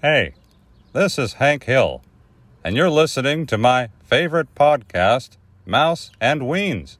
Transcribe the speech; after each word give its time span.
Hey, 0.00 0.34
this 0.92 1.18
is 1.18 1.34
Hank 1.34 1.64
Hill, 1.64 2.02
and 2.64 2.76
you're 2.76 2.88
listening 2.88 3.46
to 3.46 3.58
my 3.58 3.88
favorite 4.04 4.54
podcast, 4.54 5.36
Mouse 5.66 6.10
and 6.20 6.42
Weens. 6.42 6.96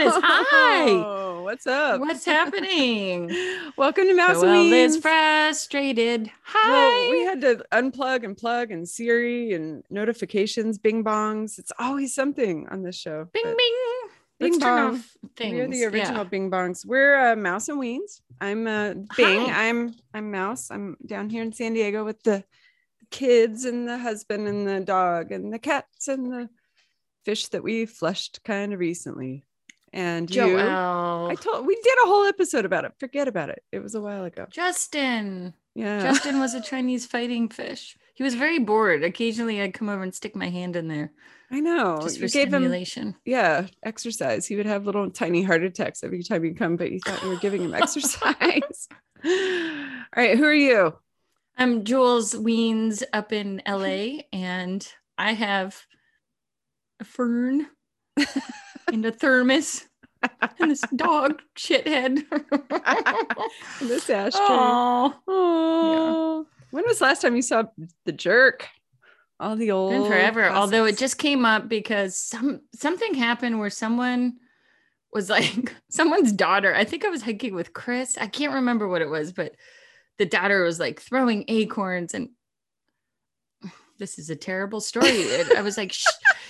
Hi. 0.00 0.90
Oh, 0.90 1.42
what's 1.42 1.66
up? 1.66 2.00
What's 2.00 2.24
happening? 2.24 3.30
Welcome 3.76 4.04
to 4.04 4.14
Mouse 4.14 4.36
is 4.36 4.42
Weens. 4.96 5.02
frustrated. 5.02 6.30
Hi. 6.44 6.70
Well, 6.70 7.10
we 7.10 7.24
had 7.24 7.40
to 7.40 7.64
unplug 7.72 8.24
and 8.24 8.36
plug 8.36 8.70
and 8.70 8.88
Siri 8.88 9.54
and 9.54 9.82
notifications, 9.90 10.78
bing 10.78 11.02
bongs. 11.02 11.58
It's 11.58 11.72
always 11.80 12.14
something 12.14 12.68
on 12.68 12.82
this 12.82 12.96
show. 12.96 13.26
bing 13.32 13.42
bing. 13.44 13.74
Bing 14.38 14.52
Let's 14.52 14.58
turn 14.58 14.86
bong. 14.92 14.94
off 14.98 15.16
things. 15.36 15.54
We're 15.58 15.66
the 15.68 15.84
original 15.86 16.22
Yeah. 16.22 16.24
bing 16.24 16.50
bongs. 16.50 16.86
We're 16.86 17.32
uh, 17.32 17.36
Mouse 17.36 17.68
and 17.68 17.80
Weens. 17.80 18.20
I'm 18.40 18.68
uh, 18.68 18.94
Bing. 19.16 19.48
Hi. 19.48 19.68
I'm 19.68 19.94
I'm 20.14 20.30
Mouse. 20.30 20.70
I'm 20.70 20.96
down 21.04 21.28
here 21.28 21.42
in 21.42 21.52
San 21.52 21.74
Diego 21.74 22.04
with 22.04 22.22
the 22.22 22.44
kids 23.10 23.64
and 23.64 23.88
the 23.88 23.98
husband 23.98 24.46
and 24.46 24.68
the 24.68 24.78
dog 24.78 25.32
and 25.32 25.52
the 25.52 25.58
cats 25.58 26.06
and 26.06 26.32
the 26.32 26.48
fish 27.24 27.48
that 27.48 27.64
we 27.64 27.84
flushed 27.84 28.44
kind 28.44 28.72
of 28.72 28.78
recently. 28.78 29.44
And 29.92 30.32
you, 30.34 30.58
I 30.58 31.34
told 31.40 31.66
we 31.66 31.74
did 31.76 31.98
a 32.04 32.06
whole 32.06 32.26
episode 32.26 32.64
about 32.64 32.84
it. 32.84 32.92
Forget 33.00 33.26
about 33.28 33.48
it. 33.48 33.62
It 33.72 33.80
was 33.80 33.94
a 33.94 34.00
while 34.00 34.24
ago. 34.24 34.46
Justin. 34.50 35.54
Yeah. 35.74 36.02
Justin 36.02 36.40
was 36.40 36.54
a 36.54 36.60
Chinese 36.70 37.06
fighting 37.06 37.48
fish. 37.48 37.96
He 38.14 38.22
was 38.22 38.34
very 38.34 38.58
bored. 38.58 39.04
Occasionally 39.04 39.60
I'd 39.62 39.74
come 39.74 39.88
over 39.88 40.02
and 40.02 40.14
stick 40.14 40.34
my 40.36 40.48
hand 40.50 40.76
in 40.76 40.88
there 40.88 41.12
I 41.50 41.60
know. 41.60 42.00
just 42.02 42.18
You 42.18 42.28
for 42.28 42.32
gave 42.32 42.48
him 42.48 42.62
stimulation. 42.62 43.14
yeah, 43.24 43.66
exercise. 43.82 44.46
He 44.46 44.56
would 44.56 44.66
have 44.66 44.84
little 44.84 45.10
tiny 45.10 45.42
heart 45.42 45.62
attacks 45.62 46.04
every 46.04 46.22
time 46.22 46.44
you 46.44 46.54
come, 46.54 46.76
but 46.76 46.92
you 46.92 47.00
thought 47.00 47.22
you 47.22 47.28
were 47.30 47.36
giving 47.36 47.62
him 47.62 47.74
exercise. 47.74 48.88
All 49.24 49.30
right, 50.16 50.36
who 50.36 50.44
are 50.44 50.52
you? 50.52 50.94
I'm 51.56 51.84
Jules 51.84 52.34
Weens 52.34 53.02
up 53.12 53.32
in 53.32 53.62
LA 53.66 54.22
and 54.32 54.86
I 55.16 55.32
have 55.32 55.80
a 57.00 57.04
fern 57.04 57.66
and 58.92 59.04
a 59.04 59.12
thermos 59.12 59.86
and 60.58 60.70
this 60.70 60.82
dog 60.94 61.40
shithead. 61.56 62.24
This 63.80 64.10
ashtray. 64.10 64.40
Oh, 64.48 65.14
Oh, 65.26 66.46
when 66.70 66.84
was 66.86 66.98
the 66.98 67.04
last 67.04 67.22
time 67.22 67.36
you 67.36 67.42
saw 67.42 67.64
the 68.04 68.12
jerk? 68.12 68.68
All 69.40 69.54
the 69.56 69.70
old 69.70 69.92
been 69.92 70.06
forever. 70.06 70.48
Although 70.48 70.84
it 70.84 70.98
just 70.98 71.18
came 71.18 71.44
up 71.44 71.68
because 71.68 72.18
some 72.18 72.60
something 72.74 73.14
happened 73.14 73.60
where 73.60 73.70
someone 73.70 74.34
was 75.12 75.30
like 75.30 75.74
someone's 75.90 76.32
daughter. 76.32 76.74
I 76.74 76.84
think 76.84 77.04
I 77.04 77.08
was 77.08 77.22
hiking 77.22 77.54
with 77.54 77.72
Chris. 77.72 78.18
I 78.18 78.26
can't 78.26 78.54
remember 78.54 78.88
what 78.88 79.02
it 79.02 79.08
was, 79.08 79.32
but 79.32 79.54
the 80.18 80.26
daughter 80.26 80.64
was 80.64 80.80
like 80.80 81.00
throwing 81.00 81.44
acorns 81.46 82.14
and 82.14 82.30
this 83.98 84.18
is 84.18 84.30
a 84.30 84.36
terrible 84.36 84.80
story. 84.80 85.08
It- 85.08 85.56
I 85.56 85.62
was 85.62 85.76
like, 85.76 85.92
"Sh- 85.92 86.06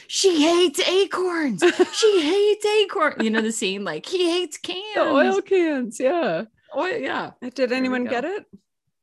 she 0.07 0.43
hates 0.43 0.81
acorns. 0.81 1.63
She 1.93 2.21
hates 2.23 2.67
acorn. 2.67 3.15
You 3.21 3.31
know 3.31 3.41
the 3.41 3.53
scene, 3.53 3.85
like 3.85 4.07
he 4.07 4.31
hates 4.31 4.59
cans. 4.59 4.83
the 4.95 5.03
oil 5.03 5.41
cans. 5.43 5.99
Yeah. 6.01 6.45
Oil- 6.77 6.99
yeah. 6.99 7.31
Did 7.55 7.73
anyone 7.73 8.05
get 8.05 8.25
it? 8.25 8.47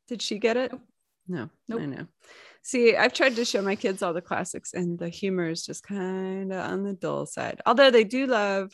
Did 0.08 0.22
she 0.22 0.38
get 0.40 0.58
it? 0.58 0.72
No. 1.28 1.50
Nope. 1.68 1.82
I 1.82 1.86
know. 1.88 2.08
See, 2.62 2.96
I've 2.96 3.14
tried 3.14 3.36
to 3.36 3.46
show 3.46 3.62
my 3.62 3.76
kids 3.76 4.02
all 4.02 4.14
the 4.14 4.22
classics, 4.22 4.74
and 4.74 4.98
the 4.98 5.10
humor 5.10 5.50
is 5.50 5.64
just 5.66 5.84
kind 5.84 6.52
of 6.52 6.60
on 6.72 6.84
the 6.84 6.94
dull 6.94 7.26
side. 7.28 7.62
Although 7.66 7.92
they 7.92 8.04
do 8.04 8.26
love 8.26 8.72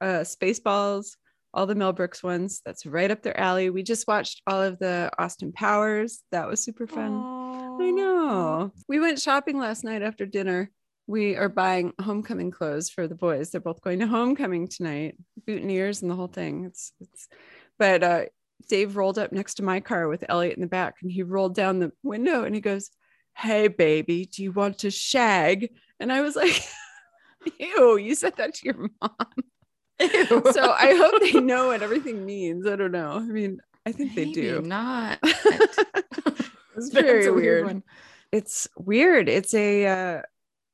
uh, 0.00 0.20
Spaceballs, 0.24 1.16
all 1.52 1.66
the 1.66 1.74
Mel 1.74 1.92
Brooks 1.92 2.22
ones. 2.22 2.62
That's 2.64 2.84
right 2.86 3.10
up 3.10 3.22
their 3.22 3.38
alley. 3.38 3.68
We 3.70 3.82
just 3.82 4.06
watched 4.08 4.40
all 4.46 4.62
of 4.62 4.78
the 4.78 5.10
Austin 5.18 5.52
Powers. 5.52 6.22
That 6.32 6.48
was 6.48 6.62
super 6.64 6.86
fun. 6.86 7.12
I 7.80 7.90
know. 7.90 8.72
We 8.88 9.00
went 9.00 9.20
shopping 9.20 9.58
last 9.58 9.84
night 9.84 10.02
after 10.02 10.26
dinner. 10.26 10.70
We 11.06 11.36
are 11.36 11.48
buying 11.48 11.92
homecoming 12.00 12.50
clothes 12.50 12.88
for 12.90 13.06
the 13.06 13.14
boys. 13.14 13.50
They're 13.50 13.60
both 13.60 13.82
going 13.82 14.00
to 14.00 14.06
homecoming 14.06 14.68
tonight, 14.68 15.16
boutonnieres 15.46 16.02
and 16.02 16.10
the 16.10 16.14
whole 16.14 16.28
thing. 16.28 16.64
It's 16.64 16.92
it's 17.00 17.28
but 17.78 18.02
uh 18.02 18.24
Dave 18.68 18.96
rolled 18.96 19.18
up 19.18 19.32
next 19.32 19.54
to 19.56 19.62
my 19.62 19.80
car 19.80 20.08
with 20.08 20.24
Elliot 20.28 20.56
in 20.56 20.62
the 20.62 20.66
back 20.66 20.94
and 21.02 21.10
he 21.10 21.22
rolled 21.22 21.54
down 21.54 21.78
the 21.80 21.92
window 22.02 22.44
and 22.44 22.54
he 22.54 22.60
goes, 22.62 22.90
Hey 23.36 23.68
baby, 23.68 24.26
do 24.26 24.42
you 24.42 24.52
want 24.52 24.78
to 24.78 24.90
shag? 24.90 25.68
And 26.00 26.10
I 26.12 26.22
was 26.22 26.36
like, 26.36 26.62
Ew, 27.58 27.98
you 27.98 28.14
said 28.14 28.36
that 28.36 28.54
to 28.54 28.66
your 28.66 28.88
mom. 29.02 29.10
So 30.52 30.72
I 30.72 30.94
hope 30.96 31.20
they 31.20 31.38
know 31.40 31.68
what 31.68 31.82
everything 31.82 32.24
means. 32.24 32.66
I 32.66 32.76
don't 32.76 32.92
know. 32.92 33.12
I 33.12 33.20
mean, 33.20 33.60
I 33.86 33.92
think 33.92 34.14
they 34.14 34.24
Maybe 34.24 34.40
do. 34.40 34.62
not. 34.62 35.18
it's 36.76 36.90
very 36.90 37.30
weird. 37.30 37.64
one. 37.66 37.82
it's 38.32 38.68
weird. 38.76 39.28
It's 39.28 39.54
a 39.54 39.86
uh, 39.86 40.22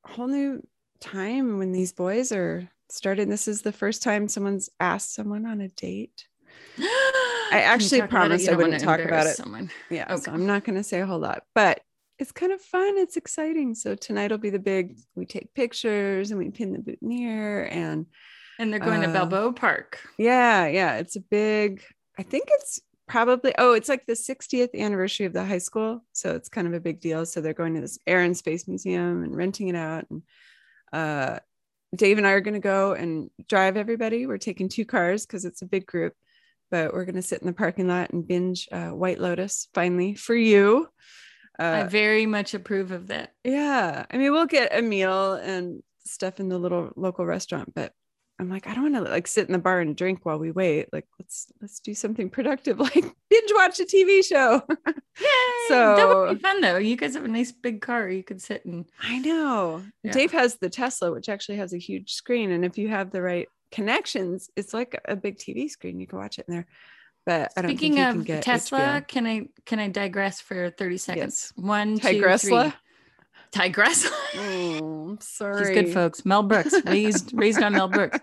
whole 0.04 0.28
new 0.28 0.62
time 1.00 1.58
when 1.58 1.72
these 1.72 1.92
boys 1.92 2.32
are 2.32 2.68
starting. 2.88 3.28
This 3.28 3.48
is 3.48 3.62
the 3.62 3.72
first 3.72 4.02
time 4.02 4.28
someone's 4.28 4.68
asked 4.80 5.14
someone 5.14 5.46
on 5.46 5.60
a 5.60 5.68
date. 5.68 6.26
I 6.78 7.62
actually 7.64 8.02
promised 8.02 8.48
I 8.48 8.54
wouldn't 8.54 8.82
talk 8.82 9.00
about 9.00 9.26
it. 9.26 9.36
Someone. 9.36 9.70
Yeah, 9.90 10.14
so 10.16 10.32
I'm 10.32 10.46
not 10.46 10.64
going 10.64 10.76
to 10.76 10.84
say 10.84 11.00
a 11.00 11.06
whole 11.06 11.18
lot, 11.18 11.42
but 11.54 11.80
it's 12.18 12.32
kind 12.32 12.52
of 12.52 12.60
fun. 12.60 12.96
It's 12.98 13.16
exciting. 13.16 13.74
So 13.74 13.94
tonight 13.94 14.30
will 14.30 14.38
be 14.38 14.50
the 14.50 14.58
big. 14.58 14.98
We 15.14 15.26
take 15.26 15.52
pictures 15.54 16.30
and 16.30 16.38
we 16.38 16.50
pin 16.50 16.72
the 16.72 16.78
boutonniere, 16.78 17.64
and 17.72 18.06
And 18.58 18.72
they're 18.72 18.78
going 18.80 19.02
Uh, 19.02 19.06
to 19.06 19.12
Balboa 19.12 19.52
Park. 19.52 20.00
yeah, 20.18 20.66
yeah, 20.66 20.96
it's 20.96 21.16
a 21.16 21.20
big. 21.20 21.82
I 22.18 22.22
think 22.22 22.44
it's 22.50 22.80
probably 23.10 23.52
oh, 23.58 23.72
it's 23.72 23.88
like 23.88 24.06
the 24.06 24.12
60th 24.14 24.74
anniversary 24.74 25.26
of 25.26 25.32
the 25.32 25.44
high 25.44 25.58
school, 25.58 26.02
so 26.12 26.34
it's 26.34 26.48
kind 26.48 26.66
of 26.66 26.74
a 26.74 26.80
big 26.80 27.00
deal. 27.00 27.26
So 27.26 27.40
they're 27.40 27.52
going 27.52 27.74
to 27.74 27.80
this 27.80 27.98
Air 28.06 28.20
and 28.20 28.36
Space 28.36 28.66
Museum 28.68 29.22
and 29.24 29.36
renting 29.36 29.68
it 29.68 29.76
out. 29.76 30.06
And 30.10 30.22
uh, 30.92 31.40
Dave 31.94 32.18
and 32.18 32.26
I 32.26 32.30
are 32.30 32.40
going 32.40 32.54
to 32.54 32.60
go 32.60 32.92
and 32.92 33.30
drive 33.48 33.76
everybody. 33.76 34.26
We're 34.26 34.38
taking 34.38 34.68
two 34.68 34.84
cars 34.84 35.26
because 35.26 35.44
it's 35.44 35.62
a 35.62 35.66
big 35.66 35.86
group, 35.86 36.14
but 36.70 36.92
we're 36.94 37.04
going 37.04 37.16
to 37.16 37.22
sit 37.22 37.40
in 37.40 37.46
the 37.46 37.52
parking 37.52 37.88
lot 37.88 38.10
and 38.10 38.26
binge 38.26 38.68
uh, 38.70 38.90
White 38.90 39.20
Lotus 39.20 39.68
finally 39.74 40.14
for 40.14 40.34
you. 40.34 40.88
I 41.58 41.80
Uh, 41.82 41.88
very 41.88 42.26
much 42.26 42.54
approve 42.54 42.90
of 42.92 43.08
that. 43.08 43.34
yeah, 43.44 44.06
I 44.10 44.16
mean 44.16 44.32
we'll 44.32 44.46
get 44.46 44.76
a 44.76 44.80
meal 44.80 45.34
and 45.34 45.82
stuff 46.06 46.40
in 46.40 46.48
the 46.48 46.58
little 46.58 46.90
local 46.96 47.26
restaurant, 47.26 47.74
but 47.74 47.92
I'm 48.40 48.48
like 48.48 48.66
I 48.66 48.74
don't 48.74 48.90
want 48.90 49.06
to 49.06 49.10
like 49.12 49.26
sit 49.26 49.46
in 49.46 49.52
the 49.52 49.58
bar 49.58 49.80
and 49.80 49.94
drink 49.94 50.20
while 50.22 50.38
we 50.38 50.50
wait. 50.50 50.88
Like 50.92 51.06
let's 51.18 51.46
let's 51.60 51.78
do 51.78 51.94
something 51.94 52.30
productive, 52.30 52.80
like 52.80 52.94
binge 52.94 53.50
watch 53.54 53.78
a 53.80 53.84
TV 53.84 54.24
show. 54.24 54.62
Yay! 54.86 55.26
So- 55.68 55.96
that 55.96 56.08
would 56.08 56.38
be 56.38 56.42
fun 56.42 56.60
though. 56.62 56.78
You 56.78 56.96
guys 56.96 57.14
have 57.14 57.24
a 57.24 57.28
nice 57.28 57.52
big 57.52 57.82
car. 57.82 58.08
You 58.08 58.22
could 58.22 58.40
sit 58.40 58.64
and 58.64 58.86
I 59.02 59.18
know. 59.18 59.82
Yeah. 60.02 60.12
Dave 60.12 60.32
has 60.32 60.56
the 60.56 60.70
Tesla, 60.70 61.12
which 61.12 61.28
actually 61.28 61.58
has 61.58 61.74
a 61.74 61.78
huge 61.78 62.14
screen, 62.14 62.50
and 62.50 62.64
if 62.64 62.78
you 62.78 62.88
have 62.88 63.10
the 63.10 63.20
right 63.20 63.48
connections, 63.70 64.48
it's 64.56 64.72
like 64.72 64.98
a 65.04 65.14
big 65.16 65.36
TV 65.36 65.68
screen. 65.68 66.00
You 66.00 66.06
can 66.06 66.18
watch 66.18 66.38
it 66.38 66.46
in 66.48 66.54
there. 66.54 66.66
But 67.26 67.52
I 67.56 67.62
don't 67.62 67.70
Speaking 67.72 67.92
think 67.94 67.98
you 68.06 68.12
can 68.12 68.20
of 68.20 68.24
get 68.24 68.42
Tesla, 68.42 68.78
HBO. 68.78 69.06
can 69.06 69.26
I 69.26 69.48
can 69.66 69.78
I 69.78 69.88
digress 69.88 70.40
for 70.40 70.70
30 70.70 70.96
seconds? 70.96 71.52
One, 71.54 71.98
two, 71.98 72.36
three. 72.38 72.72
Tigress. 73.52 74.06
Oh, 74.36 75.08
I'm 75.10 75.20
sorry. 75.20 75.74
He's 75.74 75.84
good, 75.84 75.92
folks. 75.92 76.24
Mel 76.24 76.42
Brooks, 76.44 76.72
raised 76.86 77.32
raised 77.34 77.60
on 77.62 77.72
Mel 77.72 77.88
Brooks. 77.88 78.18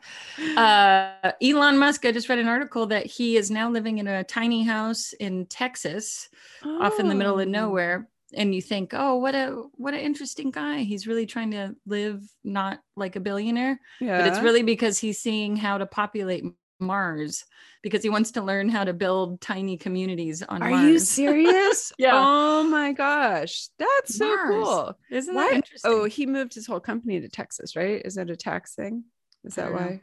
Uh, 0.56 1.31
Elon 1.41 1.77
Musk. 1.77 2.06
I 2.06 2.12
just 2.13 2.29
read 2.29 2.39
an 2.39 2.47
article 2.47 2.85
that 2.88 3.06
he 3.06 3.35
is 3.35 3.51
now 3.51 3.69
living 3.69 3.97
in 3.97 4.07
a 4.07 4.24
tiny 4.24 4.63
house 4.63 5.13
in 5.13 5.45
Texas, 5.47 6.29
off 6.65 7.00
in 7.00 7.07
the 7.09 7.15
middle 7.15 7.39
of 7.39 7.47
Oh. 7.47 7.51
nowhere. 7.51 8.07
And 8.33 8.53
you 8.53 8.62
think, 8.62 8.94
oh, 8.94 9.15
what 9.18 9.35
a 9.35 9.63
what 9.75 9.94
an 9.94 10.00
interesting 10.01 10.51
guy. 10.51 10.79
He's 10.79 11.07
really 11.07 11.25
trying 11.25 11.51
to 11.51 11.75
live 11.85 12.23
not 12.44 12.80
like 12.95 13.15
a 13.15 13.21
billionaire, 13.21 13.80
Yeah. 14.01 14.18
but 14.19 14.27
it's 14.27 14.39
really 14.39 14.63
because 14.63 14.97
he's 14.97 15.19
seeing 15.19 15.56
how 15.56 15.77
to 15.77 15.85
populate 15.85 16.44
Mars 16.79 17.45
because 17.83 18.03
he 18.03 18.09
wants 18.09 18.31
to 18.31 18.41
learn 18.41 18.69
how 18.69 18.83
to 18.83 18.94
build 18.94 19.41
tiny 19.41 19.77
communities 19.77 20.44
on 20.44 20.62
Are 20.62 20.69
Mars. 20.69 20.85
you 20.88 21.00
serious? 21.00 21.91
Yeah. 21.97 22.12
Oh 22.13 22.63
my 22.63 22.91
gosh. 22.94 23.68
That's 23.79 24.18
so 24.18 24.25
Mars. 24.27 24.50
cool. 24.50 24.97
Isn't 25.12 25.35
Why? 25.35 25.50
that 25.50 25.56
interesting? 25.56 25.91
Oh, 25.91 26.03
he 26.06 26.25
moved 26.25 26.53
his 26.53 26.68
whole 26.68 26.79
company 26.79 27.19
to 27.21 27.29
Texas, 27.29 27.75
right? 27.75 28.01
Is 28.06 28.15
that 28.15 28.29
a 28.29 28.35
tax 28.35 28.75
thing? 28.75 29.03
Is 29.44 29.56
that 29.56 29.71
why? 29.74 30.01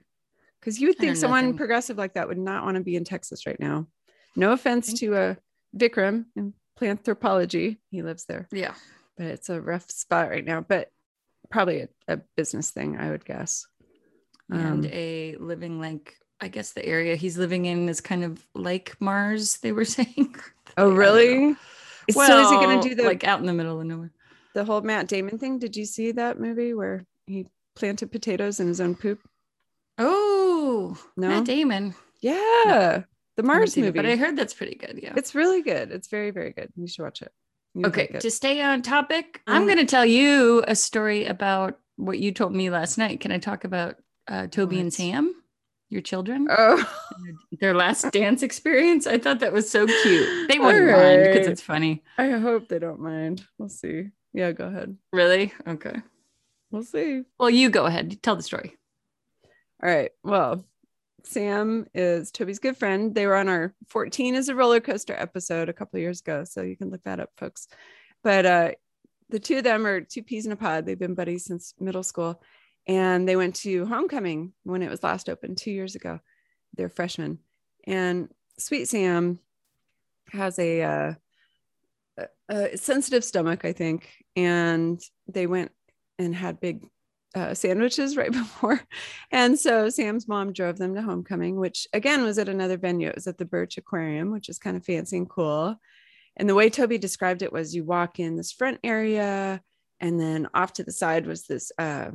Because 0.60 0.80
you 0.80 0.88
would 0.88 0.98
think 0.98 1.16
someone 1.16 1.44
nothing. 1.44 1.58
progressive 1.58 1.98
like 1.98 2.14
that 2.14 2.26
would 2.28 2.38
not 2.38 2.64
want 2.64 2.76
to 2.76 2.82
be 2.82 2.96
in 2.96 3.04
Texas 3.04 3.46
right 3.46 3.60
now. 3.60 3.86
No 4.34 4.52
offense 4.52 4.92
to 5.00 5.14
uh, 5.14 5.34
Vikram 5.76 6.24
in 6.36 6.54
planthropology. 6.80 7.78
He 7.90 8.02
lives 8.02 8.24
there, 8.24 8.48
yeah. 8.50 8.74
but 9.18 9.26
it's 9.26 9.48
a 9.50 9.60
rough 9.60 9.90
spot 9.90 10.30
right 10.30 10.44
now. 10.44 10.60
But 10.62 10.90
probably 11.50 11.80
a, 11.82 11.88
a 12.08 12.16
business 12.36 12.70
thing, 12.70 12.96
I 12.98 13.10
would 13.10 13.24
guess. 13.24 13.66
and 14.50 14.84
Um, 14.86 14.90
a 14.90 15.36
living 15.38 15.78
like 15.80 16.16
I 16.40 16.48
guess 16.48 16.72
the 16.72 16.84
area 16.84 17.16
he's 17.16 17.38
living 17.38 17.64
in 17.66 17.88
is 17.88 18.00
kind 18.00 18.24
of 18.24 18.44
like 18.54 18.96
Mars. 19.00 19.58
They 19.58 19.72
were 19.72 19.84
saying. 19.98 20.34
Oh, 20.76 20.90
really? 20.90 21.38
know. 21.48 21.56
so 22.10 22.40
is 22.40 22.50
he 22.50 22.56
going 22.56 22.80
to 22.80 22.88
do 22.88 22.94
the 22.94 23.04
like 23.04 23.24
out 23.24 23.40
in 23.40 23.46
the 23.46 23.52
middle 23.52 23.80
of 23.80 23.86
nowhere? 23.86 24.10
the 24.54 24.64
whole 24.64 24.80
Matt 24.82 25.08
Damon 25.08 25.38
thing? 25.38 25.58
Did 25.58 25.76
you 25.76 25.84
see 25.84 26.12
that 26.12 26.38
movie 26.38 26.74
where 26.74 27.04
he 27.26 27.46
planted 27.74 28.12
potatoes 28.12 28.60
in 28.60 28.68
his 28.68 28.80
own 28.80 28.94
poop? 28.94 29.20
Oh, 29.98 30.96
No? 31.16 31.28
Matt 31.28 31.44
Damon. 31.44 31.94
Yeah, 32.20 33.02
the 33.36 33.42
Mars 33.42 33.72
seen 33.74 33.84
it, 33.84 33.88
movie. 33.88 33.98
but 33.98 34.06
I 34.06 34.16
heard 34.16 34.36
that's 34.36 34.54
pretty 34.54 34.76
good. 34.76 34.98
Yeah. 35.02 35.12
it's 35.16 35.34
really 35.34 35.60
good. 35.62 35.92
It's 35.92 36.08
very 36.08 36.30
very 36.30 36.52
good. 36.52 36.70
You 36.76 36.86
should 36.86 37.02
watch 37.02 37.20
it. 37.22 37.32
You'd 37.74 37.86
Okay, 37.86 38.02
like 38.02 38.14
it. 38.14 38.20
to 38.22 38.30
stay 38.30 38.62
on 38.62 38.80
topic, 38.82 39.42
I'm 39.46 39.62
Mhm. 39.62 39.66
going 39.66 39.78
to 39.78 39.84
tell 39.84 40.06
you 40.06 40.64
a 40.66 40.74
story 40.74 41.26
about 41.26 41.78
what 41.96 42.18
you 42.18 42.32
told 42.32 42.54
me 42.54 42.70
last 42.70 42.96
night. 42.98 43.20
Can 43.20 43.30
I 43.32 43.38
talk 43.38 43.64
about 43.64 43.96
uh, 44.26 44.46
Toby 44.46 44.80
and 44.80 44.92
Sam, 44.94 45.34
your 45.90 46.02
children, 46.02 46.48
oh, 46.50 46.84
their 47.60 47.74
last 47.74 48.10
dance 48.12 48.42
experience? 48.42 49.06
I 49.06 49.18
thought 49.18 49.40
that 49.40 49.52
was 49.52 49.70
so 49.70 49.86
cute. 49.86 50.48
They 50.48 50.58
wouldn't 50.58 50.90
mind 50.90 51.24
because 51.24 51.46
it's 51.46 51.62
funny. 51.62 52.02
I 52.18 52.30
hope 52.30 52.68
they 52.68 52.78
don't 52.78 53.00
mind. 53.00 53.44
We'll 53.58 53.68
see. 53.68 54.10
Yeah, 54.32 54.52
go 54.52 54.66
ahead. 54.66 54.96
Really? 55.12 55.52
Okay. 55.66 55.94
We'll 56.70 56.82
see. 56.82 57.22
Well, 57.38 57.50
you 57.50 57.70
go 57.70 57.86
ahead. 57.86 58.20
Tell 58.22 58.36
the 58.36 58.42
story. 58.42 58.76
All 59.82 59.88
right. 59.88 60.10
Well, 60.24 60.64
Sam 61.24 61.86
is 61.94 62.30
Toby's 62.30 62.58
good 62.58 62.76
friend. 62.76 63.14
They 63.14 63.26
were 63.26 63.36
on 63.36 63.48
our 63.48 63.74
14 63.88 64.34
is 64.34 64.48
a 64.48 64.54
roller 64.54 64.80
coaster 64.80 65.14
episode 65.14 65.68
a 65.68 65.72
couple 65.72 65.98
of 65.98 66.02
years 66.02 66.20
ago. 66.20 66.44
So 66.44 66.62
you 66.62 66.76
can 66.76 66.90
look 66.90 67.02
that 67.04 67.20
up, 67.20 67.30
folks. 67.36 67.68
But 68.22 68.46
uh, 68.46 68.70
the 69.30 69.38
two 69.38 69.58
of 69.58 69.64
them 69.64 69.86
are 69.86 70.00
two 70.00 70.22
peas 70.22 70.46
in 70.46 70.52
a 70.52 70.56
pod. 70.56 70.84
They've 70.84 70.98
been 70.98 71.14
buddies 71.14 71.44
since 71.44 71.74
middle 71.78 72.02
school. 72.02 72.42
And 72.86 73.26
they 73.26 73.36
went 73.36 73.56
to 73.56 73.86
homecoming 73.86 74.52
when 74.62 74.82
it 74.82 74.90
was 74.90 75.02
last 75.02 75.28
open 75.28 75.54
two 75.54 75.70
years 75.70 75.94
ago. 75.94 76.20
They're 76.76 76.88
freshmen. 76.88 77.38
And 77.86 78.28
Sweet 78.58 78.88
Sam 78.88 79.38
has 80.32 80.58
a, 80.58 80.82
uh, 80.82 81.14
a, 82.48 82.76
sensitive 82.76 83.24
stomach, 83.24 83.64
I 83.64 83.72
think. 83.72 84.10
And 84.36 85.00
they 85.26 85.46
went 85.46 85.72
and 86.18 86.34
had 86.34 86.60
big 86.60 86.86
uh, 87.34 87.54
sandwiches 87.54 88.16
right 88.18 88.32
before. 88.32 88.80
And 89.30 89.58
so 89.58 89.88
Sam's 89.88 90.28
mom 90.28 90.52
drove 90.52 90.78
them 90.78 90.94
to 90.94 91.02
homecoming, 91.02 91.56
which 91.56 91.88
again 91.92 92.22
was 92.22 92.38
at 92.38 92.48
another 92.48 92.76
venue. 92.76 93.08
It 93.08 93.14
was 93.14 93.26
at 93.26 93.38
the 93.38 93.44
Birch 93.44 93.78
Aquarium, 93.78 94.30
which 94.30 94.48
is 94.48 94.58
kind 94.58 94.76
of 94.76 94.84
fancy 94.84 95.16
and 95.16 95.28
cool. 95.28 95.76
And 96.36 96.48
the 96.48 96.54
way 96.54 96.68
Toby 96.68 96.98
described 96.98 97.42
it 97.42 97.52
was 97.52 97.74
you 97.74 97.84
walk 97.84 98.18
in 98.18 98.36
this 98.36 98.52
front 98.52 98.80
area, 98.82 99.62
and 100.00 100.18
then 100.18 100.48
off 100.52 100.72
to 100.74 100.84
the 100.84 100.92
side 100.92 101.26
was 101.26 101.46
this 101.46 101.70
uh, 101.78 102.10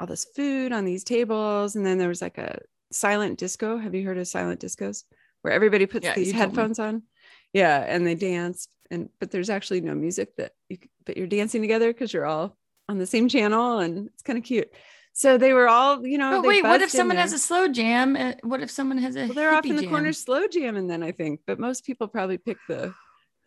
all 0.00 0.06
this 0.06 0.24
food 0.34 0.72
on 0.72 0.84
these 0.84 1.04
tables, 1.04 1.76
and 1.76 1.84
then 1.84 1.98
there 1.98 2.08
was 2.08 2.22
like 2.22 2.38
a 2.38 2.58
silent 2.90 3.38
disco. 3.38 3.76
Have 3.76 3.94
you 3.94 4.04
heard 4.06 4.18
of 4.18 4.26
silent 4.26 4.60
discos? 4.60 5.04
Where 5.42 5.52
everybody 5.52 5.86
puts 5.86 6.06
Yeah, 6.06 6.14
these 6.14 6.32
headphones 6.32 6.78
on, 6.78 7.02
yeah, 7.52 7.78
and 7.86 8.06
they 8.06 8.14
dance, 8.14 8.68
and 8.90 9.08
but 9.20 9.30
there's 9.30 9.50
actually 9.50 9.80
no 9.80 9.94
music 9.94 10.36
that 10.36 10.52
you 10.68 10.78
but 11.06 11.16
you're 11.16 11.26
dancing 11.26 11.62
together 11.62 11.92
because 11.92 12.12
you're 12.12 12.26
all 12.26 12.56
on 12.88 12.98
the 12.98 13.06
same 13.06 13.28
channel, 13.28 13.78
and 13.78 14.08
it's 14.08 14.22
kind 14.22 14.38
of 14.38 14.44
cute. 14.44 14.70
So 15.12 15.38
they 15.38 15.52
were 15.52 15.68
all, 15.68 16.06
you 16.06 16.18
know, 16.18 16.40
But 16.40 16.48
wait, 16.48 16.62
what 16.62 16.82
if 16.82 16.90
someone 16.90 17.16
has 17.16 17.32
a 17.32 17.38
slow 17.38 17.68
jam? 17.68 18.16
What 18.42 18.62
if 18.62 18.70
someone 18.70 18.98
has 18.98 19.16
a 19.16 19.26
Well, 19.26 19.34
they're 19.34 19.52
off 19.52 19.64
in 19.64 19.76
the 19.76 19.82
jam? 19.82 19.90
corner 19.90 20.12
slow 20.12 20.46
jamming 20.46 20.86
then 20.86 21.02
I 21.02 21.12
think, 21.12 21.40
but 21.46 21.58
most 21.58 21.84
people 21.84 22.06
probably 22.08 22.38
pick 22.38 22.58
the 22.68 22.94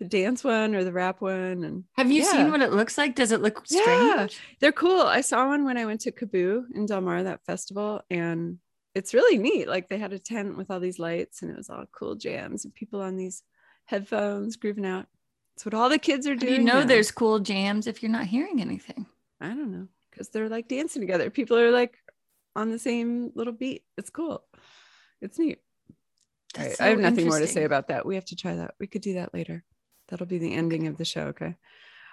the 0.03 0.09
dance 0.09 0.43
one 0.43 0.75
or 0.75 0.83
the 0.83 0.91
rap 0.91 1.21
one 1.21 1.63
and 1.63 1.83
Have 1.93 2.11
you 2.11 2.23
Yeah. 2.23 2.31
seen 2.31 2.51
what 2.51 2.61
it 2.61 2.71
looks 2.73 2.97
like? 2.97 3.15
Does 3.15 3.31
it 3.31 3.41
look 3.41 3.65
strange? 3.65 3.83
Yeah. 3.87 4.27
they're 4.59 4.71
cool. 4.71 5.01
I 5.01 5.21
saw 5.21 5.47
one 5.47 5.63
when 5.65 5.77
I 5.77 5.85
went 5.85 6.01
to 6.01 6.11
KAABOO 6.11 6.65
in 6.75 6.85
Del 6.85 7.01
Mar 7.01 7.23
that 7.23 7.45
festival 7.45 8.01
and 8.09 8.59
it's 8.95 9.13
really 9.13 9.37
neat. 9.37 9.67
Like 9.67 9.89
they 9.89 9.97
had 9.97 10.13
a 10.13 10.19
tent 10.19 10.57
with 10.57 10.69
all 10.69 10.79
these 10.79 10.99
lights 10.99 11.41
and 11.41 11.49
it 11.51 11.57
was 11.57 11.69
all 11.69 11.85
cool 11.91 12.15
jams 12.15 12.65
and 12.65 12.73
people 12.73 13.01
on 13.01 13.15
these 13.17 13.43
headphones 13.85 14.55
grooving 14.57 14.85
out. 14.85 15.07
It's 15.55 15.65
what 15.65 15.73
all 15.73 15.89
the 15.89 15.99
kids 15.99 16.27
are 16.27 16.31
How 16.33 16.39
do 16.39 16.47
doing. 16.47 16.59
you 16.61 16.65
know 16.65 16.79
now. 16.81 16.85
there's 16.85 17.11
cool 17.11 17.39
jams 17.39 17.87
if 17.87 18.01
you're 18.03 18.11
not 18.11 18.25
hearing 18.25 18.59
anything? 18.61 19.05
I 19.41 19.47
don't 19.49 19.71
know 19.71 19.87
because 20.11 20.29
they're 20.29 20.49
like 20.49 20.67
dancing 20.67 21.01
together. 21.01 21.29
People 21.29 21.57
are 21.57 21.71
like 21.71 21.97
on 22.55 22.69
the 22.71 22.79
same 22.79 23.31
little 23.35 23.53
beat. 23.53 23.83
It's 23.97 24.09
cool. 24.09 24.43
It's 25.21 25.39
neat. 25.39 25.59
That's 26.53 26.79
right, 26.79 26.85
I 26.87 26.89
have 26.91 26.99
nothing 26.99 27.27
more 27.27 27.39
to 27.39 27.47
say 27.47 27.63
about 27.63 27.87
that. 27.87 28.05
We 28.05 28.13
have 28.15 28.25
to 28.25 28.35
try 28.35 28.55
that. 28.55 28.75
We 28.79 28.85
could 28.85 29.01
do 29.01 29.15
that 29.15 29.33
later. 29.33 29.63
That'll 30.07 30.25
be 30.25 30.37
the 30.37 30.53
ending 30.53 30.87
of 30.87 30.97
the 30.97 31.05
show. 31.05 31.27
Okay. 31.27 31.55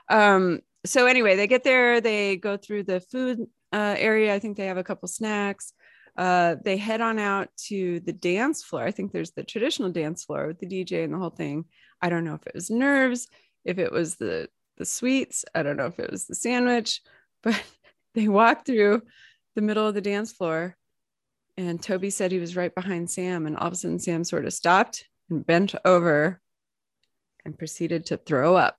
Um, 0.09 0.61
so 0.85 1.07
anyway, 1.07 1.37
they 1.37 1.47
get 1.47 1.65
there, 1.65 2.01
they 2.01 2.37
go 2.37 2.57
through 2.57 2.85
the 2.85 3.01
food 3.01 3.47
uh, 3.73 3.95
area. 3.99 4.35
I 4.35 4.39
think 4.39 4.57
they 4.57 4.67
have 4.67 4.79
a 4.79 4.85
couple 4.85 5.09
snacks. 5.09 5.73
Uh, 6.17 6.57
they 6.65 6.77
head 6.77 7.01
on 7.01 7.19
out 7.19 7.49
to 7.69 8.01
the 8.01 8.13
dance 8.13 8.63
floor. 8.63 8.85
I 8.85 8.91
think 8.91 9.13
there's 9.13 9.31
the 9.33 9.45
traditional 9.45 9.91
dance 9.91 10.25
floor 10.25 10.47
with 10.47 10.59
the 10.59 10.67
DJ 10.67 11.05
and 11.05 11.15
the 11.15 11.19
whole 11.19 11.31
thing. 11.31 11.67
I 12.03 12.09
don't 12.09 12.25
know 12.25 12.35
if 12.35 12.47
it 12.47 12.55
was 12.55 12.71
nerves, 12.71 13.29
if 13.65 13.79
it 13.79 13.93
was 13.93 14.17
the 14.17 14.49
the 14.77 14.85
sweets. 14.87 15.45
I 15.55 15.63
don't 15.63 15.77
know 15.77 15.87
if 15.87 15.99
it 15.99 16.11
was 16.11 16.27
the 16.27 16.35
sandwich, 16.35 17.03
but 17.43 17.63
they 18.15 18.29
walk 18.29 18.65
through 18.65 19.03
the 19.55 19.63
middle 19.63 19.87
of 19.87 19.95
the 19.95 20.01
dance 20.01 20.33
floor 20.33 20.77
and 21.57 21.83
Toby 21.83 22.11
said 22.11 22.33
he 22.33 22.39
was 22.39 22.57
right 22.57 22.75
behind 22.75 23.11
Sam. 23.11 23.47
And 23.47 23.57
all 23.57 23.67
of 23.67 23.73
a 23.73 23.77
sudden, 23.77 23.99
Sam 23.99 24.25
sort 24.25 24.47
of 24.47 24.53
stopped 24.53 25.07
and 25.29 25.47
bent 25.47 25.75
over 25.85 26.41
and 27.45 27.59
proceeded 27.59 28.07
to 28.07 28.17
throw 28.17 28.57
up 28.57 28.79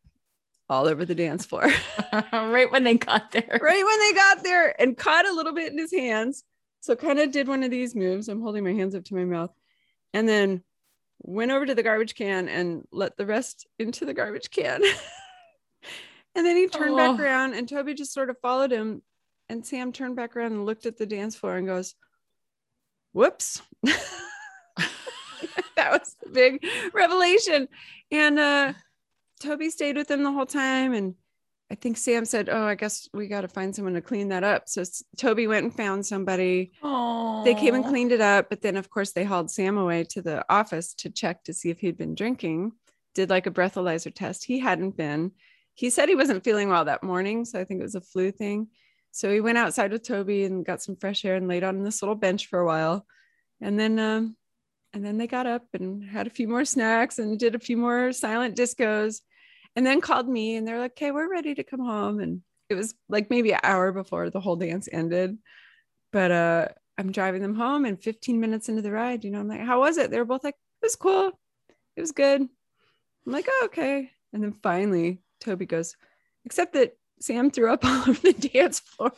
all 0.70 0.88
over 0.88 1.06
the 1.06 1.16
dance 1.16 1.46
floor. 1.46 1.68
right 2.34 2.72
when 2.72 2.84
they 2.84 2.98
got 2.98 3.32
there. 3.32 3.60
right 3.62 3.86
when 3.86 4.00
they 4.00 4.14
got 4.14 4.44
there 4.44 4.80
and 4.82 4.98
caught 4.98 5.28
a 5.28 5.34
little 5.34 5.54
bit 5.54 5.72
in 5.72 5.78
his 5.78 5.94
hands. 5.94 6.44
So, 6.80 6.96
kind 6.96 7.20
of 7.20 7.32
did 7.32 7.48
one 7.48 7.62
of 7.64 7.70
these 7.72 7.96
moves. 7.96 8.28
I'm 8.28 8.42
holding 8.42 8.64
my 8.64 8.74
hands 8.74 8.96
up 8.96 9.04
to 9.06 9.16
my 9.16 9.26
mouth 9.26 9.52
and 10.14 10.28
then 10.28 10.64
went 11.22 11.52
over 11.52 11.66
to 11.66 11.76
the 11.76 11.84
garbage 11.84 12.16
can 12.16 12.50
and 12.50 12.86
let 12.92 13.16
the 13.18 13.26
rest 13.28 13.68
into 13.78 14.06
the 14.06 14.14
garbage 14.16 14.50
can. 14.50 14.82
and 16.36 16.46
then 16.46 16.56
he 16.58 16.68
turned 16.68 16.98
back 16.98 17.20
Oh. 17.20 17.24
around 17.24 17.54
and 17.54 17.70
Toby 17.70 17.94
just 17.94 18.14
sort 18.14 18.30
of 18.32 18.38
followed 18.42 18.72
him. 18.72 19.04
And 19.50 19.66
Sam 19.66 19.92
turned 19.92 20.16
back 20.16 20.36
around 20.36 20.54
and 20.54 20.66
looked 20.66 20.86
at 20.86 20.98
the 20.98 21.06
dance 21.06 21.36
floor 21.36 21.58
and 21.58 21.68
goes, 21.68 21.94
Whoops. 23.14 23.62
that 23.84 24.00
was 25.92 26.16
the 26.24 26.30
big 26.32 26.66
revelation. 26.94 27.68
And 28.12 28.38
uh 28.40 28.74
Toby 29.40 29.70
stayed 29.70 29.96
with 29.98 30.12
him 30.12 30.24
the 30.24 30.32
whole 30.32 30.46
time. 30.46 30.94
And 30.94 31.16
I 31.72 31.76
think 31.76 31.98
Sam 31.98 32.26
said, 32.26 32.50
Oh, 32.50 32.64
I 32.66 32.76
guess 32.76 33.08
we 33.14 33.28
got 33.28 33.42
to 33.42 33.48
find 33.48 33.76
someone 33.76 33.94
to 33.96 34.02
clean 34.02 34.30
that 34.30 34.44
up. 34.44 34.64
So 34.68 34.84
Toby 35.18 35.48
went 35.48 35.64
and 35.64 35.76
found 35.76 36.06
somebody. 36.06 36.74
Oh, 36.84 37.44
They 37.44 37.56
came 37.56 37.74
and 37.74 37.86
cleaned 37.86 38.12
it 38.12 38.22
up. 38.22 38.50
But 38.50 38.62
then, 38.62 38.78
of 38.78 38.90
course, 38.90 39.14
they 39.14 39.24
hauled 39.24 39.50
Sam 39.50 39.78
away 39.78 40.04
to 40.10 40.22
the 40.22 40.46
office 40.50 40.94
to 40.96 41.10
check 41.10 41.44
to 41.46 41.54
see 41.54 41.70
if 41.70 41.80
he'd 41.80 41.98
been 41.98 42.14
drinking, 42.14 42.74
did 43.16 43.30
like 43.30 43.48
a 43.48 43.52
breathalyzer 43.52 44.14
test. 44.14 44.44
He 44.44 44.60
hadn't 44.60 44.98
been. 44.98 45.32
He 45.74 45.90
said 45.90 46.10
he 46.10 46.16
wasn't 46.16 46.44
feeling 46.44 46.70
well 46.70 46.86
that 46.86 47.04
morning. 47.04 47.46
So 47.46 47.60
I 47.60 47.64
think 47.64 47.80
it 47.80 47.84
was 47.84 47.96
a 47.96 48.02
flu 48.02 48.32
thing. 48.32 48.68
So 49.12 49.32
he 49.32 49.42
went 49.42 49.58
outside 49.58 49.92
with 49.92 50.04
Toby 50.06 50.44
and 50.44 50.66
got 50.66 50.82
some 50.84 50.98
fresh 50.98 51.26
air 51.26 51.36
and 51.36 51.48
laid 51.48 51.64
on 51.64 51.84
this 51.84 52.02
little 52.02 52.16
bench 52.16 52.48
for 52.48 52.60
a 52.60 52.66
while. 52.66 53.06
And 53.62 53.80
then, 53.80 53.98
um, 53.98 54.36
and 54.94 55.06
then 55.06 55.18
they 55.18 55.28
got 55.28 55.48
up 55.48 55.64
and 55.74 56.04
had 56.04 56.28
a 56.28 56.32
few 56.32 56.48
more 56.48 56.66
snacks 56.66 57.20
and 57.20 57.40
did 57.40 57.56
a 57.56 57.60
few 57.60 57.78
more 57.78 58.12
silent 58.12 58.58
discos 58.58 59.22
and 59.76 59.86
then 59.86 60.02
called 60.02 60.28
me 60.28 60.56
and 60.56 60.68
they're 60.68 60.80
like, 60.80 60.92
okay, 60.92 61.12
we're 61.12 61.32
ready 61.32 61.56
to 61.56 61.64
come 61.64 61.80
home. 61.80 62.20
And 62.20 62.42
it 62.70 62.76
was 62.76 62.94
like 63.10 63.30
maybe 63.30 63.54
an 63.54 63.62
hour 63.64 63.92
before 63.92 64.30
the 64.30 64.40
whole 64.40 64.56
dance 64.56 64.90
ended. 64.92 65.38
But 66.12 66.32
uh 66.32 66.68
I'm 66.98 67.12
driving 67.12 67.42
them 67.42 67.56
home 67.56 67.86
and 67.86 68.02
15 68.02 68.40
minutes 68.40 68.70
into 68.70 68.82
the 68.82 68.92
ride, 68.92 69.24
you 69.24 69.32
know, 69.32 69.40
I'm 69.40 69.48
like, 69.48 69.62
how 69.62 69.80
was 69.80 69.98
it? 69.98 70.12
They 70.12 70.20
were 70.20 70.26
both 70.26 70.44
like, 70.44 70.56
it 70.56 70.86
was 70.86 70.96
cool. 70.96 71.32
It 71.96 72.02
was 72.02 72.12
good. 72.12 72.42
I'm 72.42 73.32
like, 73.32 73.48
oh, 73.50 73.62
okay. 73.66 74.12
And 74.34 74.44
then 74.44 74.54
finally 74.62 75.20
Toby 75.40 75.66
goes, 75.66 75.96
except 76.46 76.74
that 76.74 76.98
Sam 77.20 77.50
threw 77.50 77.72
up 77.72 77.86
all 77.86 78.10
over 78.10 78.14
the 78.14 78.34
dance 78.34 78.80
floor. 78.80 79.14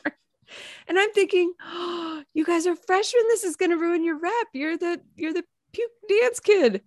And 0.88 1.00
I'm 1.00 1.12
thinking, 1.14 1.54
oh, 1.62 2.24
you 2.34 2.46
guys 2.46 2.68
are 2.68 2.76
freshmen. 2.76 3.24
This 3.28 3.44
is 3.44 3.56
gonna 3.56 3.78
ruin 3.78 4.04
your 4.04 4.20
rep. 4.20 4.48
You're 4.54 4.78
the 4.78 5.02
you're 5.16 5.34
the 5.34 5.46
puke 5.74 5.92
dance 6.08 6.40
kid. 6.40 6.82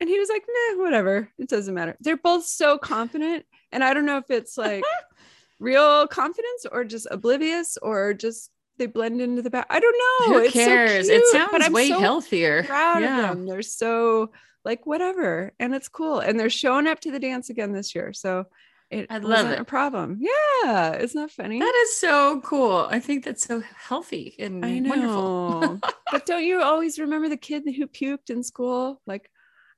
And 0.00 0.08
he 0.08 0.18
was 0.18 0.28
like, 0.28 0.44
nah, 0.48 0.82
whatever. 0.82 1.28
It 1.38 1.48
doesn't 1.48 1.74
matter. 1.74 1.96
They're 2.00 2.16
both 2.16 2.44
so 2.44 2.78
confident. 2.78 3.44
And 3.72 3.82
I 3.82 3.94
don't 3.94 4.06
know 4.06 4.18
if 4.18 4.30
it's 4.30 4.56
like 4.56 4.84
real 5.60 6.06
confidence 6.06 6.66
or 6.70 6.84
just 6.84 7.08
oblivious 7.10 7.76
or 7.82 8.14
just 8.14 8.50
they 8.78 8.86
blend 8.86 9.20
into 9.20 9.42
the 9.42 9.50
back. 9.50 9.66
I 9.70 9.80
don't 9.80 9.96
know. 9.98 10.34
Who 10.34 10.44
It's 10.44 10.54
so 10.54 10.60
cares? 10.60 11.08
cute, 11.08 11.20
it 11.20 11.26
sounds 11.26 11.48
but 11.50 11.64
I'm 11.64 11.72
way 11.72 11.88
so 11.88 11.98
healthier. 11.98 12.62
proud 12.62 13.02
yeah. 13.02 13.30
of 13.30 13.36
them. 13.36 13.46
They're 13.46 13.62
so 13.62 14.30
like 14.64 14.86
whatever. 14.86 15.52
And 15.58 15.74
it's 15.74 15.88
cool. 15.88 16.20
And 16.20 16.38
they're 16.38 16.48
showing 16.50 16.86
up 16.86 17.00
to 17.00 17.10
the 17.10 17.18
dance 17.18 17.50
again 17.50 17.72
this 17.72 17.94
year. 17.94 18.12
So 18.12 18.46
it 18.90 19.06
I 19.10 19.18
love 19.18 19.30
wasn't 19.30 19.54
it. 19.54 19.60
a 19.60 19.64
problem. 19.64 20.20
Yeah. 20.20 20.92
It's 20.92 21.14
not 21.14 21.30
that 21.30 21.34
funny. 21.42 21.58
That 21.58 21.74
is 21.82 21.96
so 21.98 22.40
cool. 22.42 22.86
I 22.88 23.00
think 23.00 23.24
that's 23.24 23.44
so 23.44 23.62
healthy 23.76 24.36
and 24.38 24.64
I 24.64 24.80
wonderful. 24.88 25.80
but 26.10 26.26
don't 26.26 26.44
you 26.44 26.62
always 26.62 26.98
remember 26.98 27.28
the 27.28 27.36
kid 27.36 27.62
who 27.64 27.86
puked 27.86 28.30
in 28.30 28.42
school? 28.42 29.00
Like, 29.06 29.30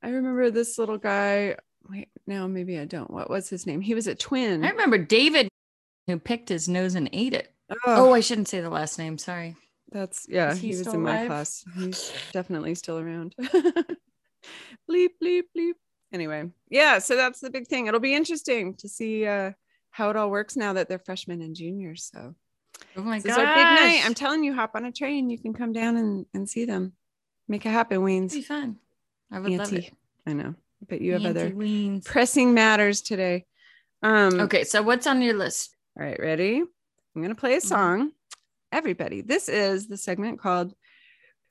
I 0.02 0.10
remember 0.10 0.50
this 0.50 0.78
little 0.78 0.98
guy. 0.98 1.56
Wait, 1.88 2.08
no, 2.26 2.46
maybe 2.48 2.78
I 2.78 2.84
don't. 2.84 3.10
What 3.10 3.30
was 3.30 3.48
his 3.48 3.66
name? 3.66 3.80
He 3.80 3.94
was 3.94 4.06
a 4.06 4.14
twin. 4.14 4.64
I 4.64 4.70
remember 4.70 4.98
David 4.98 5.48
who 6.06 6.18
picked 6.18 6.48
his 6.48 6.68
nose 6.68 6.94
and 6.94 7.08
ate 7.12 7.34
it. 7.34 7.52
Oh, 7.70 7.76
Oh, 8.08 8.12
I 8.12 8.20
shouldn't 8.20 8.48
say 8.48 8.60
the 8.60 8.70
last 8.70 8.98
name. 8.98 9.18
Sorry. 9.18 9.56
That's 9.92 10.26
yeah, 10.28 10.54
he 10.54 10.68
he, 10.68 10.78
was 10.78 10.86
in 10.86 11.02
my 11.02 11.16
alive? 11.16 11.26
class. 11.26 11.64
He's 11.76 12.12
definitely 12.32 12.74
still 12.76 12.98
around. 12.98 13.34
bleep, 14.88 15.10
bleep, 15.22 15.42
bleep. 15.56 15.72
Anyway, 16.12 16.50
yeah, 16.68 16.98
so 16.98 17.16
that's 17.16 17.40
the 17.40 17.50
big 17.50 17.66
thing. 17.68 17.86
It'll 17.86 18.00
be 18.00 18.14
interesting 18.14 18.74
to 18.76 18.88
see 18.88 19.26
uh 19.26 19.52
how 19.90 20.10
it 20.10 20.16
all 20.16 20.30
works 20.30 20.56
now 20.56 20.72
that 20.74 20.88
they're 20.88 21.00
freshmen 21.00 21.40
and 21.42 21.54
juniors. 21.56 22.08
So 22.12 22.34
Oh 22.96 23.02
my 23.02 23.18
this 23.18 23.34
god. 23.34 23.42
is 23.42 23.46
our 23.48 23.54
big 23.54 23.64
night. 23.64 24.02
I'm 24.04 24.14
telling 24.14 24.42
you, 24.44 24.54
hop 24.54 24.72
on 24.74 24.84
a 24.84 24.92
train. 24.92 25.30
You 25.30 25.38
can 25.38 25.52
come 25.52 25.72
down 25.72 25.96
and, 25.96 26.26
and 26.34 26.48
see 26.48 26.64
them. 26.64 26.92
Make 27.48 27.66
it 27.66 27.70
happen, 27.70 28.00
Weens. 28.00 28.32
be 28.32 28.42
fun. 28.42 28.76
I 29.30 29.40
would 29.40 29.52
love 29.52 29.72
it. 29.72 29.92
I 30.26 30.32
know, 30.32 30.54
but 30.88 31.00
you 31.00 31.12
have 31.14 31.24
other 31.24 31.50
Weens. 31.50 32.04
pressing 32.04 32.54
matters 32.54 33.00
today. 33.00 33.46
Um, 34.02 34.40
Okay, 34.40 34.64
so 34.64 34.82
what's 34.82 35.06
on 35.06 35.20
your 35.22 35.34
list? 35.34 35.74
All 35.98 36.04
right, 36.04 36.18
ready? 36.18 36.58
I'm 36.60 37.22
going 37.22 37.28
to 37.34 37.34
play 37.34 37.56
a 37.56 37.60
song. 37.60 38.12
Everybody, 38.72 39.20
this 39.20 39.48
is 39.48 39.88
the 39.88 39.96
segment 39.96 40.38
called 40.40 40.74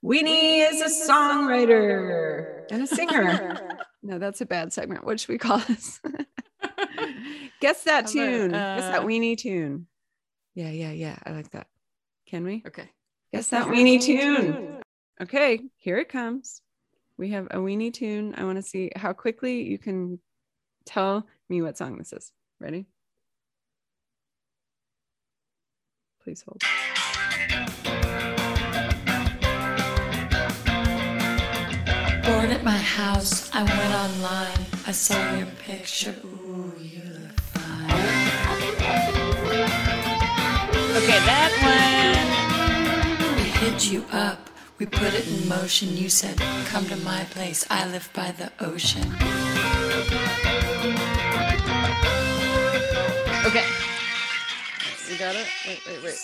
Weenie 0.04 0.72
is 0.72 0.82
a 0.82 1.12
songwriter 1.12 2.64
and 2.72 2.84
a 2.84 2.88
singer. 2.88 3.78
no, 4.04 4.18
that's 4.18 4.40
a 4.40 4.46
bad 4.46 4.72
segment. 4.72 5.04
What 5.06 5.20
should 5.20 5.30
we 5.30 5.38
call 5.38 5.60
this? 5.60 6.00
Guess 7.62 7.84
that 7.84 7.92
How 7.92 8.00
about, 8.00 8.12
tune. 8.12 8.52
Guess 8.52 8.92
that 8.92 9.02
uh, 9.02 9.06
weenie 9.06 9.38
tune. 9.38 9.88
Yeah, 10.60 10.72
yeah, 10.72 10.92
yeah. 10.92 11.16
I 11.26 11.32
like 11.32 11.52
that. 11.52 11.68
Can 12.26 12.44
we? 12.44 12.62
Okay. 12.68 12.90
Guess 13.34 13.48
that 13.48 13.68
weenie 13.68 14.02
tune. 14.02 14.82
Okay, 15.22 15.62
here 15.78 15.98
it 15.98 16.10
comes. 16.10 16.62
We 17.18 17.30
have 17.30 17.46
a 17.52 17.60
weenie 17.60 17.94
tune. 17.94 18.36
I 18.38 18.44
want 18.44 18.58
to 18.58 18.62
see 18.62 18.92
how 18.94 19.14
quickly 19.14 19.64
you 19.64 19.78
can 19.78 20.20
tell 20.86 21.26
me 21.48 21.62
what 21.62 21.78
song 21.78 21.98
this 21.98 22.12
is. 22.12 22.34
Ready? 22.60 22.88
Please 26.22 26.44
hold. 26.46 26.62
Bored 32.26 32.50
at 32.52 32.66
my 32.66 32.72
house, 32.72 33.50
I 33.54 33.64
went 33.64 33.94
online. 33.94 34.66
I 34.86 34.92
saw 34.92 35.38
your 35.38 35.48
picture. 35.64 36.16
Ooh, 36.26 36.74
you 36.78 37.04
look 37.14 37.29
Okay, 41.00 41.20
that 41.26 41.52
one. 43.24 43.38
We 43.38 43.44
hit 43.44 43.90
you 43.90 44.04
up. 44.12 44.50
We 44.80 44.86
put 44.86 45.14
it 45.14 45.26
in 45.30 45.48
motion. 45.48 45.96
You 45.96 46.10
said, 46.10 46.38
Come 46.66 46.88
to 46.88 46.98
my 46.98 47.24
place. 47.32 47.66
I 47.70 47.88
live 47.88 48.10
by 48.14 48.32
the 48.32 48.52
ocean. 48.60 49.06
Okay. 53.46 53.66
You 55.10 55.18
got 55.18 55.36
it? 55.36 55.48
Wait, 55.66 55.80
wait, 55.88 56.04
wait. 56.04 56.20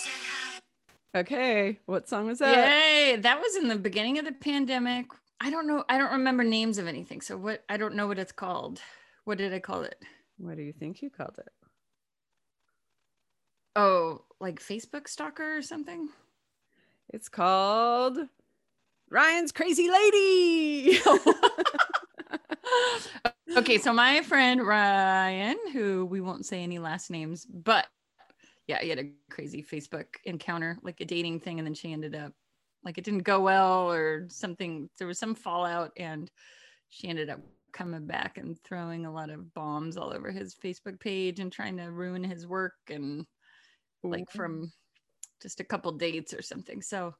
Okay. 1.16 1.78
What 1.86 2.06
song 2.06 2.26
was 2.26 2.40
that? 2.40 2.54
Yay! 2.54 3.16
That 3.16 3.40
was 3.40 3.56
in 3.56 3.68
the 3.68 3.76
beginning 3.76 4.18
of 4.18 4.26
the 4.26 4.32
pandemic. 4.32 5.06
I 5.40 5.48
don't 5.48 5.66
know. 5.66 5.84
I 5.88 5.96
don't 5.96 6.12
remember 6.12 6.44
names 6.44 6.76
of 6.76 6.86
anything. 6.86 7.22
So 7.22 7.38
what? 7.38 7.64
I 7.70 7.78
don't 7.78 7.94
know 7.94 8.06
what 8.08 8.18
it's 8.18 8.30
called. 8.30 8.82
What 9.24 9.38
did 9.38 9.54
I 9.54 9.58
call 9.58 9.84
it? 9.84 9.98
What 10.36 10.58
do 10.58 10.62
you 10.62 10.74
think 10.74 11.00
you 11.00 11.08
called 11.08 11.36
it? 11.38 11.48
Oh, 13.76 14.22
like 14.40 14.58
Facebook 14.58 15.06
stalker 15.06 15.58
or 15.58 15.60
something. 15.60 16.08
It's 17.10 17.28
called 17.28 18.18
Ryan's 19.10 19.52
Crazy 19.52 19.90
Lady. 19.90 20.98
okay, 23.56 23.76
so 23.76 23.92
my 23.92 24.22
friend 24.22 24.66
Ryan, 24.66 25.58
who 25.74 26.06
we 26.06 26.22
won't 26.22 26.46
say 26.46 26.62
any 26.62 26.78
last 26.78 27.10
names, 27.10 27.44
but 27.44 27.86
yeah, 28.66 28.80
he 28.80 28.88
had 28.88 28.98
a 28.98 29.10
crazy 29.30 29.62
Facebook 29.62 30.06
encounter, 30.24 30.78
like 30.82 31.02
a 31.02 31.04
dating 31.04 31.40
thing, 31.40 31.58
and 31.58 31.66
then 31.66 31.74
she 31.74 31.92
ended 31.92 32.14
up 32.14 32.32
like 32.82 32.96
it 32.96 33.04
didn't 33.04 33.24
go 33.24 33.40
well 33.40 33.92
or 33.92 34.26
something. 34.30 34.88
There 34.98 35.06
was 35.06 35.18
some 35.18 35.34
fallout, 35.34 35.92
and 35.98 36.30
she 36.88 37.08
ended 37.08 37.28
up 37.28 37.40
coming 37.72 38.06
back 38.06 38.38
and 38.38 38.58
throwing 38.64 39.04
a 39.04 39.12
lot 39.12 39.28
of 39.28 39.52
bombs 39.52 39.98
all 39.98 40.14
over 40.14 40.30
his 40.30 40.54
Facebook 40.54 40.98
page 40.98 41.40
and 41.40 41.52
trying 41.52 41.76
to 41.76 41.90
ruin 41.90 42.24
his 42.24 42.46
work 42.46 42.72
and 42.88 43.26
like 44.08 44.28
mm-hmm. 44.28 44.38
from 44.38 44.72
just 45.42 45.60
a 45.60 45.64
couple 45.64 45.92
dates 45.92 46.32
or 46.32 46.42
something. 46.42 46.82
So 46.82 47.14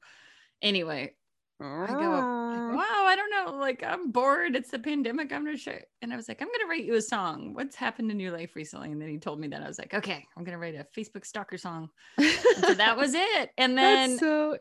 anyway, 0.61 1.13
I 1.59 1.87
go, 1.87 2.11
ah. 2.13 2.71
wow, 2.71 3.05
I 3.07 3.15
don't 3.15 3.31
know. 3.31 3.57
Like, 3.57 3.83
I'm 3.83 4.11
bored. 4.11 4.55
It's 4.55 4.69
the 4.69 4.77
pandemic. 4.77 5.31
I'm 5.33 5.43
gonna 5.43 5.57
show. 5.57 5.77
And 6.01 6.13
I 6.13 6.15
was 6.15 6.27
like, 6.27 6.41
I'm 6.41 6.49
gonna 6.49 6.69
write 6.69 6.85
you 6.85 6.95
a 6.95 7.01
song. 7.01 7.53
What's 7.53 7.75
happened 7.75 8.11
in 8.11 8.19
your 8.19 8.31
life 8.31 8.55
recently? 8.55 8.91
And 8.91 9.01
then 9.01 9.09
he 9.09 9.17
told 9.17 9.39
me 9.39 9.47
that. 9.47 9.63
I 9.63 9.67
was 9.67 9.79
like, 9.79 9.93
okay, 9.93 10.23
I'm 10.37 10.43
gonna 10.43 10.59
write 10.59 10.75
a 10.75 10.85
Facebook 10.95 11.25
stalker 11.25 11.57
song. 11.57 11.89
So 12.19 12.73
that 12.75 12.95
was 12.95 13.13
it. 13.15 13.49
And 13.57 13.75
then 13.75 14.11
That's 14.11 14.19
so 14.19 14.57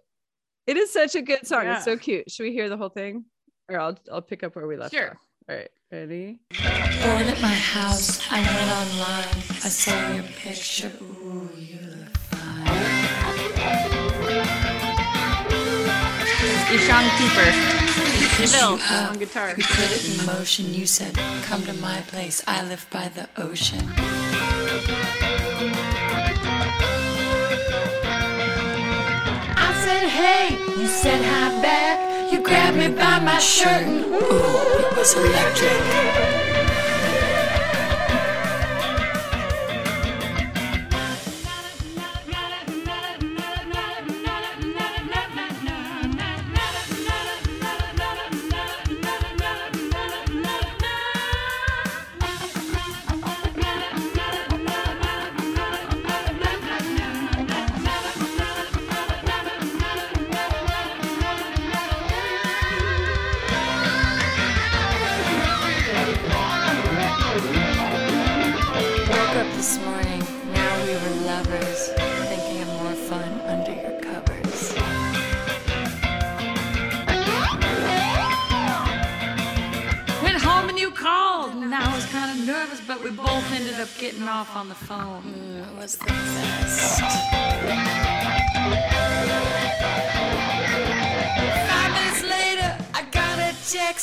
it 0.66 0.76
is 0.76 0.90
such 0.90 1.14
a 1.14 1.22
good 1.22 1.46
song. 1.46 1.66
It's 1.66 1.84
so 1.84 1.98
cute. 1.98 2.30
Should 2.30 2.44
we 2.44 2.52
hear 2.52 2.70
the 2.70 2.78
whole 2.78 2.88
thing? 2.88 3.26
Or 3.68 3.78
I'll 3.78 3.98
I'll 4.10 4.22
pick 4.22 4.42
up 4.42 4.56
where 4.56 4.66
we 4.66 4.76
left 4.76 4.94
Sure. 4.94 5.10
off. 5.10 5.16
All 5.48 5.56
right, 5.56 5.70
ready? 5.92 6.40
Bored 6.50 7.26
at 7.26 7.40
my 7.40 7.48
house, 7.48 8.26
I 8.32 8.40
went 8.40 8.70
online. 8.72 9.42
I 9.64 9.68
saw 9.68 10.12
your 10.12 10.24
picture. 10.24 10.90
Ooh, 11.00 11.50
you 11.56 11.95
Ishan 16.76 17.08
Cooper, 17.16 17.50
Hit 18.36 18.52
Bill 18.52 18.76
you 18.76 19.08
on 19.08 19.18
guitar. 19.18 19.54
We 19.56 19.62
put 19.62 19.90
it 19.90 20.20
in 20.20 20.26
motion. 20.26 20.74
You 20.74 20.84
said, 20.84 21.14
Come 21.44 21.62
to 21.62 21.72
my 21.72 22.02
place. 22.02 22.44
I 22.46 22.62
live 22.64 22.86
by 22.90 23.08
the 23.08 23.30
ocean. 23.38 23.80
I 29.58 29.72
said, 29.84 30.08
Hey, 30.10 30.58
you 30.78 30.86
said 30.86 31.24
hi 31.24 31.62
back. 31.62 32.30
You 32.30 32.42
grabbed 32.42 32.76
me 32.76 32.88
by 32.88 33.20
my 33.20 33.38
shirt. 33.38 33.82
and 33.82 34.04
Ooh, 34.04 34.18
it 34.20 34.96
was 34.98 35.14
electric. 35.16 36.45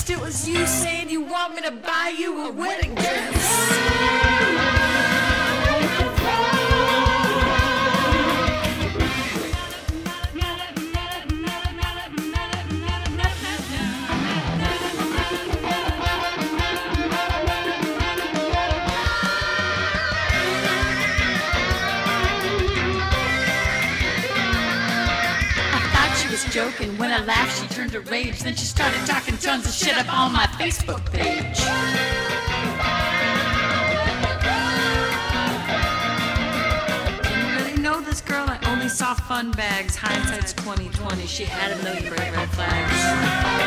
It 0.09 0.19
was 0.19 0.47
you 0.49 0.67
saying 0.67 1.09
you 1.09 1.21
want 1.21 1.55
me 1.55 1.61
to 1.61 1.71
buy 1.71 2.13
you 2.17 2.47
a 2.47 2.51
wedding 2.51 2.93
dress. 2.93 4.62
Joking. 26.53 26.95
When 26.99 27.09
I 27.09 27.25
laughed, 27.25 27.59
she 27.59 27.67
turned 27.73 27.93
to 27.93 28.01
rage. 28.01 28.41
Then 28.41 28.55
she 28.55 28.65
started 28.65 29.03
talking 29.07 29.35
tons 29.37 29.65
of 29.65 29.73
shit 29.73 29.97
up 29.97 30.13
on 30.13 30.31
my 30.31 30.45
Facebook 30.59 31.03
page. 31.11 31.57
Didn't 37.23 37.55
really 37.55 37.81
know 37.81 38.01
this 38.01 38.21
girl. 38.21 38.45
I 38.47 38.59
only 38.71 38.87
saw 38.87 39.15
fun 39.15 39.49
bags. 39.53 39.95
Hindsight's 39.95 40.53
2020. 40.53 41.25
She 41.25 41.43
had 41.43 41.71
a 41.71 41.83
million 41.83 42.13
bright 42.13 42.31
red 42.31 42.49
flags. 42.49 43.63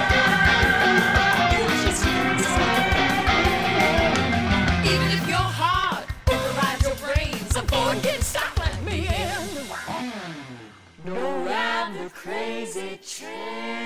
Crazy 12.26 12.98
train. 13.06 13.85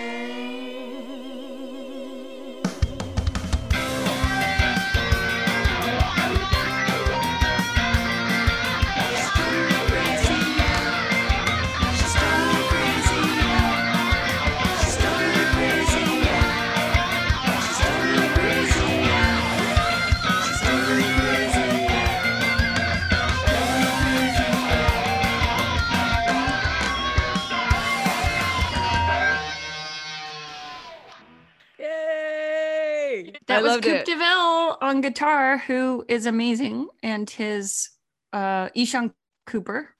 Loved 33.71 33.85
Coop 33.85 33.95
it. 33.95 34.07
DeVille 34.07 34.79
on 34.81 35.01
guitar, 35.01 35.59
who 35.59 36.05
is 36.09 36.27
amazing, 36.27 36.89
and 37.03 37.29
his 37.29 37.91
uh 38.33 38.69
Ishan 38.75 39.13
Cooper. 39.47 39.95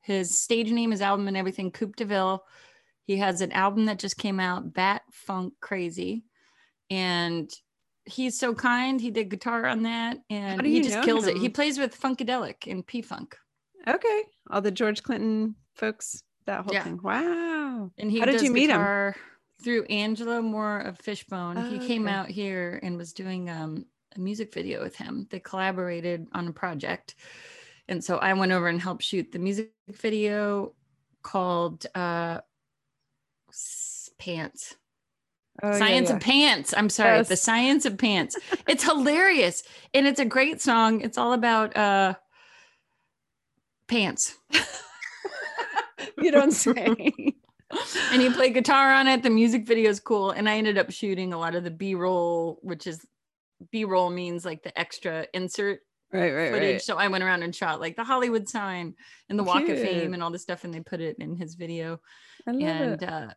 His 0.00 0.38
stage 0.38 0.70
name, 0.70 0.90
his 0.90 1.00
album, 1.00 1.28
and 1.28 1.36
everything. 1.36 1.70
Coop 1.70 1.96
DeVille. 1.96 2.44
He 3.06 3.16
has 3.16 3.40
an 3.40 3.52
album 3.52 3.86
that 3.86 3.98
just 3.98 4.16
came 4.18 4.38
out, 4.40 4.72
Bat 4.72 5.02
Funk 5.12 5.54
Crazy, 5.60 6.24
and 6.90 7.50
he's 8.04 8.38
so 8.38 8.54
kind. 8.54 9.00
He 9.00 9.10
did 9.10 9.30
guitar 9.30 9.66
on 9.66 9.82
that, 9.84 10.18
and 10.30 10.60
he 10.64 10.80
just 10.82 11.02
kills 11.04 11.26
it. 11.26 11.36
He 11.38 11.48
plays 11.48 11.78
with 11.78 11.98
Funkadelic 11.98 12.70
and 12.70 12.86
P 12.86 13.00
Funk, 13.02 13.36
Okay. 13.86 14.22
All 14.50 14.60
the 14.60 14.70
George 14.70 15.02
Clinton 15.02 15.54
folks, 15.74 16.22
that 16.46 16.64
whole 16.64 16.72
Yeah. 16.74 16.84
thing. 16.84 17.00
Wow. 17.02 17.90
and 17.98 18.10
he 18.10 18.20
How 18.20 18.26
did 18.26 18.40
you 18.42 18.50
meet 18.52 18.70
him? 18.70 18.80
Through 19.64 19.84
Angelo 19.84 20.42
Moore 20.42 20.80
of 20.80 20.98
Fishbone. 20.98 21.56
Oh, 21.56 21.62
he 21.62 21.84
came 21.84 22.06
okay. 22.06 22.14
out 22.14 22.28
here 22.28 22.78
and 22.82 22.98
was 22.98 23.14
doing 23.14 23.48
um, 23.48 23.86
a 24.14 24.20
music 24.20 24.52
video 24.52 24.82
with 24.82 24.94
him. 24.94 25.26
They 25.30 25.40
collaborated 25.40 26.28
on 26.32 26.46
a 26.46 26.52
project. 26.52 27.14
And 27.88 28.04
so 28.04 28.18
I 28.18 28.34
went 28.34 28.52
over 28.52 28.68
and 28.68 28.80
helped 28.80 29.02
shoot 29.02 29.32
the 29.32 29.38
music 29.38 29.72
video 29.88 30.74
called 31.22 31.86
uh, 31.94 32.40
Pants. 34.18 34.76
Oh, 35.62 35.78
Science 35.78 36.10
yeah. 36.10 36.16
of 36.16 36.22
Pants. 36.22 36.74
I'm 36.76 36.90
sorry, 36.90 37.22
the 37.22 37.36
Science 37.36 37.86
of 37.86 37.96
Pants. 37.96 38.36
It's 38.68 38.84
hilarious 38.84 39.62
and 39.94 40.06
it's 40.06 40.20
a 40.20 40.24
great 40.24 40.60
song. 40.60 41.00
It's 41.00 41.16
all 41.16 41.32
about 41.32 41.76
uh, 41.76 42.14
pants. 43.86 44.36
you 46.18 46.30
don't 46.30 46.52
say. 46.52 47.34
and 48.12 48.20
he 48.22 48.30
played 48.30 48.54
guitar 48.54 48.92
on 48.92 49.06
it. 49.06 49.22
The 49.22 49.30
music 49.30 49.66
video 49.66 49.90
is 49.90 50.00
cool. 50.00 50.30
And 50.30 50.48
I 50.48 50.56
ended 50.58 50.78
up 50.78 50.90
shooting 50.90 51.32
a 51.32 51.38
lot 51.38 51.54
of 51.54 51.64
the 51.64 51.70
B 51.70 51.94
roll, 51.94 52.58
which 52.62 52.86
is 52.86 53.04
B 53.70 53.84
roll 53.84 54.10
means 54.10 54.44
like 54.44 54.62
the 54.62 54.76
extra 54.78 55.26
insert 55.32 55.80
right, 56.12 56.32
right, 56.32 56.52
footage. 56.52 56.72
right. 56.74 56.82
So 56.82 56.96
I 56.96 57.08
went 57.08 57.24
around 57.24 57.42
and 57.42 57.54
shot 57.54 57.80
like 57.80 57.96
the 57.96 58.04
Hollywood 58.04 58.48
sign 58.48 58.94
and 59.28 59.38
the 59.38 59.44
Walk 59.44 59.68
of 59.68 59.78
Fame 59.78 60.14
and 60.14 60.22
all 60.22 60.30
this 60.30 60.42
stuff. 60.42 60.64
And 60.64 60.72
they 60.74 60.80
put 60.80 61.00
it 61.00 61.16
in 61.18 61.36
his 61.36 61.54
video. 61.54 62.00
I 62.46 62.50
love 62.52 62.62
and 62.62 63.02
it. 63.02 63.08
uh, 63.08 63.28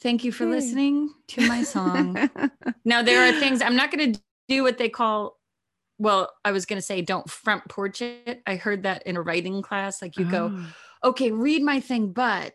thank 0.00 0.24
you 0.24 0.32
for 0.32 0.44
Yay. 0.44 0.50
listening 0.50 1.12
to 1.28 1.46
my 1.48 1.62
song. 1.62 2.30
now, 2.84 3.02
there 3.02 3.28
are 3.28 3.32
things 3.38 3.60
I'm 3.62 3.76
not 3.76 3.90
going 3.90 4.14
to 4.14 4.20
do 4.48 4.62
what 4.62 4.78
they 4.78 4.88
call. 4.88 5.38
Well, 5.98 6.32
I 6.44 6.50
was 6.52 6.66
going 6.66 6.78
to 6.78 6.82
say 6.82 7.00
don't 7.02 7.28
front 7.30 7.68
porch 7.68 8.00
it. 8.02 8.42
I 8.46 8.56
heard 8.56 8.82
that 8.84 9.06
in 9.06 9.16
a 9.16 9.22
writing 9.22 9.62
class. 9.62 10.02
Like 10.02 10.16
you 10.16 10.24
go, 10.24 10.50
Oh. 11.04 11.08
okay, 11.10 11.30
read 11.30 11.62
my 11.62 11.78
thing, 11.78 12.12
but 12.12 12.54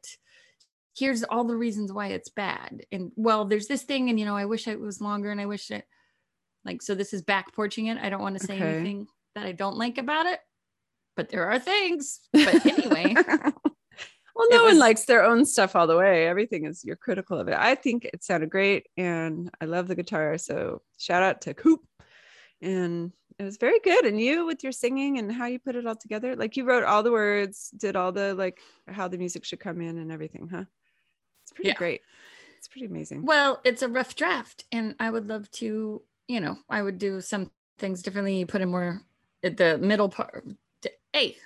here's 0.98 1.24
all 1.24 1.44
the 1.44 1.56
reasons 1.56 1.92
why 1.92 2.08
it's 2.08 2.30
bad. 2.30 2.86
And 2.92 3.12
well, 3.16 3.46
there's 3.46 3.68
this 3.68 3.84
thing, 3.84 4.10
and 4.10 4.20
you 4.20 4.26
know, 4.26 4.36
I 4.36 4.46
wish 4.46 4.68
it 4.68 4.80
was 4.80 5.02
longer, 5.02 5.32
and 5.32 5.40
I 5.42 5.46
wish 5.46 5.70
it 5.72 5.86
like 6.66 6.82
so. 6.82 6.96
This 6.96 7.14
is 7.14 7.22
back 7.22 7.54
porching 7.54 7.88
it. 7.88 7.98
I 7.98 8.10
don't 8.10 8.22
want 8.22 8.38
to 8.40 8.46
say 8.46 8.56
Okay. 8.56 8.80
anything 8.80 9.08
that 9.36 9.46
I 9.46 9.52
don't 9.52 9.78
like 9.78 9.98
about 9.98 10.26
it, 10.26 10.40
but 11.16 11.30
there 11.30 11.50
are 11.50 11.60
things. 11.60 12.22
But 12.34 12.66
anyway, 12.68 13.14
well, 13.28 14.48
no 14.50 14.64
one 14.64 14.80
likes 14.80 15.06
their 15.06 15.24
own 15.24 15.46
stuff 15.46 15.76
all 15.76 15.88
the 15.88 15.98
way. 15.98 16.28
Everything 16.28 16.66
is 16.66 16.84
you're 16.84 16.96
critical 16.96 17.40
of 17.40 17.48
it. 17.48 17.56
I 17.58 17.76
think 17.76 18.06
it 18.06 18.24
sounded 18.24 18.50
great, 18.50 18.88
and 18.98 19.50
I 19.62 19.66
love 19.66 19.88
the 19.88 19.96
guitar. 19.96 20.38
So 20.38 20.82
shout 20.98 21.24
out 21.24 21.42
to 21.42 21.54
Coop, 21.54 21.82
and 22.62 23.12
it 23.40 23.44
was 23.44 23.58
very 23.58 23.80
good. 23.82 24.06
And 24.06 24.20
you 24.20 24.46
with 24.48 24.64
your 24.64 24.72
singing 24.72 25.20
and 25.20 25.32
how 25.32 25.46
you 25.46 25.60
put 25.60 25.76
it 25.76 25.86
all 25.86 25.96
together, 25.96 26.36
like 26.36 26.58
you 26.58 26.64
wrote 26.66 26.84
all 26.84 27.04
the 27.04 27.12
words, 27.12 27.70
did 27.78 27.96
all 27.96 28.12
the 28.12 28.34
like 28.34 28.60
how 28.88 29.08
the 29.08 29.18
music 29.18 29.46
should 29.46 29.60
come 29.60 29.80
in 29.82 30.00
and 30.00 30.12
everything, 30.12 30.50
huh? 30.52 30.64
It's 31.48 31.54
pretty 31.54 31.70
Yeah. 31.70 31.76
great. 31.76 32.02
It's 32.58 32.68
pretty 32.68 32.88
amazing. 32.88 33.24
well, 33.26 33.62
it's 33.64 33.82
a 33.82 33.88
rough 33.88 34.16
draft, 34.16 34.66
and 34.74 34.96
I 35.00 35.10
would 35.10 35.28
love 35.30 35.50
to, 35.52 36.02
you 36.28 36.40
know, 36.42 36.58
I 36.70 36.82
would 36.82 36.98
do 36.98 37.22
some 37.22 37.52
things 37.78 38.02
differently. 38.02 38.44
Put 38.44 38.60
in 38.62 38.70
more 38.70 39.02
at 39.44 39.56
the 39.56 39.78
middle 39.78 40.10
part. 40.10 40.46
Hey, 41.14 41.38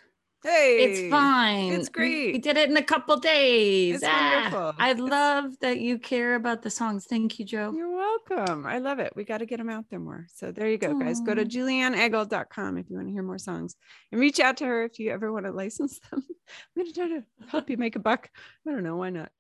Hey, 0.43 0.83
it's 0.85 1.11
fine. 1.11 1.71
It's 1.71 1.87
great. 1.87 2.33
We, 2.33 2.39
did 2.39 2.57
it 2.57 2.67
in 2.67 2.75
a 2.75 2.81
couple 2.81 3.15
days. 3.17 3.97
It's 3.97 4.03
Ah, 4.07 4.39
wonderful. 4.51 4.73
I 4.79 4.93
love 4.93 5.53
that 5.59 5.79
you 5.81 5.99
care 5.99 6.33
about 6.33 6.63
the 6.63 6.71
songs. 6.71 7.05
Thank 7.05 7.37
you, 7.37 7.45
Joe. 7.45 7.71
You're 7.77 7.95
welcome. 7.95 8.65
I 8.65 8.79
love 8.79 8.97
it. 8.97 9.13
We 9.15 9.23
got 9.23 9.37
to 9.37 9.45
get 9.45 9.57
them 9.57 9.69
out 9.69 9.85
there 9.91 9.99
more. 9.99 10.25
So 10.33 10.51
there 10.51 10.67
you 10.67 10.79
go, 10.79 10.97
guys. 10.97 11.21
Go 11.21 11.35
to 11.35 11.43
Aw. 11.43 11.45
julianneeggle.com 11.45 12.79
if 12.79 12.89
you 12.89 12.95
want 12.95 13.09
to 13.09 13.11
hear 13.13 13.21
more 13.21 13.37
songs 13.37 13.75
and 14.11 14.19
reach 14.19 14.39
out 14.39 14.57
to 14.57 14.65
her 14.65 14.83
if 14.83 14.97
you 14.97 15.11
ever 15.11 15.31
want 15.31 15.45
to 15.45 15.51
license 15.51 15.99
them. 16.09 16.25
I'm 16.27 16.35
going 16.75 16.87
to 16.87 16.93
try 16.93 17.07
to 17.09 17.23
help 17.49 17.69
you 17.69 17.77
make 17.77 17.95
a 17.95 17.99
buck. 17.99 18.27
I 18.67 18.71
don't 18.71 18.83
know. 18.83 18.95
Why 18.95 19.11
not? 19.11 19.31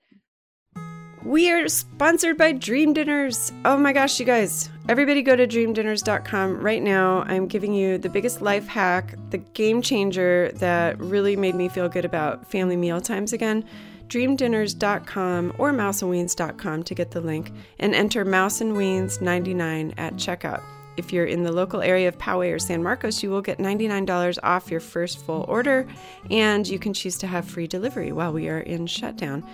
We 1.23 1.51
are 1.51 1.67
sponsored 1.67 2.35
by 2.37 2.53
Dream 2.53 2.93
Dinners. 2.93 3.53
Oh 3.63 3.77
my 3.77 3.93
gosh, 3.93 4.19
you 4.19 4.25
guys. 4.25 4.71
Everybody 4.89 5.21
go 5.21 5.35
to 5.35 5.45
dreamdinners.com 5.45 6.59
right 6.59 6.81
now. 6.81 7.21
I'm 7.27 7.45
giving 7.47 7.73
you 7.73 7.99
the 7.99 8.09
biggest 8.09 8.41
life 8.41 8.67
hack, 8.67 9.13
the 9.29 9.37
game 9.37 9.83
changer 9.83 10.51
that 10.55 10.99
really 10.99 11.35
made 11.35 11.53
me 11.53 11.69
feel 11.69 11.89
good 11.89 12.05
about 12.05 12.49
family 12.49 12.75
meal 12.75 12.99
times 12.99 13.33
again. 13.33 13.63
dreamdinners.com 14.07 15.53
or 15.59 15.71
mouseandweens.com 15.71 16.83
to 16.83 16.95
get 16.95 17.11
the 17.11 17.21
link 17.21 17.51
and 17.77 17.93
enter 17.93 18.25
Mouse 18.25 18.59
and 18.59 18.73
Weens 18.73 19.21
99 19.21 19.93
at 19.99 20.15
checkout. 20.15 20.63
If 20.97 21.13
you're 21.13 21.25
in 21.25 21.43
the 21.43 21.51
local 21.51 21.81
area 21.81 22.07
of 22.07 22.17
Poway 22.17 22.51
or 22.51 22.59
San 22.59 22.81
Marcos, 22.81 23.21
you 23.21 23.29
will 23.29 23.41
get 23.41 23.59
$99 23.59 24.39
off 24.41 24.71
your 24.71 24.79
first 24.79 25.23
full 25.23 25.45
order 25.47 25.87
and 26.31 26.67
you 26.67 26.79
can 26.79 26.93
choose 26.93 27.19
to 27.19 27.27
have 27.27 27.45
free 27.45 27.67
delivery 27.67 28.11
while 28.11 28.33
we 28.33 28.49
are 28.49 28.59
in 28.59 28.87
shutdown. 28.87 29.45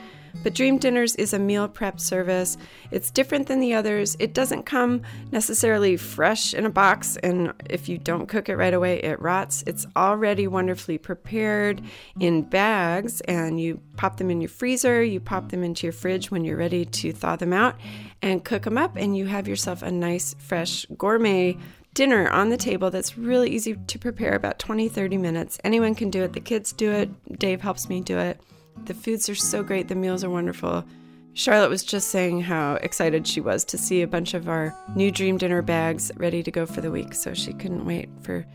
But 0.43 0.53
Dream 0.53 0.77
Dinners 0.77 1.15
is 1.15 1.33
a 1.33 1.39
meal 1.39 1.67
prep 1.67 1.99
service. 1.99 2.57
It's 2.91 3.11
different 3.11 3.47
than 3.47 3.59
the 3.59 3.73
others. 3.73 4.15
It 4.19 4.33
doesn't 4.33 4.63
come 4.63 5.01
necessarily 5.31 5.97
fresh 5.97 6.53
in 6.53 6.65
a 6.65 6.69
box, 6.69 7.17
and 7.17 7.53
if 7.69 7.89
you 7.89 7.97
don't 7.97 8.27
cook 8.27 8.47
it 8.47 8.55
right 8.55 8.73
away, 8.73 8.99
it 8.99 9.19
rots. 9.21 9.63
It's 9.67 9.85
already 9.95 10.47
wonderfully 10.47 10.97
prepared 10.97 11.81
in 12.19 12.43
bags, 12.43 13.21
and 13.21 13.59
you 13.59 13.81
pop 13.97 14.17
them 14.17 14.29
in 14.29 14.39
your 14.39 14.49
freezer, 14.49 15.03
you 15.03 15.19
pop 15.19 15.49
them 15.49 15.63
into 15.63 15.85
your 15.85 15.93
fridge 15.93 16.31
when 16.31 16.45
you're 16.45 16.57
ready 16.57 16.85
to 16.85 17.11
thaw 17.11 17.35
them 17.35 17.53
out 17.53 17.75
and 18.21 18.45
cook 18.45 18.63
them 18.63 18.77
up, 18.77 18.95
and 18.95 19.17
you 19.17 19.25
have 19.25 19.47
yourself 19.47 19.81
a 19.81 19.91
nice, 19.91 20.35
fresh, 20.39 20.85
gourmet 20.97 21.57
dinner 21.93 22.29
on 22.29 22.49
the 22.49 22.57
table 22.57 22.91
that's 22.91 23.17
really 23.17 23.49
easy 23.49 23.75
to 23.87 23.97
prepare 23.97 24.35
about 24.35 24.59
20 24.59 24.87
30 24.87 25.17
minutes 25.17 25.57
anyone 25.63 25.95
can 25.95 26.11
do 26.11 26.21
it 26.21 26.33
the 26.33 26.39
kids 26.39 26.71
do 26.71 26.91
it 26.91 27.09
dave 27.39 27.59
helps 27.59 27.89
me 27.89 28.01
do 28.01 28.19
it 28.19 28.39
the 28.85 28.93
foods 28.93 29.29
are 29.29 29.35
so 29.35 29.63
great, 29.63 29.87
the 29.87 29.95
meals 29.95 30.23
are 30.23 30.29
wonderful. 30.29 30.85
Charlotte 31.33 31.69
was 31.69 31.83
just 31.83 32.09
saying 32.09 32.41
how 32.41 32.75
excited 32.75 33.27
she 33.27 33.41
was 33.41 33.63
to 33.65 33.77
see 33.77 34.01
a 34.01 34.07
bunch 34.07 34.33
of 34.33 34.49
our 34.49 34.75
new 34.95 35.11
dream 35.11 35.37
dinner 35.37 35.61
bags 35.61 36.11
ready 36.15 36.41
to 36.41 36.51
go 36.51 36.65
for 36.65 36.81
the 36.81 36.91
week, 36.91 37.13
so 37.13 37.33
she 37.33 37.53
couldn't 37.53 37.85
wait 37.85 38.09
for 38.21 38.45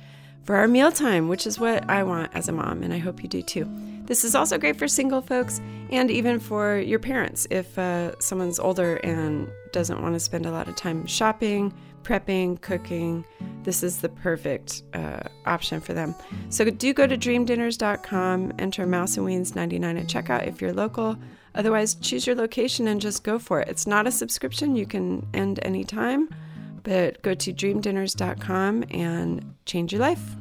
for 0.44 0.56
our 0.56 0.66
mealtime, 0.66 1.28
which 1.28 1.46
is 1.46 1.60
what 1.60 1.88
I 1.88 2.02
want 2.02 2.34
as 2.34 2.48
a 2.48 2.52
mom, 2.52 2.82
and 2.82 2.92
I 2.92 2.98
hope 2.98 3.22
you 3.22 3.28
do 3.28 3.42
too. 3.42 3.68
This 4.06 4.24
is 4.24 4.34
also 4.34 4.58
great 4.58 4.76
for 4.76 4.88
single 4.88 5.22
folks 5.22 5.60
and 5.90 6.10
even 6.10 6.40
for 6.40 6.78
your 6.78 6.98
parents 6.98 7.46
if 7.50 7.78
uh, 7.78 8.18
someone's 8.18 8.58
older 8.58 8.96
and 8.96 9.48
doesn't 9.72 10.02
want 10.02 10.14
to 10.14 10.20
spend 10.20 10.44
a 10.44 10.50
lot 10.50 10.66
of 10.66 10.74
time 10.74 11.06
shopping, 11.06 11.72
prepping, 12.02 12.60
cooking. 12.60 13.24
This 13.62 13.82
is 13.82 13.98
the 13.98 14.08
perfect 14.08 14.82
uh, 14.92 15.20
option 15.46 15.80
for 15.80 15.92
them. 15.92 16.14
So 16.48 16.64
do 16.64 16.92
go 16.92 17.06
to 17.06 17.16
dreamdinners.com, 17.16 18.52
enter 18.58 18.86
Mouse 18.86 19.16
and 19.16 19.26
Weens 19.26 19.54
99 19.54 19.96
at 19.96 20.06
checkout 20.06 20.46
if 20.46 20.60
you're 20.60 20.72
local. 20.72 21.16
Otherwise, 21.54 21.94
choose 21.96 22.26
your 22.26 22.36
location 22.36 22.88
and 22.88 23.00
just 23.00 23.24
go 23.24 23.38
for 23.38 23.60
it. 23.60 23.68
It's 23.68 23.86
not 23.86 24.06
a 24.06 24.12
subscription, 24.12 24.74
you 24.74 24.86
can 24.86 25.26
end 25.34 25.60
anytime, 25.62 26.34
but 26.82 27.20
go 27.22 27.34
to 27.34 27.52
dreamdinners.com 27.52 28.84
and 28.90 29.54
change 29.66 29.92
your 29.92 30.00
life. 30.00 30.36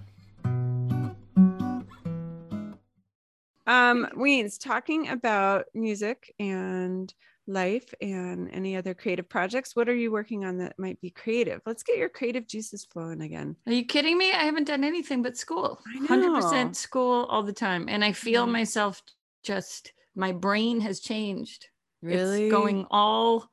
Um, 3.68 4.08
Weens, 4.18 4.60
talking 4.60 5.10
about 5.10 5.66
music 5.74 6.34
and 6.40 7.14
life 7.48 7.94
and 8.02 8.50
any 8.52 8.76
other 8.76 8.94
creative 8.94 9.28
projects, 9.28 9.76
what 9.76 9.90
are 9.90 9.96
you 9.96 10.12
working 10.12 10.46
on 10.46 10.58
that 10.58 10.78
might 10.78 11.00
be 11.02 11.10
creative? 11.10 11.62
Let's 11.66 11.84
get 11.84 11.98
your 11.98 12.10
creative 12.10 12.48
juices 12.48 12.86
flowing 12.86 13.22
again. 13.22 13.56
Are 13.68 13.74
you 13.74 13.86
kidding 13.86 14.18
me? 14.18 14.32
I 14.32 14.44
haven't 14.44 14.68
done 14.68 14.84
anything 14.84 15.22
but 15.22 15.38
school. 15.38 15.80
I 15.96 16.00
know. 16.00 16.34
100% 16.40 16.76
school 16.76 17.26
all 17.26 17.44
the 17.44 17.54
time. 17.54 17.88
And 17.90 18.04
I 18.04 18.12
feel 18.12 18.46
Yeah. 18.46 18.52
myself 18.52 19.02
just, 19.44 19.94
my 20.16 20.32
brain 20.32 20.82
has 20.82 21.00
changed. 21.00 21.68
Really? 22.02 22.44
It's 22.44 22.52
going 22.52 22.86
all 22.92 23.50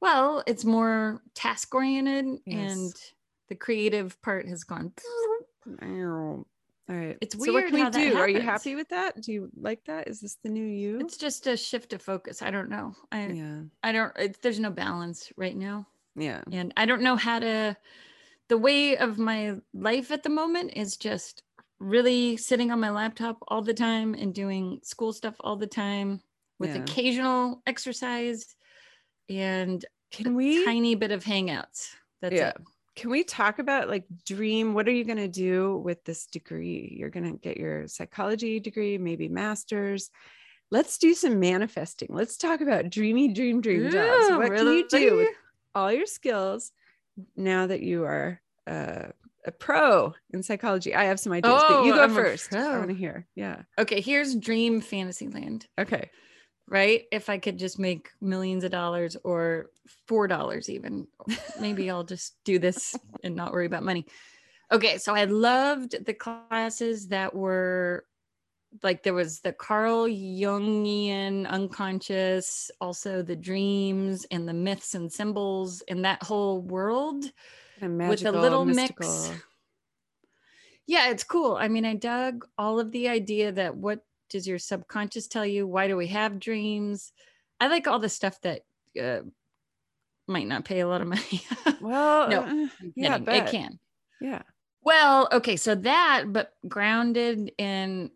well, 0.00 0.42
it's 0.46 0.64
more 0.64 1.22
task 1.34 1.74
oriented 1.74 2.40
Yes. 2.44 2.72
and 2.72 2.92
the 3.48 3.54
creative 3.54 4.20
part 4.20 4.46
has 4.46 4.62
gone 4.64 4.92
All 6.88 6.94
right. 6.96 7.18
It's 7.20 7.34
So 7.34 7.52
what 7.52 7.54
weird 7.54 7.70
can 7.72 7.84
we 7.84 8.10
do? 8.10 8.16
Are 8.16 8.28
you 8.28 8.40
happy 8.40 8.76
with 8.76 8.88
that? 8.90 9.20
Do 9.20 9.32
you 9.32 9.50
like 9.56 9.84
that? 9.86 10.06
Is 10.08 10.20
this 10.20 10.36
the 10.42 10.48
new 10.48 10.64
you? 10.64 11.00
it's 11.00 11.16
just 11.16 11.46
a 11.48 11.56
shift 11.56 11.92
of 11.92 12.00
focus. 12.02 12.42
I 12.42 12.50
don't 12.50 12.70
know. 12.70 12.94
I 13.10 13.26
yeah. 13.28 13.60
I 13.82 13.92
don't 13.92 14.12
it's, 14.16 14.38
there's 14.38 14.60
no 14.60 14.70
balance 14.70 15.32
right 15.36 15.56
now. 15.56 15.86
Yeah. 16.14 16.42
and 16.52 16.72
I 16.76 16.86
don't 16.86 17.02
know 17.02 17.16
how 17.16 17.40
to. 17.40 17.76
The 18.48 18.56
way 18.56 18.96
of 18.96 19.18
my 19.18 19.56
life 19.74 20.12
at 20.12 20.22
the 20.22 20.28
moment 20.30 20.72
is 20.76 20.96
just 20.96 21.42
really 21.80 22.36
sitting 22.36 22.70
on 22.70 22.78
my 22.80 22.90
laptop 22.90 23.38
all 23.48 23.60
the 23.60 23.74
time 23.74 24.14
and 24.14 24.32
doing 24.32 24.78
school 24.84 25.12
stuff 25.12 25.34
all 25.40 25.56
the 25.56 25.66
time 25.66 26.20
with 26.60 26.74
Yeah. 26.74 26.82
occasional 26.82 27.62
exercise 27.66 28.54
and 29.28 29.84
Can 30.12 30.36
we 30.36 30.64
tiny 30.64 30.94
bit 30.94 31.10
of 31.10 31.24
hangouts. 31.24 31.96
That's 32.22 32.34
Yeah. 32.36 32.50
it. 32.50 32.56
Can 32.96 33.10
we 33.10 33.22
talk 33.22 33.58
about 33.58 33.88
like 33.88 34.04
dream 34.24 34.72
what 34.74 34.88
are 34.88 34.92
you 34.92 35.04
going 35.04 35.18
to 35.18 35.28
do 35.28 35.76
with 35.76 36.02
this 36.04 36.26
degree? 36.26 36.96
You're 36.98 37.10
going 37.10 37.30
to 37.30 37.38
get 37.38 37.58
your 37.58 37.86
psychology 37.86 38.58
degree 38.58 38.96
maybe 38.98 39.28
masters. 39.28 40.10
Let's 40.70 40.98
do 40.98 41.14
some 41.14 41.38
manifesting. 41.38 42.08
Let's 42.10 42.36
talk 42.38 42.60
about 42.60 42.90
dreamy 42.90 43.32
dream 43.32 43.60
dream 43.60 43.90
jobs. 43.90 44.30
Ooh, 44.30 44.38
what 44.38 44.56
can 44.56 44.66
you 44.66 44.88
do 44.88 45.16
with 45.16 45.28
all 45.74 45.92
your 45.92 46.06
skills 46.06 46.72
now 47.36 47.66
that 47.66 47.82
you 47.82 48.04
are 48.04 48.40
uh, 48.66 49.08
a 49.46 49.52
pro 49.52 50.14
in 50.32 50.42
psychology? 50.42 50.94
I 50.94 51.04
have 51.04 51.20
some 51.20 51.32
ideas 51.32 51.62
but 51.68 51.84
you 51.84 51.92
Oh, 51.92 51.96
go 51.96 52.02
I'm 52.02 52.14
first. 52.14 52.54
I 52.54 52.78
want 52.78 52.88
to 52.88 52.96
hear. 52.96 53.26
Yeah. 53.36 53.62
Okay, 53.78 54.00
here's 54.00 54.34
dream 54.34 54.80
fantasy 54.80 55.28
land. 55.28 55.66
okay 55.78 56.10
right? 56.68 57.04
If 57.12 57.28
I 57.30 57.38
could 57.38 57.58
just 57.58 57.78
make 57.78 58.10
millions 58.20 58.64
of 58.64 58.70
dollars 58.70 59.16
or 59.24 59.70
four 59.86 60.26
dollars 60.28 60.68
even, 60.68 61.08
maybe 61.60 61.90
I'll 61.90 62.04
just 62.04 62.42
do 62.44 62.58
this 62.58 63.00
and 63.22 63.36
not 63.36 63.52
worry 63.52 63.66
about 63.66 63.84
money. 63.84 64.06
Okay, 64.72 64.98
so 64.98 65.14
I 65.14 65.24
loved 65.24 66.04
the 66.06 66.14
classes 66.14 67.08
that 67.08 67.34
were 67.34 68.06
like 68.82 69.02
there 69.02 69.14
was 69.14 69.40
the 69.40 69.52
Carl 69.52 70.06
Jungian 70.06 71.46
unconscious, 71.48 72.70
also 72.80 73.22
the 73.22 73.36
dreams 73.36 74.26
and 74.30 74.48
the 74.48 74.54
myths 74.54 74.94
and 74.94 75.12
symbols 75.12 75.82
and 75.82 76.04
that 76.04 76.22
whole 76.22 76.60
world 76.60 77.32
Kinda 77.78 77.94
with 78.04 78.24
a 78.26 78.32
little 78.32 78.64
mystical. 78.64 78.66
mix. 78.66 79.36
Yeah, 80.86 81.10
it's 81.10 81.24
cool. 81.24 81.56
I 81.56 81.68
mean, 81.68 81.84
I 81.84 81.94
dug 81.94 82.46
all 82.58 82.78
of 82.78 82.92
the 82.92 83.08
idea 83.08 83.52
that 83.52 83.76
what 83.76 84.04
does 84.28 84.46
your 84.46 84.58
subconscious 84.58 85.28
tell 85.28 85.46
you? 85.46 85.66
Why 85.66 85.88
do 85.88 85.96
we 85.96 86.08
have 86.08 86.40
dreams? 86.40 87.12
I 87.60 87.68
like 87.68 87.86
all 87.86 87.98
the 87.98 88.08
stuff 88.08 88.40
that 88.42 88.62
uh, 89.00 89.20
might 90.26 90.46
not 90.46 90.64
pay 90.64 90.80
a 90.80 90.88
lot 90.88 91.00
of 91.00 91.08
money. 91.08 91.42
well 91.80 92.28
No, 92.28 92.42
uh, 92.42 92.66
yeah 92.94 93.18
but, 93.18 93.34
it 93.34 93.46
can. 93.50 93.78
yeah 94.20 94.42
Well, 94.82 95.28
okay, 95.32 95.56
so 95.56 95.74
that, 95.74 96.24
but 96.28 96.52
grounded 96.68 97.52
in, 97.58 98.10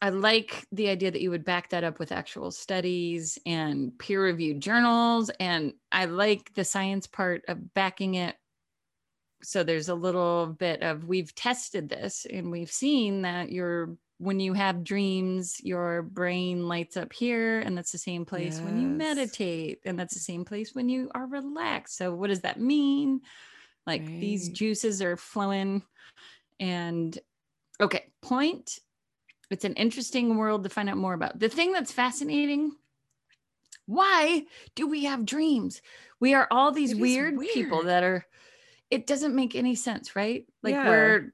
I 0.00 0.10
like 0.10 0.66
the 0.72 0.88
idea 0.88 1.10
that 1.10 1.20
you 1.20 1.30
would 1.30 1.44
back 1.44 1.70
that 1.70 1.84
up 1.84 1.98
with 1.98 2.12
actual 2.12 2.50
studies 2.50 3.38
and 3.46 3.98
peer 3.98 4.22
reviewed 4.22 4.60
journals. 4.60 5.30
And 5.40 5.72
I 5.90 6.04
like 6.04 6.52
the 6.54 6.64
science 6.64 7.06
part 7.06 7.44
of 7.48 7.72
backing 7.74 8.14
it. 8.14 8.36
So 9.42 9.62
there's 9.62 9.88
a 9.88 9.94
little 9.94 10.46
bit 10.58 10.82
of 10.82 11.04
we've 11.04 11.34
tested 11.34 11.88
this 11.88 12.26
and 12.30 12.50
we've 12.50 12.70
seen 12.70 13.22
that 13.22 13.50
your 13.52 13.96
when 14.18 14.40
you 14.40 14.54
have 14.54 14.84
dreams, 14.84 15.56
your 15.62 16.02
brain 16.02 16.68
lights 16.68 16.96
up 16.96 17.12
here, 17.12 17.60
and 17.60 17.76
that's 17.76 17.92
the 17.92 17.98
same 17.98 18.24
place 18.24 18.62
when 18.62 18.76
you 18.76 18.88
meditate, 18.88 19.80
and 19.84 19.98
that's 19.98 20.14
the 20.14 20.20
same 20.20 20.44
place 20.44 20.74
when 20.74 20.88
you 20.88 21.10
are 21.14 21.26
relaxed. 21.26 21.96
So, 21.96 22.14
what 22.14 22.28
does 22.28 22.40
that 22.40 22.60
mean? 22.60 23.20
Like 23.86 24.10
these 24.20 24.48
juices 24.48 25.02
are 25.02 25.16
flowing 25.16 25.82
and 26.60 27.18
okay, 27.80 28.12
point. 28.22 28.78
It's 29.50 29.64
an 29.64 29.74
interesting 29.74 30.36
world 30.36 30.64
to 30.64 30.70
find 30.70 30.88
out 30.88 30.96
more 30.96 31.14
about. 31.14 31.38
The 31.38 31.48
thing 31.48 31.72
that's 31.72 31.92
fascinating 31.92 32.72
why 33.86 34.44
do 34.74 34.86
we 34.88 35.04
have 35.04 35.24
dreams? 35.24 35.80
We 36.20 36.34
are 36.34 36.48
all 36.50 36.72
these 36.72 36.90
is 36.92 36.98
weird, 36.98 37.40
people 37.40 37.84
that 37.84 38.02
are, 38.02 38.26
it 38.90 39.06
doesn't 39.06 39.34
make 39.34 39.54
any 39.54 39.74
sense, 39.74 40.16
right? 40.16 40.44
Like 40.62 40.74
Yeah. 40.74 40.88
we're 40.88 41.32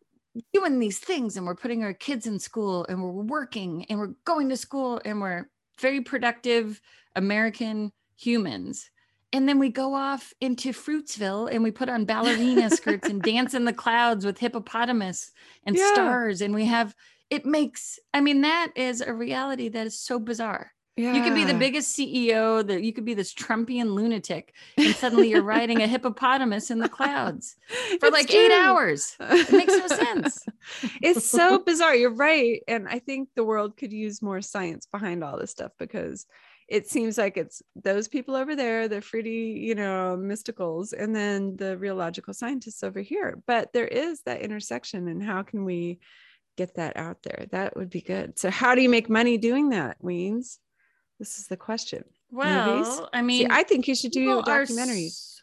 doing 0.52 0.78
these 0.78 0.98
things 0.98 1.36
and 1.36 1.46
we're 1.46 1.54
putting 1.54 1.82
our 1.82 1.92
kids 1.92 2.26
in 2.26 2.38
school 2.38 2.86
and 2.88 3.02
we're 3.02 3.10
working 3.10 3.84
and 3.86 3.98
we're 3.98 4.14
going 4.24 4.48
to 4.48 4.56
school 4.56 5.00
and 5.04 5.20
we're 5.20 5.48
very 5.80 6.00
productive 6.00 6.80
American 7.16 7.92
humans. 8.16 8.90
And 9.34 9.48
then 9.48 9.58
we 9.58 9.70
go 9.70 9.94
off 9.94 10.32
into 10.40 10.72
Fruitsville 10.72 11.48
and 11.50 11.62
we 11.62 11.70
put 11.70 11.88
on 11.88 12.04
ballerina 12.04 12.70
skirts 12.70 13.08
and 13.08 13.22
dance 13.24 13.54
in 13.54 13.64
the 13.64 13.72
clouds 13.72 14.24
with 14.24 14.38
hippopotamus 14.38 15.32
and 15.64 15.76
Yeah. 15.76 15.92
stars. 15.92 16.40
And 16.40 16.54
we 16.54 16.66
have, 16.66 16.94
it 17.30 17.46
makes, 17.46 17.98
I 18.12 18.20
mean, 18.20 18.42
that 18.42 18.72
is 18.76 19.00
a 19.00 19.12
reality 19.12 19.68
that 19.70 19.86
is 19.86 19.98
so 19.98 20.18
bizarre. 20.18 20.72
Yeah 20.96 21.14
You 21.14 21.22
could 21.22 21.34
be 21.34 21.44
the 21.44 21.54
biggest 21.54 21.96
CEO, 21.96 22.66
that 22.66 22.82
you 22.82 22.92
could 22.92 23.04
be 23.04 23.14
this 23.14 23.32
Trumpian 23.32 23.94
lunatic, 23.94 24.54
and 24.76 24.94
suddenly 24.94 25.30
you're 25.30 25.42
riding 25.42 25.82
a 25.82 25.86
hippopotamus 25.86 26.70
in 26.70 26.78
the 26.78 26.88
clouds 26.88 27.56
for 28.00 28.06
It's 28.06 28.10
like 28.10 28.32
eight 28.32 28.52
hours. 28.52 29.16
It 29.20 29.52
makes 29.52 29.76
no 29.76 29.86
sense. 29.86 30.44
it's 31.02 31.28
so 31.28 31.58
bizarre. 31.58 31.94
You're 31.94 32.14
right. 32.14 32.62
And 32.68 32.88
I 32.88 32.98
think 32.98 33.30
the 33.34 33.44
world 33.44 33.76
could 33.76 33.92
use 33.92 34.22
more 34.22 34.40
science 34.42 34.86
behind 34.86 35.24
all 35.24 35.38
this 35.38 35.50
stuff 35.50 35.72
because 35.78 36.26
it 36.68 36.88
seems 36.88 37.18
like 37.18 37.36
it's 37.36 37.62
those 37.76 38.08
people 38.08 38.34
over 38.34 38.56
there, 38.56 38.88
the 38.88 39.00
fruity, 39.00 39.60
you 39.62 39.74
know, 39.74 40.16
mysticals, 40.18 40.92
and 40.92 41.14
then 41.14 41.56
the 41.56 41.76
real 41.76 41.96
logical 41.96 42.32
scientists 42.32 42.82
over 42.82 43.00
here. 43.00 43.42
But 43.46 43.72
there 43.72 43.86
is 43.86 44.22
that 44.22 44.40
intersection. 44.40 45.08
And 45.08 45.22
how 45.22 45.42
can 45.42 45.64
we 45.64 46.00
get 46.56 46.76
that 46.76 46.96
out 46.96 47.22
there? 47.22 47.46
That 47.50 47.76
would 47.76 47.90
be 47.90 48.00
good. 48.00 48.38
So, 48.38 48.50
how 48.50 48.74
do 48.74 48.82
you 48.82 48.88
make 48.88 49.10
money 49.10 49.38
doing 49.38 49.70
that, 49.70 50.00
Weens? 50.02 50.58
This 51.18 51.38
is 51.38 51.46
the 51.46 51.56
question. 51.56 52.04
Well, 52.30 53.08
I 53.12 53.22
mean, 53.22 53.46
See, 53.46 53.48
I 53.50 53.62
think 53.62 53.86
you 53.86 53.94
should 53.94 54.12
do 54.12 54.42
documentaries. 54.42 55.06
s- 55.08 55.42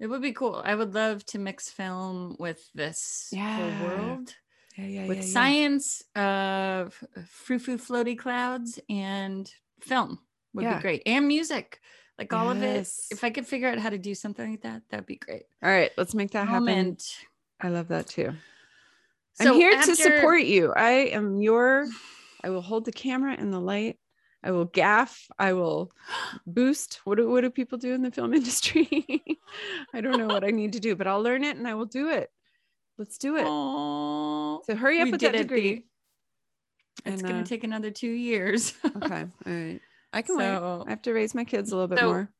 It 0.00 0.08
would 0.08 0.22
be 0.22 0.32
cool. 0.32 0.60
I 0.64 0.74
would 0.74 0.94
love 0.94 1.24
to 1.26 1.38
mix 1.38 1.70
film 1.70 2.36
with 2.38 2.68
this 2.74 3.28
whole 3.32 3.40
Yeah. 3.40 3.84
world. 3.84 4.34
Yeah, 4.76 4.84
yeah, 4.86 5.06
with 5.06 5.18
yeah, 5.18 5.24
science, 5.24 6.02
uh, 6.14 6.90
frou 7.28 7.58
frou 7.58 7.78
floaty 7.78 8.18
clouds, 8.18 8.78
and 8.90 9.50
film 9.80 10.18
would 10.52 10.64
be 10.76 10.80
great, 10.82 11.02
and 11.06 11.26
music, 11.26 11.80
like 12.18 12.30
all 12.34 12.50
of 12.50 12.62
it. 12.62 12.86
If 13.10 13.24
I 13.24 13.30
could 13.30 13.46
figure 13.46 13.68
out 13.68 13.78
how 13.78 13.88
to 13.88 13.96
do 13.98 14.14
something 14.14 14.50
like 14.50 14.62
that, 14.62 14.82
that'd 14.90 15.06
be 15.06 15.16
great. 15.16 15.44
All 15.62 15.70
right, 15.70 15.90
let's 15.96 16.14
make 16.14 16.32
that 16.32 16.46
happen. 16.48 16.98
I 17.60 17.68
love 17.70 17.88
that 17.88 18.06
too. 18.06 18.34
So 19.34 19.52
I'm 19.52 19.54
here 19.54 19.72
after- 19.72 19.92
to 19.94 19.96
support 19.96 20.42
you. 20.44 20.72
I 20.74 20.90
am 21.12 21.40
your, 21.40 21.86
I 22.44 22.50
will 22.50 22.60
hold 22.62 22.84
the 22.84 22.92
camera 22.92 23.34
and 23.38 23.50
the 23.52 23.60
light. 23.60 23.98
I 24.46 24.52
will 24.52 24.66
gaff. 24.66 25.26
I 25.38 25.54
will 25.54 25.90
boost. 26.46 27.00
What 27.04 27.16
do, 27.18 27.28
what 27.28 27.40
do 27.40 27.50
people 27.50 27.78
do 27.78 27.92
in 27.94 28.02
the 28.02 28.12
film 28.12 28.32
industry? 28.40 28.88
I 29.92 30.00
don't 30.00 30.18
know 30.18 30.26
what 30.28 30.44
I 30.44 30.50
need 30.50 30.74
to 30.74 30.80
do, 30.80 30.94
but 30.94 31.06
I'll 31.08 31.22
learn 31.22 31.42
it 31.42 31.56
and 31.56 31.66
I 31.66 31.74
will 31.74 31.84
do 31.86 32.10
it. 32.10 32.30
Let's 32.96 33.18
do 33.18 33.36
it. 33.36 33.44
Aw, 33.44 34.60
So 34.62 34.76
hurry 34.76 35.00
up 35.00 35.10
with 35.10 35.20
that 35.22 35.34
it, 35.34 35.38
degree. 35.38 35.84
It's 37.04 37.20
And, 37.20 37.22
gonna 37.22 37.40
uh, 37.40 37.44
take 37.44 37.64
another 37.64 37.90
two 37.90 38.10
years. 38.10 38.72
Okay. 39.04 39.24
All 39.46 39.52
right. 39.52 39.80
I 40.12 40.22
can 40.22 40.36
wait. 40.38 40.46
I 40.46 40.84
have 40.88 41.02
to 41.02 41.12
raise 41.12 41.34
my 41.34 41.44
kids 41.44 41.72
a 41.72 41.74
little 41.76 41.88
bit 41.88 41.98
So- 41.98 42.06
more. 42.06 42.30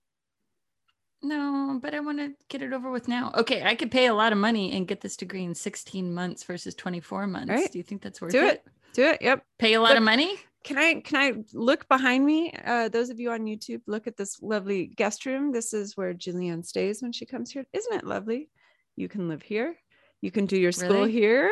no, 1.23 1.79
but 1.83 1.95
I 1.95 2.01
want 2.01 2.19
to 2.19 2.33
get 2.49 2.63
it 2.63 2.73
over 2.73 2.91
with 2.91 3.09
now. 3.09 3.33
Okay, 3.37 3.63
I 3.65 3.75
could 3.75 3.91
pay 3.91 4.07
a 4.07 4.15
lot 4.15 4.33
of 4.33 4.39
money 4.39 4.73
and 4.77 4.87
get 4.87 5.01
this 5.01 5.17
degree 5.17 5.45
in 5.45 5.55
16 5.55 6.15
months 6.15 6.45
versus 6.45 6.75
24 6.75 7.27
months. 7.27 7.51
Right. 7.51 7.71
Do 7.73 7.79
you 7.79 7.83
think 7.83 8.01
that's 8.03 8.21
worth 8.21 8.33
Do 8.33 8.47
it? 8.47 8.55
it. 8.65 8.65
Do 8.95 9.03
it. 9.09 9.19
Yep. 9.23 9.45
Pay 9.59 9.75
a 9.75 9.81
lot 9.81 9.91
Look- 9.91 9.99
of 9.99 10.05
money? 10.05 10.37
Can 10.67 10.79
I 10.79 10.95
can 11.01 11.17
I 11.17 11.33
look 11.55 11.89
behind 11.89 12.27
me? 12.27 12.53
Uh, 12.65 12.89
those 12.89 13.09
of 13.09 13.21
you 13.21 13.31
on 13.31 13.45
YouTube, 13.45 13.81
look 13.87 14.07
at 14.09 14.17
this 14.17 14.43
lovely 14.43 14.87
guest 14.87 15.25
room. 15.25 15.53
This 15.53 15.73
is 15.73 15.97
where 15.97 16.13
Julianne 16.13 16.67
stays 16.67 17.01
when 17.03 17.13
she 17.13 17.25
comes 17.25 17.51
here. 17.53 17.65
Isn't 17.73 17.95
it 17.95 18.05
lovely? 18.05 18.51
You 18.97 19.09
can 19.09 19.29
live 19.29 19.43
here. 19.43 19.77
You 20.21 20.31
can 20.33 20.47
do 20.47 20.57
your 20.59 20.73
school 20.73 20.91
Really? 20.91 21.13
here. 21.13 21.51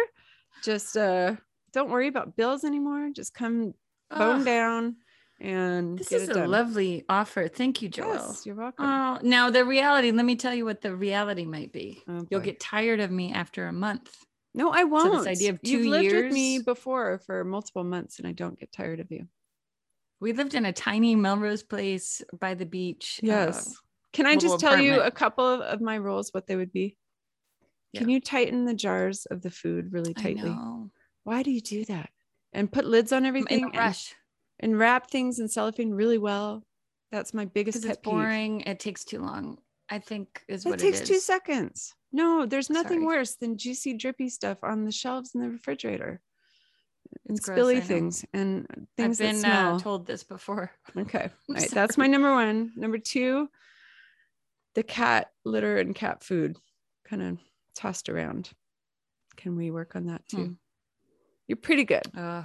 Just 0.65 0.97
uh, 0.97 1.37
don't 1.73 1.91
worry 1.91 2.09
about 2.09 2.37
bills 2.37 2.65
anymore. 2.65 3.11
Just 3.15 3.35
come 3.35 3.75
bone 4.11 4.41
Ugh, 4.41 4.45
down 4.45 4.97
and 5.41 5.99
this 5.99 6.09
get 6.09 6.23
is 6.23 6.29
a 6.31 6.35
done. 6.35 6.51
lovely 6.51 7.05
offer. 7.09 7.47
Thank 7.49 7.83
you, 7.83 7.89
Joel. 7.89 8.15
Yes, 8.15 8.47
you're 8.47 8.57
welcome. 8.57 8.85
Oh, 8.85 9.19
now 9.23 9.49
the 9.51 9.65
reality, 9.65 10.11
let 10.11 10.25
me 10.25 10.37
tell 10.37 10.55
you 10.55 10.65
what 10.65 10.81
the 10.81 10.95
reality 10.95 11.45
might 11.45 11.73
be. 11.73 12.03
Oh, 12.09 12.27
You'll 12.31 12.41
get 12.41 12.59
tired 12.61 12.99
of 13.01 13.11
me 13.13 13.33
after 13.33 13.67
a 13.69 13.73
month. 13.73 14.17
No, 14.55 14.71
I 14.71 14.85
won't. 14.85 15.27
idea 15.27 15.51
of 15.51 15.59
You've 15.63 15.83
two 15.85 15.91
lived 15.91 16.13
with 16.15 16.33
me 16.33 16.53
years- 16.55 16.65
before 16.65 17.19
for 17.19 17.45
multiple 17.45 17.85
months, 17.85 18.19
and 18.19 18.27
I 18.29 18.33
don't 18.33 18.59
get 18.59 18.73
tired 18.73 19.01
of 19.01 19.11
you. 19.11 19.27
We 20.21 20.33
lived 20.33 20.55
in 20.55 20.65
a 20.65 20.73
tiny 20.73 21.17
Melrose 21.17 21.63
place 21.63 22.23
by 22.41 22.55
the 22.55 22.65
beach. 22.67 23.21
uh, 23.23 23.27
Yes. 23.27 23.75
Can 24.13 24.27
I 24.27 24.37
just 24.37 24.61
tell 24.61 24.79
you 24.79 25.01
a 25.01 25.11
couple 25.11 25.45
of, 25.47 25.61
of 25.61 25.81
my 25.81 25.97
rules? 25.97 26.31
what 26.33 26.47
they 26.47 26.55
would 26.57 26.73
be? 26.73 26.97
Can 27.97 28.09
you 28.09 28.21
tighten 28.21 28.65
the 28.65 28.75
jars 28.75 29.27
of 29.27 29.43
the 29.43 29.51
food 29.51 29.93
really 29.93 30.15
I 30.17 30.21
tightly? 30.23 30.51
know. 30.51 30.91
Why 31.25 31.43
do 31.43 31.51
you 31.51 31.61
do 31.61 31.85
that? 31.87 32.11
And 32.53 32.71
put 32.71 32.85
lids 32.87 33.13
on 33.13 33.27
everything 33.27 33.65
and, 33.65 33.77
rush. 33.77 34.15
and 34.61 34.79
wrap 34.79 35.11
things 35.11 35.41
in 35.41 35.49
cellophane 35.49 35.93
really 35.93 36.19
well. 36.19 36.65
That's 37.11 37.35
my 37.35 37.45
biggest 37.45 37.83
pet 37.83 37.91
it's 37.91 37.99
peeve. 37.99 38.13
boring. 38.13 38.61
It 38.63 38.79
takes 38.81 39.05
too 39.05 39.19
long. 39.21 39.59
I 39.91 39.99
think 39.99 40.43
is 40.49 40.65
what 40.65 40.81
It 40.81 40.85
takes 40.85 41.01
it 41.01 41.07
two 41.07 41.19
seconds. 41.21 41.95
No, 42.13 42.47
there's 42.47 42.71
nothing 42.71 43.01
Sorry. 43.01 43.07
worse 43.19 43.35
than 43.37 43.59
juicy, 43.59 43.95
drippy 43.95 44.29
stuff 44.29 44.59
on 44.63 44.85
the 44.85 44.93
shelves 44.93 45.35
in 45.35 45.41
the 45.41 45.51
refrigerator. 45.51 46.21
And 47.29 47.37
It's 47.39 47.49
spilly 47.49 47.77
know. 47.77 47.81
things 47.83 48.25
and 48.33 48.67
things 48.97 49.21
I've 49.21 49.27
that 49.27 49.33
been 49.33 49.41
smell. 49.41 49.77
uh, 49.77 49.79
told 49.79 50.07
this 50.07 50.23
before. 50.25 50.71
Okay. 50.97 51.29
Right. 51.49 51.71
That's 51.71 51.99
my 51.99 52.07
number 52.07 52.33
one. 52.33 52.73
Number 52.77 52.99
two, 52.99 53.49
the 54.75 54.83
cat 54.83 55.31
litter 55.45 55.79
and 55.79 55.95
cat 55.95 56.23
food 56.25 56.57
kind 57.05 57.23
of 57.23 57.39
tossed 57.75 58.09
around. 58.09 58.51
Can 59.37 59.57
we 59.57 59.71
work 59.71 59.97
on 59.97 60.07
that 60.07 60.27
too? 60.29 60.37
Hmm. 60.37 60.53
You're 61.47 61.57
pretty 61.57 61.85
good, 61.85 62.03
Ugh. 62.17 62.45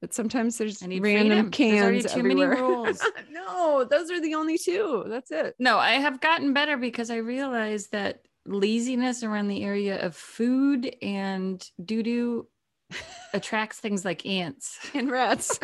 But 0.00 0.14
sometimes 0.14 0.58
there's 0.58 0.82
I 0.82 0.86
random 0.86 1.50
freedom. 1.50 1.50
There's 1.50 2.04
cans 2.04 2.14
too 2.14 2.22
many 2.22 2.42
everywhere. 2.42 2.68
rules. 2.68 3.02
no, 3.30 3.84
those 3.84 4.10
are 4.10 4.20
the 4.20 4.34
only 4.34 4.58
two. 4.58 5.04
That's 5.08 5.30
it. 5.30 5.54
No, 5.58 5.78
I 5.78 5.92
have 5.92 6.20
gotten 6.20 6.52
better 6.52 6.76
because 6.76 7.10
I 7.10 7.16
realized 7.16 7.92
that 7.92 8.22
laziness 8.46 9.22
around 9.22 9.48
the 9.48 9.62
area 9.62 10.04
of 10.04 10.16
food 10.16 10.94
and 11.02 11.62
doo 11.84 12.02
doo 12.02 12.48
attracts 13.34 13.78
things 13.78 14.04
like 14.04 14.24
ants 14.26 14.78
And 14.94 15.10
rats. 15.10 15.58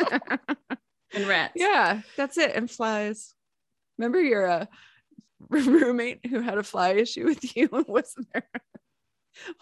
and 1.13 1.27
rats. 1.27 1.53
yeah, 1.55 2.01
that's 2.15 2.37
it. 2.37 2.55
And 2.55 2.69
flies. 2.69 3.33
Remember 3.97 4.21
your 4.21 4.47
uh, 4.47 4.65
roommate 5.49 6.25
who 6.27 6.39
had 6.41 6.57
a 6.59 6.63
fly 6.63 6.89
issue 6.93 7.25
with 7.25 7.55
you 7.57 7.67
and 7.73 7.85
wasn't 7.87 8.27
there? 8.33 8.47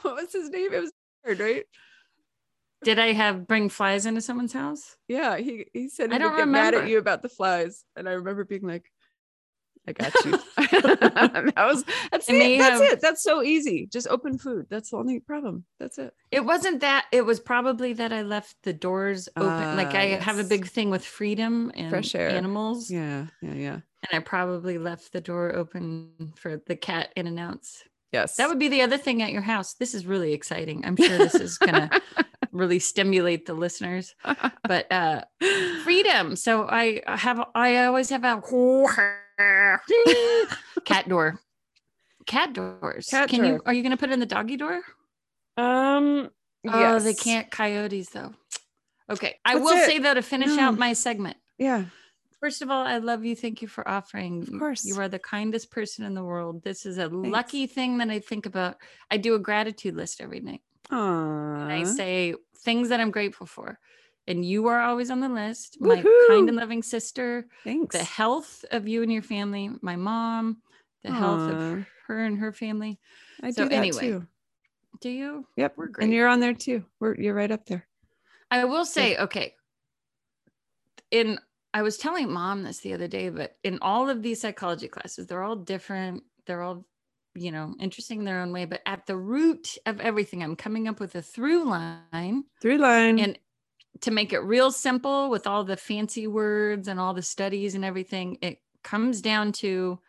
What 0.01 0.15
was 0.15 0.31
his 0.33 0.49
name? 0.49 0.73
It 0.73 0.81
was 0.81 0.91
Jared, 1.25 1.39
right? 1.39 1.65
Did 2.83 2.99
I 2.99 3.13
have 3.13 3.47
bring 3.47 3.69
flies 3.69 4.05
into 4.05 4.21
someone's 4.21 4.53
house? 4.53 4.95
Yeah, 5.07 5.37
he 5.37 5.65
he 5.73 5.89
said 5.89 6.09
he 6.11 6.15
I 6.15 6.19
don't 6.19 6.33
would 6.33 6.37
get 6.37 6.47
mad 6.47 6.73
at 6.75 6.87
you 6.87 6.97
about 6.99 7.21
the 7.21 7.29
flies, 7.29 7.83
and 7.95 8.07
I 8.07 8.11
remember 8.13 8.43
being 8.43 8.67
like, 8.67 8.91
"I 9.87 9.93
got 9.93 10.13
you." 10.25 10.31
that 10.57 11.53
was 11.57 11.83
that's 12.11 12.29
it. 12.29 12.59
That's 12.59 12.81
have- 12.81 12.91
it. 12.93 13.01
That's 13.01 13.23
so 13.23 13.41
easy. 13.41 13.87
Just 13.91 14.07
open 14.09 14.37
food. 14.37 14.67
That's 14.69 14.91
the 14.91 14.97
only 14.97 15.19
problem. 15.19 15.65
That's 15.79 15.97
it. 15.97 16.13
It 16.31 16.45
wasn't 16.45 16.81
that. 16.81 17.05
It 17.11 17.25
was 17.25 17.39
probably 17.39 17.93
that 17.93 18.11
I 18.13 18.21
left 18.21 18.55
the 18.63 18.73
doors 18.73 19.29
open. 19.35 19.77
like 19.77 19.95
Ah, 19.95 19.99
I 19.99 20.05
have 20.21 20.37
a 20.39 20.43
big 20.43 20.67
thing 20.67 20.89
with 20.91 21.03
freedom 21.03 21.71
and 21.75 21.89
Fresh 21.89 22.13
air. 22.13 22.29
animals, 22.29 22.91
Yeah, 22.91 23.27
yeah, 23.41 23.53
yeah. 23.53 23.73
and 23.73 24.11
I 24.13 24.19
probably 24.19 24.77
left 24.77 25.11
the 25.11 25.21
door 25.21 25.55
open 25.55 26.33
for 26.35 26.61
the 26.67 26.75
cat 26.75 27.11
in 27.15 27.25
and 27.25 27.39
outs. 27.39 27.83
Yes, 28.11 28.35
That 28.37 28.47
would 28.47 28.59
be 28.59 28.69
the 28.69 28.81
other 28.81 28.97
thing 28.97 29.21
at 29.23 29.31
your 29.33 29.41
house. 29.41 29.73
This 29.73 29.93
is 29.93 30.05
really 30.05 30.31
exciting. 30.33 30.85
I'm 30.85 30.95
sure 30.95 31.17
this 31.17 31.35
is 31.35 31.57
gonna 31.57 31.89
really 32.55 32.79
stimulate 32.79 33.45
the 33.45 33.53
listeners. 33.53 34.15
But 34.67 34.91
uh 34.91 35.21
freedom. 35.83 36.35
So 36.35 36.67
I 36.67 37.01
have 37.07 37.43
I 37.53 37.85
always 37.85 38.09
have 38.09 38.23
a 38.23 38.41
cat 40.85 41.07
door. 41.07 41.39
Cat 42.25 42.53
doors. 42.53 43.07
Cat 43.09 43.29
Can 43.29 43.45
you 43.45 43.61
are 43.65 43.73
you 43.73 43.83
gonna 43.83 43.97
put 43.97 44.09
in 44.09 44.19
the 44.19 44.25
doggy 44.25 44.57
door? 44.57 44.81
um. 45.57 46.29
Oh, 46.67 46.99
they 46.99 47.13
can't 47.13 47.51
coyotes 47.51 48.09
though. 48.09 48.33
Okay. 49.07 49.35
I 49.45 49.53
That's 49.53 49.63
will 49.63 49.77
it. 49.77 49.85
say 49.85 49.99
though 49.99 50.15
to 50.15 50.23
finish 50.23 50.49
No. 50.49 50.63
out 50.63 50.77
my 50.79 50.93
segment. 50.93 51.37
Yeah, 51.59 51.85
First 52.41 52.61
of 52.63 52.69
all, 52.69 52.85
I 52.85 52.97
love 52.97 53.23
you. 53.23 53.35
Thank 53.35 53.61
you 53.61 53.67
for 53.67 53.87
offering. 53.87 54.41
Of 54.41 54.59
course. 54.59 54.83
You 54.83 54.99
are 54.99 55.07
the 55.07 55.19
kindest 55.19 55.71
person 55.71 56.03
in 56.05 56.13
the 56.15 56.23
world. 56.23 56.63
This 56.63 56.85
is 56.85 56.97
a 56.97 57.07
lucky 57.07 57.65
thing 57.67 57.99
that 57.99 58.09
I 58.09 58.19
think 58.19 58.45
about. 58.45 58.75
I 59.09 59.17
do 59.17 59.35
a 59.35 59.39
gratitude 59.39 59.95
list 59.95 60.19
every 60.21 60.41
night. 60.41 60.61
Aww. 60.91 61.71
I 61.71 61.83
say 61.83 62.35
things 62.59 62.89
that 62.89 62.99
I'm 62.99 63.11
grateful 63.11 63.47
for. 63.47 63.79
And 64.27 64.43
you 64.43 64.67
are 64.67 64.81
always 64.81 65.11
on 65.11 65.19
the 65.19 65.29
list. 65.29 65.77
My 65.79 66.03
kind 66.29 66.49
and 66.49 66.57
loving 66.57 66.81
sister, 66.81 67.45
Thanks. 67.63 67.95
the 67.95 68.03
health 68.03 68.65
of 68.71 68.87
you 68.87 69.03
and 69.03 69.13
your 69.13 69.21
family, 69.21 69.69
my 69.81 69.95
mom, 69.95 70.57
the 71.03 71.11
health 71.11 71.51
of 71.51 71.85
her 72.07 72.25
and 72.25 72.39
her 72.39 72.51
family. 72.51 72.99
I 73.43 73.51
so 73.51 73.63
do 73.63 73.69
that 73.69 73.75
anyway, 73.75 73.99
too. 73.99 74.27
Do 75.01 75.09
you? 75.09 75.45
Yep, 75.57 75.73
we're 75.77 75.87
great. 75.87 76.05
and 76.05 76.13
you're 76.13 76.27
on 76.27 76.39
there 76.39 76.53
too. 76.55 76.83
We're 76.99 77.15
you're 77.15 77.35
right 77.35 77.51
up 77.51 77.65
there. 77.65 77.85
I 78.49 78.65
will 78.65 78.85
say, 78.85 79.17
okay. 79.17 79.53
In 81.11 81.37
I 81.75 81.81
was 81.81 81.97
telling 81.97 82.31
mom 82.31 82.63
this 82.63 82.79
the 82.79 82.93
other 82.93 83.07
day, 83.07 83.29
but 83.29 83.57
in 83.63 83.79
all 83.81 84.09
of 84.09 84.23
these 84.23 84.39
psychology 84.39 84.87
classes, 84.87 85.27
they're 85.27 85.43
all 85.43 85.57
different. 85.57 86.23
They're 86.47 86.61
all, 86.61 86.85
you 87.35 87.51
know, 87.51 87.75
interesting 87.79 88.19
in 88.19 88.25
their 88.25 88.41
own 88.41 88.51
way. 88.51 88.65
But 88.65 88.81
at 88.85 89.05
the 89.05 89.17
root 89.17 89.77
of 89.85 89.99
everything, 89.99 90.41
I'm 90.41 90.55
coming 90.55 90.87
up 90.87 90.99
with 90.99 91.15
a 91.15 91.21
through 91.21 91.65
line 91.65 92.45
Through 92.61 92.77
line. 92.77 93.19
and 93.19 93.37
to 94.01 94.11
make 94.11 94.33
it 94.33 94.39
real 94.39 94.71
simple 94.71 95.29
with 95.29 95.47
all 95.47 95.63
the 95.63 95.77
fancy 95.77 96.27
words 96.27 96.87
and 96.87 96.99
all 96.99 97.13
the 97.13 97.21
studies 97.21 97.75
and 97.75 97.85
everything, 97.85 98.37
it 98.41 98.59
comes 98.83 99.21
down 99.21 99.51
to 99.51 99.99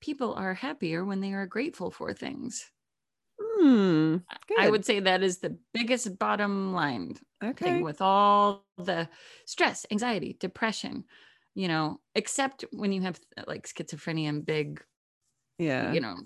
people 0.00 0.34
are 0.34 0.54
happier 0.54 1.04
when 1.04 1.20
they 1.20 1.32
are 1.32 1.46
grateful 1.46 1.90
for 1.90 2.12
things. 2.12 2.70
Hmm. 3.40 4.16
I 4.58 4.70
would 4.70 4.84
say 4.84 5.00
that 5.00 5.22
is 5.22 5.38
the 5.38 5.56
biggest 5.72 6.18
bottom 6.18 6.72
line 6.72 7.16
okay. 7.42 7.64
thing 7.64 7.82
with 7.82 8.00
all 8.00 8.64
the 8.76 9.08
stress, 9.46 9.86
anxiety, 9.90 10.36
depression, 10.38 11.04
you 11.54 11.68
know, 11.68 12.00
except 12.14 12.64
when 12.72 12.92
you 12.92 13.02
have 13.02 13.18
like 13.46 13.68
schizophrenia 13.68 14.28
and 14.28 14.46
big, 14.46 14.82
yeah. 15.58 15.92
you 15.92 16.00
know, 16.00 16.16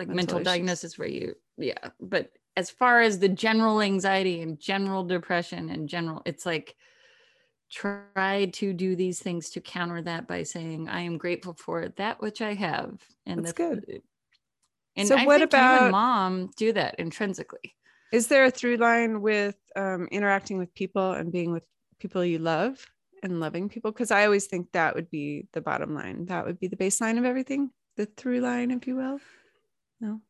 like 0.00 0.08
Mental 0.08 0.38
mental, 0.38 0.52
diagnosis 0.52 0.98
where 0.98 1.08
you, 1.08 1.34
yeah. 1.58 1.90
But 2.00 2.30
as 2.56 2.70
far 2.70 3.00
as 3.00 3.18
the 3.18 3.28
general 3.28 3.80
anxiety 3.80 4.40
and 4.42 4.58
general 4.58 5.04
depression 5.04 5.68
and 5.70 5.88
general, 5.88 6.22
it's 6.24 6.44
like 6.46 6.74
try 7.70 8.50
to 8.54 8.72
do 8.72 8.96
these 8.96 9.20
things 9.20 9.50
to 9.50 9.60
counter 9.60 10.02
that 10.02 10.26
by 10.26 10.42
saying, 10.42 10.88
I 10.88 11.02
am 11.02 11.18
grateful 11.18 11.54
for 11.54 11.88
that 11.96 12.20
which 12.20 12.40
I 12.42 12.54
have. 12.54 13.00
And 13.26 13.44
That's 13.44 13.52
the- 13.52 13.62
good. 13.62 14.02
And 14.96 15.06
So 15.06 15.16
I 15.16 15.24
what 15.26 15.42
about- 15.42 15.90
mom 15.92 16.50
do 16.56 16.72
that 16.72 16.96
intrinsically. 16.98 17.76
Is 18.12 18.26
there 18.26 18.44
a 18.44 18.50
through 18.50 18.78
line 18.78 19.20
with 19.20 19.56
um, 19.76 20.08
interacting 20.10 20.58
with 20.58 20.74
people 20.74 21.12
and 21.12 21.30
being 21.30 21.52
with 21.52 21.62
people 22.00 22.24
you 22.24 22.40
love 22.40 22.84
and 23.22 23.38
loving 23.38 23.68
people? 23.68 23.92
Because 23.92 24.10
I 24.10 24.24
always 24.24 24.46
think 24.46 24.72
that 24.72 24.96
would 24.96 25.08
be 25.10 25.46
the 25.52 25.60
bottom 25.60 25.94
line. 25.94 26.24
That 26.26 26.44
would 26.44 26.58
be 26.58 26.66
the 26.66 26.76
baseline 26.76 27.18
of 27.18 27.24
everything, 27.24 27.70
the 27.96 28.06
through 28.06 28.40
line, 28.40 28.72
if 28.72 28.88
you 28.88 28.96
will. 28.96 29.20
No. 30.00 30.20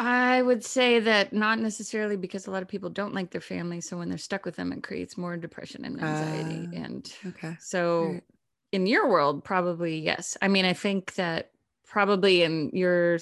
I 0.00 0.40
would 0.40 0.64
say 0.64 1.00
that 1.00 1.32
not 1.32 1.58
necessarily 1.58 2.16
because 2.16 2.46
a 2.46 2.50
lot 2.52 2.62
of 2.62 2.68
people 2.68 2.88
don't 2.88 3.14
like 3.14 3.30
their 3.30 3.40
family. 3.40 3.80
So 3.80 3.98
when 3.98 4.08
they're 4.08 4.16
stuck 4.18 4.44
with 4.44 4.54
them, 4.54 4.72
it 4.72 4.82
creates 4.84 5.18
more 5.18 5.36
depression 5.36 5.84
and 5.84 6.00
anxiety. 6.00 6.68
Ah, 6.72 6.84
and 6.84 7.12
Okay. 7.26 7.56
so 7.60 8.04
right. 8.12 8.22
in 8.70 8.86
your 8.86 9.08
world, 9.10 9.42
probably 9.44 9.98
yes. 9.98 10.36
I 10.40 10.46
mean, 10.48 10.64
I 10.64 10.72
think 10.72 11.14
that 11.14 11.50
probably 11.84 12.42
in 12.44 12.70
your 12.72 13.18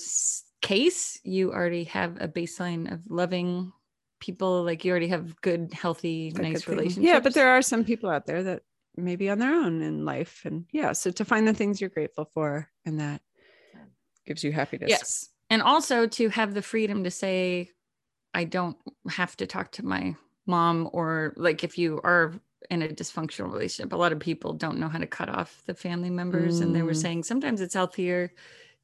case, 0.61 1.19
you 1.25 1.51
already 1.53 1.85
have 1.85 2.21
a 2.21 2.29
baseline 2.29 2.93
of 2.93 3.01
loving 3.09 3.73
people. 4.21 4.63
Like 4.63 4.85
you 4.85 4.91
already 4.91 5.09
have 5.09 5.41
good, 5.41 5.73
healthy, 5.73 6.31
That 6.33 6.43
nice 6.43 6.53
think- 6.65 6.69
relationships. 6.69 7.07
Yeah, 7.07 7.21
but 7.21 7.33
there 7.33 7.49
are 7.49 7.63
some 7.63 7.85
people 7.85 8.11
out 8.11 8.27
there 8.27 8.43
that 8.43 8.63
may 8.99 9.17
be 9.17 9.31
on 9.31 9.39
their 9.39 9.55
own 9.55 9.81
in 9.81 10.05
life. 10.05 10.43
And 10.45 10.67
yeah, 10.73 10.93
so 10.93 11.11
to 11.11 11.25
find 11.25 11.49
the 11.49 11.55
things 11.55 11.81
you're 11.81 11.91
grateful 11.91 12.27
for 12.35 12.69
and 12.85 13.01
that 13.01 13.23
gives 14.27 14.45
you 14.45 14.53
happiness. 14.53 14.91
Yes. 14.91 15.31
And 15.51 15.63
also 15.63 16.07
to 16.07 16.29
have 16.31 16.55
the 16.55 16.63
freedom 16.63 17.05
to 17.05 17.11
say, 17.11 17.71
I 18.35 18.45
don't 18.45 18.77
have 19.09 19.37
to 19.39 19.47
talk 19.47 19.73
to 19.73 19.85
my 19.85 20.17
mom, 20.47 20.89
or 20.93 21.33
like 21.37 21.65
if 21.65 21.79
you 21.79 22.01
are 22.05 22.35
in 22.71 22.83
a 22.83 22.89
dysfunctional 22.89 23.53
relationship, 23.53 23.93
a 23.93 23.97
lot 23.97 24.13
of 24.13 24.19
people 24.19 24.53
don't 24.53 24.79
know 24.79 24.89
how 24.89 24.99
to 24.99 25.07
cut 25.07 25.29
off 25.29 25.63
the 25.67 25.75
family 25.75 26.11
members. 26.11 26.61
And 26.61 26.75
they 26.75 26.83
were 26.83 26.93
Mm. 26.93 27.03
saying 27.03 27.23
sometimes 27.25 27.61
it's 27.61 27.75
healthier 27.75 28.33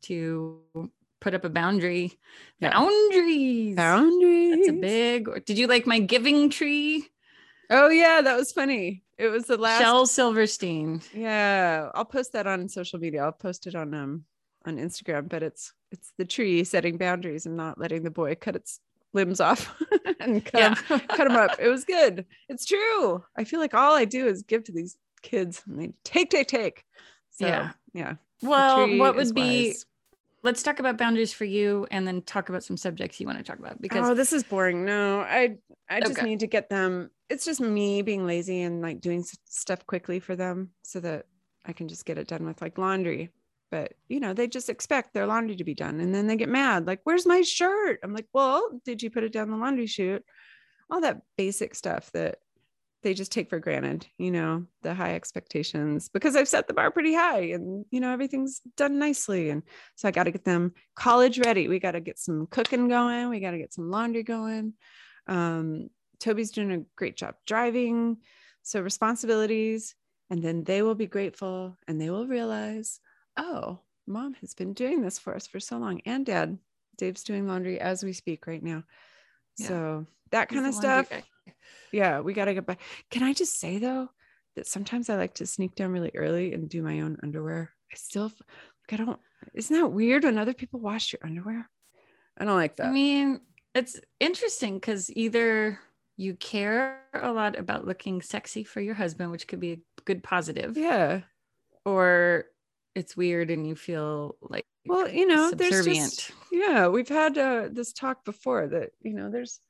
to 0.02 0.60
put 1.20 1.34
up 1.34 1.44
a 1.44 1.48
boundary. 1.48 2.18
Yeah. 2.60 2.70
Boundaries. 2.72 3.76
Boundaries. 3.76 4.56
That's 4.56 4.68
a 4.68 4.72
big. 4.80 5.28
or, 5.28 5.40
Did 5.40 5.58
you 5.58 5.66
like 5.66 5.86
my 5.86 5.98
giving 5.98 6.48
tree? 6.50 7.08
Oh 7.70 7.88
yeah, 7.88 8.20
that 8.22 8.36
was 8.36 8.52
funny. 8.52 9.02
It 9.18 9.28
was 9.28 9.44
the 9.46 9.56
last 9.56 9.80
Shel 9.80 10.06
Silverstein. 10.06 11.00
Yeah, 11.14 11.90
I'll 11.94 12.04
post 12.04 12.32
that 12.32 12.46
on 12.46 12.68
social 12.68 12.98
media. 12.98 13.22
I'll 13.24 13.32
post 13.32 13.66
it 13.66 13.74
on 13.74 13.94
um 13.94 14.24
on 14.66 14.76
Instagram, 14.78 15.28
but 15.28 15.42
it's 15.42 15.72
it's 15.92 16.12
the 16.18 16.24
tree 16.24 16.64
setting 16.64 16.96
boundaries 16.96 17.46
and 17.46 17.56
not 17.56 17.78
letting 17.78 18.02
the 18.02 18.10
boy 18.10 18.34
cut 18.34 18.56
its 18.56 18.80
limbs 19.12 19.40
off 19.40 19.72
and 20.20 20.44
cut 20.52 20.54
Yeah. 20.58 20.74
'em- 20.90 21.00
cut 21.00 21.28
them 21.28 21.36
up. 21.36 21.56
It 21.60 21.68
was 21.68 21.84
good. 21.84 22.24
It's 22.48 22.64
true. 22.64 23.22
I 23.36 23.44
feel 23.44 23.60
like 23.60 23.74
all 23.74 23.94
I 23.94 24.04
do 24.06 24.26
is 24.26 24.42
give 24.42 24.64
to 24.64 24.72
these 24.72 24.96
kids 25.22 25.62
and 25.66 25.80
they 25.80 25.92
take, 26.04 26.30
take, 26.30 26.48
take. 26.48 26.84
So 27.30 27.46
Yeah. 27.46 27.72
yeah. 27.94 28.14
Well, 28.42 28.96
what 28.98 29.14
would 29.16 29.34
be? 29.34 29.68
wise. 29.68 29.86
Let's 30.44 30.64
talk 30.64 30.80
about 30.80 30.98
boundaries 30.98 31.32
for 31.32 31.44
you, 31.44 31.86
and 31.92 32.04
then 32.04 32.20
talk 32.22 32.48
about 32.48 32.64
some 32.64 32.76
subjects 32.76 33.20
you 33.20 33.26
want 33.26 33.38
to 33.38 33.44
talk 33.44 33.60
about 33.60 33.80
because 33.80 34.08
oh, 34.10 34.12
this 34.14 34.32
is 34.32 34.42
boring. 34.42 34.84
No, 34.84 35.20
I 35.20 35.58
I 35.88 36.00
just 36.00 36.18
Okay. 36.18 36.26
need 36.26 36.40
to 36.40 36.48
get 36.48 36.68
them. 36.68 37.12
It's 37.30 37.44
just 37.44 37.60
me 37.60 38.02
being 38.02 38.26
lazy 38.26 38.62
and 38.62 38.82
like 38.82 39.00
doing 39.00 39.24
stuff 39.44 39.86
quickly 39.86 40.18
for 40.18 40.34
them 40.34 40.70
so 40.82 40.98
that 40.98 41.26
I 41.64 41.72
can 41.72 41.86
just 41.86 42.04
get 42.04 42.18
it 42.18 42.26
done 42.26 42.44
with 42.44 42.60
like 42.60 42.76
laundry. 42.76 43.30
But 43.72 43.94
you 44.08 44.20
know, 44.20 44.34
they 44.34 44.46
just 44.46 44.68
expect 44.68 45.14
their 45.14 45.26
laundry 45.26 45.56
to 45.56 45.64
be 45.64 45.74
done, 45.74 46.00
and 46.00 46.14
then 46.14 46.28
they 46.28 46.36
get 46.36 46.48
mad. 46.48 46.86
Like, 46.86 47.00
"Where's 47.04 47.26
my 47.26 47.40
shirt?" 47.42 48.00
I'm 48.04 48.14
like, 48.14 48.28
"Well, 48.32 48.80
did 48.84 49.02
you 49.02 49.10
put 49.10 49.24
it 49.24 49.32
down 49.32 49.50
the 49.50 49.56
laundry 49.56 49.86
chute?" 49.86 50.24
All 50.90 51.00
that 51.00 51.22
basic 51.38 51.74
stuff 51.74 52.12
that 52.12 52.38
they 53.02 53.14
just 53.14 53.32
take 53.32 53.48
for 53.50 53.58
granted, 53.58 54.06
you 54.18 54.30
know, 54.30 54.66
the 54.82 54.94
high 54.94 55.14
expectations 55.14 56.08
because 56.08 56.36
I've 56.36 56.48
set 56.48 56.68
the 56.68 56.74
bar 56.74 56.90
pretty 56.90 57.14
high 57.14 57.50
and, 57.50 57.84
you 57.90 57.98
know, 58.00 58.12
everything's 58.12 58.60
done 58.76 58.98
nicely. 58.98 59.50
And 59.50 59.62
so 59.96 60.06
I 60.06 60.12
got 60.12 60.24
to 60.24 60.30
get 60.30 60.44
them 60.44 60.72
college 60.94 61.40
ready. 61.40 61.66
We 61.66 61.80
got 61.80 61.92
to 61.92 62.00
get 62.00 62.18
some 62.18 62.46
cooking 62.46 62.88
going. 62.88 63.28
We 63.28 63.40
got 63.40 63.52
to 63.52 63.58
get 63.58 63.74
some 63.74 63.90
laundry 63.90 64.22
going. 64.22 64.74
Um, 65.26 65.90
Toby's 66.20 66.52
doing 66.52 66.72
a 66.72 66.84
great 66.94 67.16
job 67.16 67.34
driving. 67.46 68.18
So 68.62 68.80
responsibilities. 68.80 69.96
And 70.30 70.42
then 70.42 70.62
they 70.64 70.82
will 70.82 70.94
be 70.94 71.06
grateful 71.06 71.76
and 71.88 72.00
they 72.00 72.08
will 72.08 72.26
realize, 72.26 73.00
oh, 73.36 73.78
mom 74.06 74.34
has 74.34 74.54
been 74.54 74.72
doing 74.72 75.02
this 75.02 75.18
for 75.18 75.34
us 75.34 75.46
for 75.46 75.60
so 75.60 75.78
long. 75.78 76.00
And 76.06 76.26
dad, 76.26 76.58
Dave's 76.98 77.24
doing 77.24 77.46
laundry 77.46 77.80
as 77.80 78.02
we 78.04 78.12
speak 78.12 78.46
right 78.46 78.62
now. 78.62 78.84
Yeah. 79.58 79.68
So 79.68 80.06
that 80.30 80.50
He's 80.50 80.56
kind 80.56 80.68
of 80.68 80.74
stuff 80.74 81.10
guy. 81.10 81.22
yeah, 81.92 82.20
we 82.20 82.32
got 82.32 82.46
to 82.46 82.54
get 82.54 82.66
back. 82.66 82.80
Can 83.10 83.22
I 83.22 83.32
just 83.32 83.58
say 83.58 83.78
though 83.78 84.08
that 84.56 84.66
sometimes 84.66 85.08
I 85.08 85.16
like 85.16 85.34
to 85.34 85.46
sneak 85.46 85.74
down 85.74 85.92
really 85.92 86.10
early 86.14 86.52
and 86.52 86.68
do 86.68 86.82
my 86.82 87.00
own 87.00 87.18
underwear. 87.22 87.70
I 87.90 87.96
still, 87.96 88.24
like, 88.24 88.92
I 88.92 88.96
don't. 88.96 89.18
Isn't 89.54 89.76
that 89.76 89.88
weird 89.88 90.24
when 90.24 90.38
other 90.38 90.54
people 90.54 90.80
wash 90.80 91.12
your 91.12 91.20
underwear? 91.24 91.68
I 92.38 92.44
don't 92.44 92.56
like 92.56 92.76
that. 92.76 92.86
I 92.86 92.90
mean, 92.90 93.40
it's 93.74 94.00
interesting 94.20 94.74
because 94.74 95.10
either 95.10 95.78
you 96.16 96.34
care 96.34 97.00
a 97.14 97.32
lot 97.32 97.58
about 97.58 97.86
looking 97.86 98.22
sexy 98.22 98.64
for 98.64 98.80
your 98.80 98.94
husband, 98.94 99.30
which 99.30 99.48
could 99.48 99.60
be 99.60 99.72
a 99.72 99.78
good 100.04 100.22
positive, 100.22 100.76
yeah. 100.76 101.20
or 101.84 102.44
it's 102.94 103.16
weird 103.16 103.50
and 103.50 103.66
you 103.66 103.74
feel 103.74 104.36
like 104.40 104.66
Well, 104.86 105.08
you 105.08 105.26
know, 105.26 105.50
there's 105.50 105.76
subservient. 105.76 106.10
just 106.12 106.32
yeah. 106.50 106.88
We've 106.88 107.08
had 107.08 107.38
uh, 107.38 107.68
this 107.70 107.92
talk 107.92 108.24
before 108.24 108.66
that 108.68 108.90
you 109.00 109.14
know 109.14 109.30
there's 109.30 109.60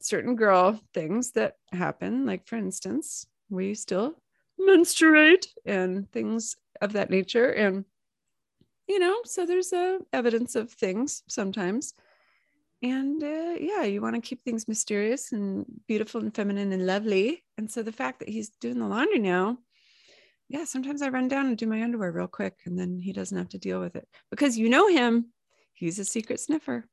certain 0.00 0.36
girl 0.36 0.80
things 0.94 1.32
that 1.32 1.56
happen. 1.72 2.26
Like 2.26 2.46
for 2.46 2.56
instance, 2.56 3.26
we 3.50 3.74
still 3.74 4.14
menstruate 4.58 5.46
and 5.64 6.10
things 6.12 6.56
of 6.80 6.92
that 6.94 7.10
nature, 7.10 7.50
and 7.50 7.84
you 8.88 8.98
know, 8.98 9.20
so 9.24 9.46
there's 9.46 9.72
uh, 9.72 9.98
evidence 10.12 10.54
of 10.56 10.70
things 10.72 11.22
sometimes. 11.28 11.94
And 12.82 13.22
uh, 13.22 13.54
yeah, 13.60 13.84
you 13.84 14.02
want 14.02 14.16
to 14.16 14.20
keep 14.20 14.42
things 14.42 14.66
mysterious 14.66 15.30
and 15.30 15.64
beautiful 15.86 16.20
and 16.20 16.34
feminine 16.34 16.72
and 16.72 16.84
lovely. 16.84 17.44
And 17.56 17.70
so 17.70 17.84
the 17.84 17.92
fact 17.92 18.18
that 18.18 18.28
he's 18.28 18.48
doing 18.48 18.80
the 18.80 18.88
laundry 18.88 19.20
now, 19.20 19.58
yeah, 20.52 20.64
sometimes 20.64 21.00
I 21.00 21.08
run 21.08 21.28
down 21.28 21.46
and 21.46 21.56
do 21.56 21.66
my 21.66 21.82
underwear 21.82 22.12
real 22.12 22.26
quick 22.26 22.58
and 22.66 22.78
then 22.78 23.00
he 23.00 23.14
doesn't 23.14 23.36
have 23.38 23.48
to 23.50 23.58
deal 23.58 23.80
with 23.80 23.96
it 23.96 24.06
because 24.30 24.58
you 24.58 24.68
know 24.68 24.86
him. 24.86 25.32
He's 25.72 25.98
a 25.98 26.04
secret 26.04 26.40
sniffer. 26.40 26.84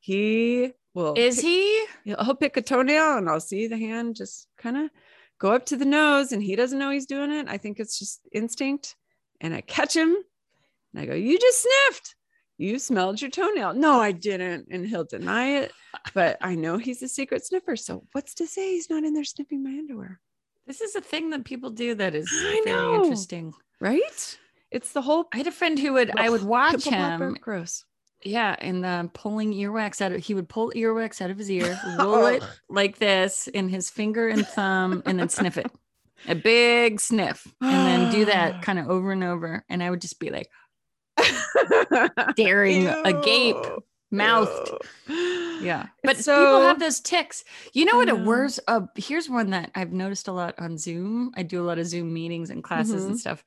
He 0.00 0.72
will 0.94 1.12
Is 1.16 1.36
pick- 1.36 1.44
he? 1.44 1.84
he'll, 2.04 2.24
he'll 2.24 2.34
pick 2.34 2.56
a 2.56 2.62
toenail 2.62 3.18
and 3.18 3.28
I'll 3.28 3.38
see 3.38 3.66
the 3.66 3.76
hand 3.76 4.16
just 4.16 4.48
kind 4.56 4.78
of 4.78 4.90
go 5.38 5.52
up 5.52 5.66
to 5.66 5.76
the 5.76 5.84
nose 5.84 6.32
and 6.32 6.42
he 6.42 6.56
doesn't 6.56 6.78
know 6.78 6.90
he's 6.90 7.04
doing 7.04 7.30
it. 7.30 7.48
I 7.48 7.58
think 7.58 7.80
it's 7.80 7.98
just 7.98 8.22
instinct. 8.32 8.96
And 9.42 9.54
I 9.54 9.60
catch 9.60 9.94
him 9.94 10.16
and 10.94 11.02
I 11.02 11.04
go, 11.04 11.12
You 11.14 11.38
just 11.38 11.62
sniffed. 11.62 12.14
You 12.56 12.78
smelled 12.78 13.20
your 13.20 13.30
toenail. 13.30 13.74
No, 13.74 14.00
I 14.00 14.12
didn't. 14.12 14.68
And 14.70 14.86
he'll 14.86 15.04
deny 15.04 15.58
it. 15.58 15.72
But 16.14 16.38
I 16.40 16.54
know 16.54 16.78
he's 16.78 17.02
a 17.02 17.08
secret 17.08 17.44
sniffer. 17.44 17.76
So 17.76 18.06
what's 18.12 18.34
to 18.34 18.46
say 18.46 18.72
he's 18.72 18.88
not 18.88 19.04
in 19.04 19.12
there 19.12 19.24
sniffing 19.24 19.62
my 19.62 19.70
underwear? 19.70 20.18
This 20.70 20.80
is 20.80 20.94
a 20.94 21.00
thing 21.00 21.30
that 21.30 21.44
people 21.44 21.70
do 21.70 21.96
that 21.96 22.14
is 22.14 22.30
I 22.32 22.62
very 22.64 22.76
know. 22.76 23.02
interesting. 23.02 23.52
Right? 23.80 24.38
It's 24.70 24.92
the 24.92 25.02
whole 25.02 25.26
I 25.32 25.38
had 25.38 25.48
a 25.48 25.50
friend 25.50 25.76
who 25.76 25.94
would 25.94 26.16
I 26.16 26.30
would 26.30 26.44
watch 26.56 26.84
him, 26.84 27.36
Gross. 27.40 27.84
yeah, 28.22 28.54
and 28.60 28.86
uh, 28.86 29.08
pulling 29.12 29.52
earwax 29.52 30.00
out 30.00 30.12
of 30.12 30.20
he 30.24 30.32
would 30.32 30.48
pull 30.48 30.70
earwax 30.76 31.20
out 31.20 31.28
of 31.28 31.38
his 31.38 31.50
ear, 31.50 31.76
roll 31.98 32.26
it 32.26 32.44
like 32.68 32.98
this 32.98 33.48
in 33.48 33.68
his 33.68 33.90
finger 33.90 34.28
and 34.28 34.46
thumb, 34.46 35.02
and 35.06 35.18
then 35.18 35.28
sniff 35.28 35.58
it. 35.58 35.72
A 36.28 36.36
big 36.36 37.00
sniff, 37.00 37.44
and 37.60 37.72
then 37.88 38.12
do 38.12 38.26
that 38.26 38.62
kind 38.62 38.78
of 38.78 38.88
over 38.88 39.10
and 39.10 39.24
over. 39.24 39.64
And 39.68 39.82
I 39.82 39.90
would 39.90 40.00
just 40.00 40.20
be 40.20 40.30
like 40.30 40.50
staring 42.30 42.86
agape, 42.86 43.56
mouthed. 44.10 44.70
Yeah. 45.08 45.86
But 46.02 46.16
It's 46.18 46.26
people 46.26 46.60
have 46.60 46.80
those 46.80 47.00
ticks. 47.00 47.44
You 47.72 47.84
know 47.84 47.94
I 47.94 47.96
what 47.96 48.08
a 48.08 48.16
know. 48.16 48.24
worse 48.24 48.58
uh 48.66 48.80
here's 48.96 49.28
one 49.28 49.50
that 49.50 49.70
I've 49.74 49.92
noticed 49.92 50.28
a 50.28 50.32
lot 50.32 50.54
on 50.58 50.78
Zoom. 50.78 51.32
I 51.36 51.42
do 51.42 51.60
a 51.62 51.66
lot 51.66 51.78
of 51.78 51.86
Zoom 51.86 52.12
meetings 52.12 52.50
and 52.50 52.64
classes 52.64 53.04
and 53.04 53.14
Mhm. 53.14 53.18
stuff. 53.18 53.44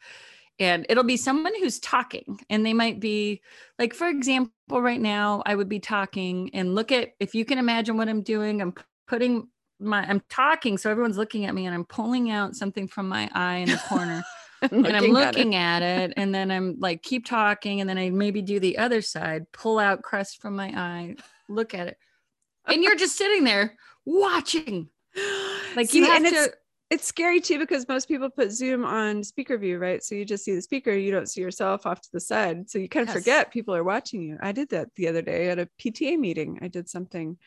And 0.60 0.86
it'll 0.88 1.04
be 1.04 1.18
someone 1.18 1.54
who's 1.60 1.80
talking 1.80 2.40
and 2.50 2.64
they 2.66 2.74
might 2.74 3.00
be 3.00 3.42
like 3.80 3.94
for 3.96 4.08
example 4.08 4.52
right 4.70 5.02
now 5.02 5.42
I 5.46 5.56
would 5.56 5.70
be 5.70 5.80
talking 5.80 6.52
and 6.54 6.76
look 6.76 6.92
at 6.92 7.14
if 7.20 7.34
you 7.34 7.44
can 7.44 7.58
imagine 7.58 7.98
what 7.98 8.08
I'm 8.08 8.22
doing 8.22 8.62
I'm 8.62 8.74
putting 9.08 9.48
my 9.80 10.06
I'm 10.08 10.22
talking 10.30 10.78
so 10.78 10.92
everyone's 10.92 11.18
looking 11.18 11.46
at 11.46 11.56
me 11.56 11.66
and 11.66 11.74
I'm 11.74 11.86
pulling 11.86 12.30
out 12.30 12.56
something 12.56 12.88
from 12.88 13.10
my 13.10 13.30
eye 13.34 13.58
in 13.58 13.70
the 13.70 13.82
corner 13.90 14.24
and 14.72 14.88
I'm 14.88 14.94
at 14.94 15.02
it. 15.02 15.14
looking 15.14 15.56
at 15.56 15.82
it. 15.82 16.14
and 16.18 16.34
then 16.34 16.52
I'm 16.52 16.78
like 16.80 17.02
keep 17.04 17.26
talking 17.26 17.82
and 17.82 17.90
then 17.90 17.98
I 17.98 18.10
maybe 18.10 18.42
do 18.42 18.60
the 18.60 18.78
other 18.78 19.02
side, 19.02 19.52
pull 19.52 19.80
out 19.80 20.02
crust 20.04 20.42
from 20.42 20.56
my 20.56 20.68
eye, 20.70 21.16
look 21.50 21.74
at 21.74 21.88
it. 21.88 21.98
And 22.68 22.84
you're 22.84 22.96
just 22.96 23.18
sitting 23.18 23.44
there 23.44 23.76
watching. 24.06 24.90
Like 25.76 25.90
See, 25.90 26.00
you 26.00 26.06
have 26.06 26.22
to 26.22 26.30
it's 26.36 26.56
it's 26.92 27.08
scary 27.08 27.40
too 27.42 27.58
because 27.58 27.88
most 27.88 28.08
people 28.08 28.30
put 28.30 28.52
Zoom 28.52 28.86
on 28.86 29.24
speaker 29.24 29.58
view, 29.58 29.80
right? 29.80 30.04
So 30.04 30.14
you 30.14 30.24
just 30.26 30.46
see 30.46 30.54
the 30.54 30.62
speaker, 30.62 30.92
you 30.92 31.12
don't 31.12 31.28
see 31.28 31.42
yourself 31.42 31.88
off 31.88 32.00
to 32.02 32.10
the 32.14 32.20
side. 32.20 32.70
So 32.70 32.78
you 32.78 32.88
kind 32.88 33.08
of 33.08 33.08
Yes. 33.16 33.24
forget 33.24 33.52
people 33.52 33.74
are 33.74 33.84
watching 33.84 34.22
you. 34.22 34.38
I 34.40 34.52
did 34.52 34.70
that 34.70 34.90
the 34.96 35.08
other 35.08 35.24
day 35.24 35.50
at 35.50 35.58
a 35.58 35.68
PTA 35.82 36.20
meeting. 36.20 36.60
I 36.62 36.68
did 36.68 36.88
something 36.88 37.38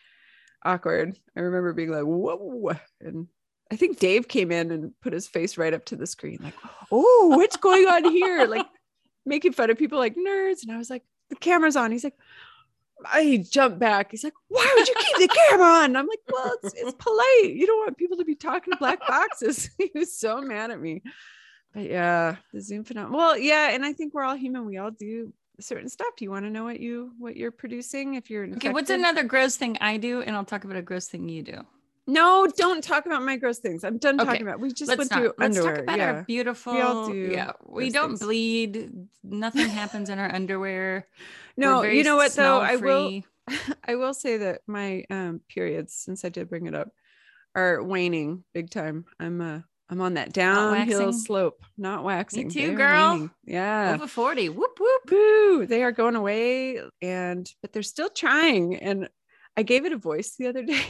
awkward. 0.64 1.16
I 1.36 1.40
remember 1.40 1.72
being 1.72 1.92
like, 1.92 2.02
whoa. 2.02 2.72
And 3.00 3.28
I 3.70 3.76
think 3.76 3.98
Dave 3.98 4.28
came 4.28 4.52
in 4.52 4.70
and 4.70 4.92
put 5.00 5.12
his 5.12 5.26
face 5.26 5.58
right 5.58 5.74
up 5.74 5.84
to 5.86 5.96
the 5.96 6.06
screen, 6.06 6.38
like, 6.42 6.54
oh, 6.92 7.28
what's 7.36 7.56
going 7.56 7.86
on 7.86 8.04
here? 8.04 8.46
Like 8.46 8.66
making 9.24 9.52
fun 9.52 9.70
of 9.70 9.78
people 9.78 9.98
like 9.98 10.14
nerds. 10.14 10.62
And 10.62 10.72
I 10.72 10.78
was 10.78 10.88
like, 10.88 11.02
the 11.30 11.36
camera's 11.36 11.76
on. 11.76 11.90
He's 11.90 12.04
like, 12.04 12.16
I 13.04 13.44
jumped 13.48 13.78
back. 13.78 14.12
He's 14.12 14.24
like, 14.24 14.34
why 14.48 14.72
would 14.76 14.88
you 14.88 14.94
keep 14.98 15.16
the 15.28 15.36
camera 15.48 15.66
on? 15.66 15.84
And 15.86 15.98
I'm 15.98 16.06
like, 16.06 16.20
well, 16.32 16.56
it's, 16.62 16.74
it's 16.74 16.94
polite. 16.98 17.54
You 17.54 17.66
don't 17.66 17.80
want 17.80 17.98
people 17.98 18.16
to 18.18 18.24
be 18.24 18.36
talking 18.36 18.72
to 18.72 18.78
black 18.78 19.00
boxes. 19.06 19.68
he 19.78 19.90
was 19.94 20.16
so 20.16 20.40
mad 20.40 20.70
at 20.70 20.80
me. 20.80 21.02
But 21.74 21.90
yeah, 21.90 22.36
the 22.52 22.60
Zoom 22.60 22.84
phenomenon. 22.84 23.18
Well, 23.18 23.36
yeah, 23.36 23.70
and 23.72 23.84
I 23.84 23.92
think 23.92 24.14
we're 24.14 24.22
all 24.22 24.36
human. 24.36 24.64
We 24.64 24.78
all 24.78 24.90
do 24.90 25.32
certain 25.60 25.88
stuff. 25.88 26.08
Do 26.16 26.24
you 26.24 26.30
want 26.30 26.46
to 26.46 26.50
know 26.50 26.64
what 26.64 26.80
you 26.80 27.12
what 27.18 27.36
you're 27.36 27.50
producing 27.50 28.14
if 28.14 28.30
you're 28.30 28.46
Okay, 28.54 28.70
what's 28.70 28.90
another 28.90 29.24
gross 29.24 29.56
thing 29.56 29.76
I 29.80 29.98
do? 29.98 30.22
And 30.22 30.34
I'll 30.34 30.44
talk 30.44 30.64
about 30.64 30.76
a 30.76 30.82
gross 30.82 31.08
thing 31.08 31.28
you 31.28 31.42
do. 31.42 31.66
No, 32.06 32.46
don't 32.56 32.84
talk 32.84 33.06
about 33.06 33.22
my 33.22 33.36
gross 33.36 33.58
things. 33.58 33.82
I'm 33.82 33.98
done 33.98 34.20
Okay, 34.20 34.26
talking 34.30 34.42
about. 34.46 34.60
We 34.60 34.70
just 34.70 34.88
Let's 34.88 34.98
went 34.98 35.10
not. 35.10 35.18
through 35.18 35.32
Let's 35.38 35.56
underwear. 35.58 35.74
talk 35.76 35.82
about 35.84 35.98
yeah. 35.98 36.12
our 36.12 36.22
beautiful. 36.22 37.06
do 37.08 37.14
yeah, 37.14 37.52
we 37.66 37.90
don't 37.90 38.10
things. 38.10 38.20
bleed. 38.20 38.90
Nothing 39.24 39.68
happens 39.68 40.08
in 40.08 40.18
our 40.18 40.32
underwear. 40.32 41.06
No, 41.56 41.82
you 41.82 42.04
know 42.04 42.16
what 42.16 42.32
though? 42.32 42.60
I 42.60 42.76
will. 42.76 43.22
I 43.88 43.94
will 43.96 44.14
say 44.14 44.36
that 44.38 44.60
my 44.66 45.04
um 45.10 45.40
periods, 45.48 45.94
since 45.94 46.24
I 46.24 46.28
did 46.28 46.48
bring 46.48 46.66
it 46.66 46.74
up, 46.74 46.90
are 47.54 47.82
waning 47.82 48.44
big 48.54 48.70
time. 48.70 49.04
I'm 49.18 49.40
uh 49.40 49.60
I'm 49.88 50.00
on 50.00 50.14
that 50.14 50.32
downhill 50.32 51.12
slope, 51.12 51.64
not 51.78 52.02
waxing. 52.04 52.48
Me 52.48 52.52
too, 52.54 52.60
They 52.68 52.72
are 52.74 52.76
girl. 52.76 53.10
waning. 53.12 53.30
Yeah. 53.44 53.94
Over 53.94 54.06
40. 54.08 54.48
Whoop 54.48 54.78
whoop. 54.80 55.02
Boo. 55.06 55.66
They 55.66 55.82
are 55.84 55.92
going 55.92 56.16
away 56.16 56.80
and 57.02 57.48
but 57.62 57.72
they're 57.72 57.82
still 57.84 58.10
trying. 58.10 58.76
And 58.76 59.08
I 59.56 59.62
gave 59.62 59.86
it 59.86 59.92
a 59.92 59.96
voice 59.96 60.34
the 60.36 60.48
other 60.48 60.62
day. 60.64 60.82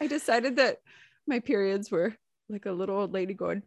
I 0.00 0.06
decided 0.06 0.56
that 0.56 0.78
my 1.26 1.40
periods 1.40 1.90
were 1.90 2.14
like 2.48 2.66
a 2.66 2.72
little 2.72 2.96
old 2.96 3.12
lady 3.12 3.34
going, 3.34 3.62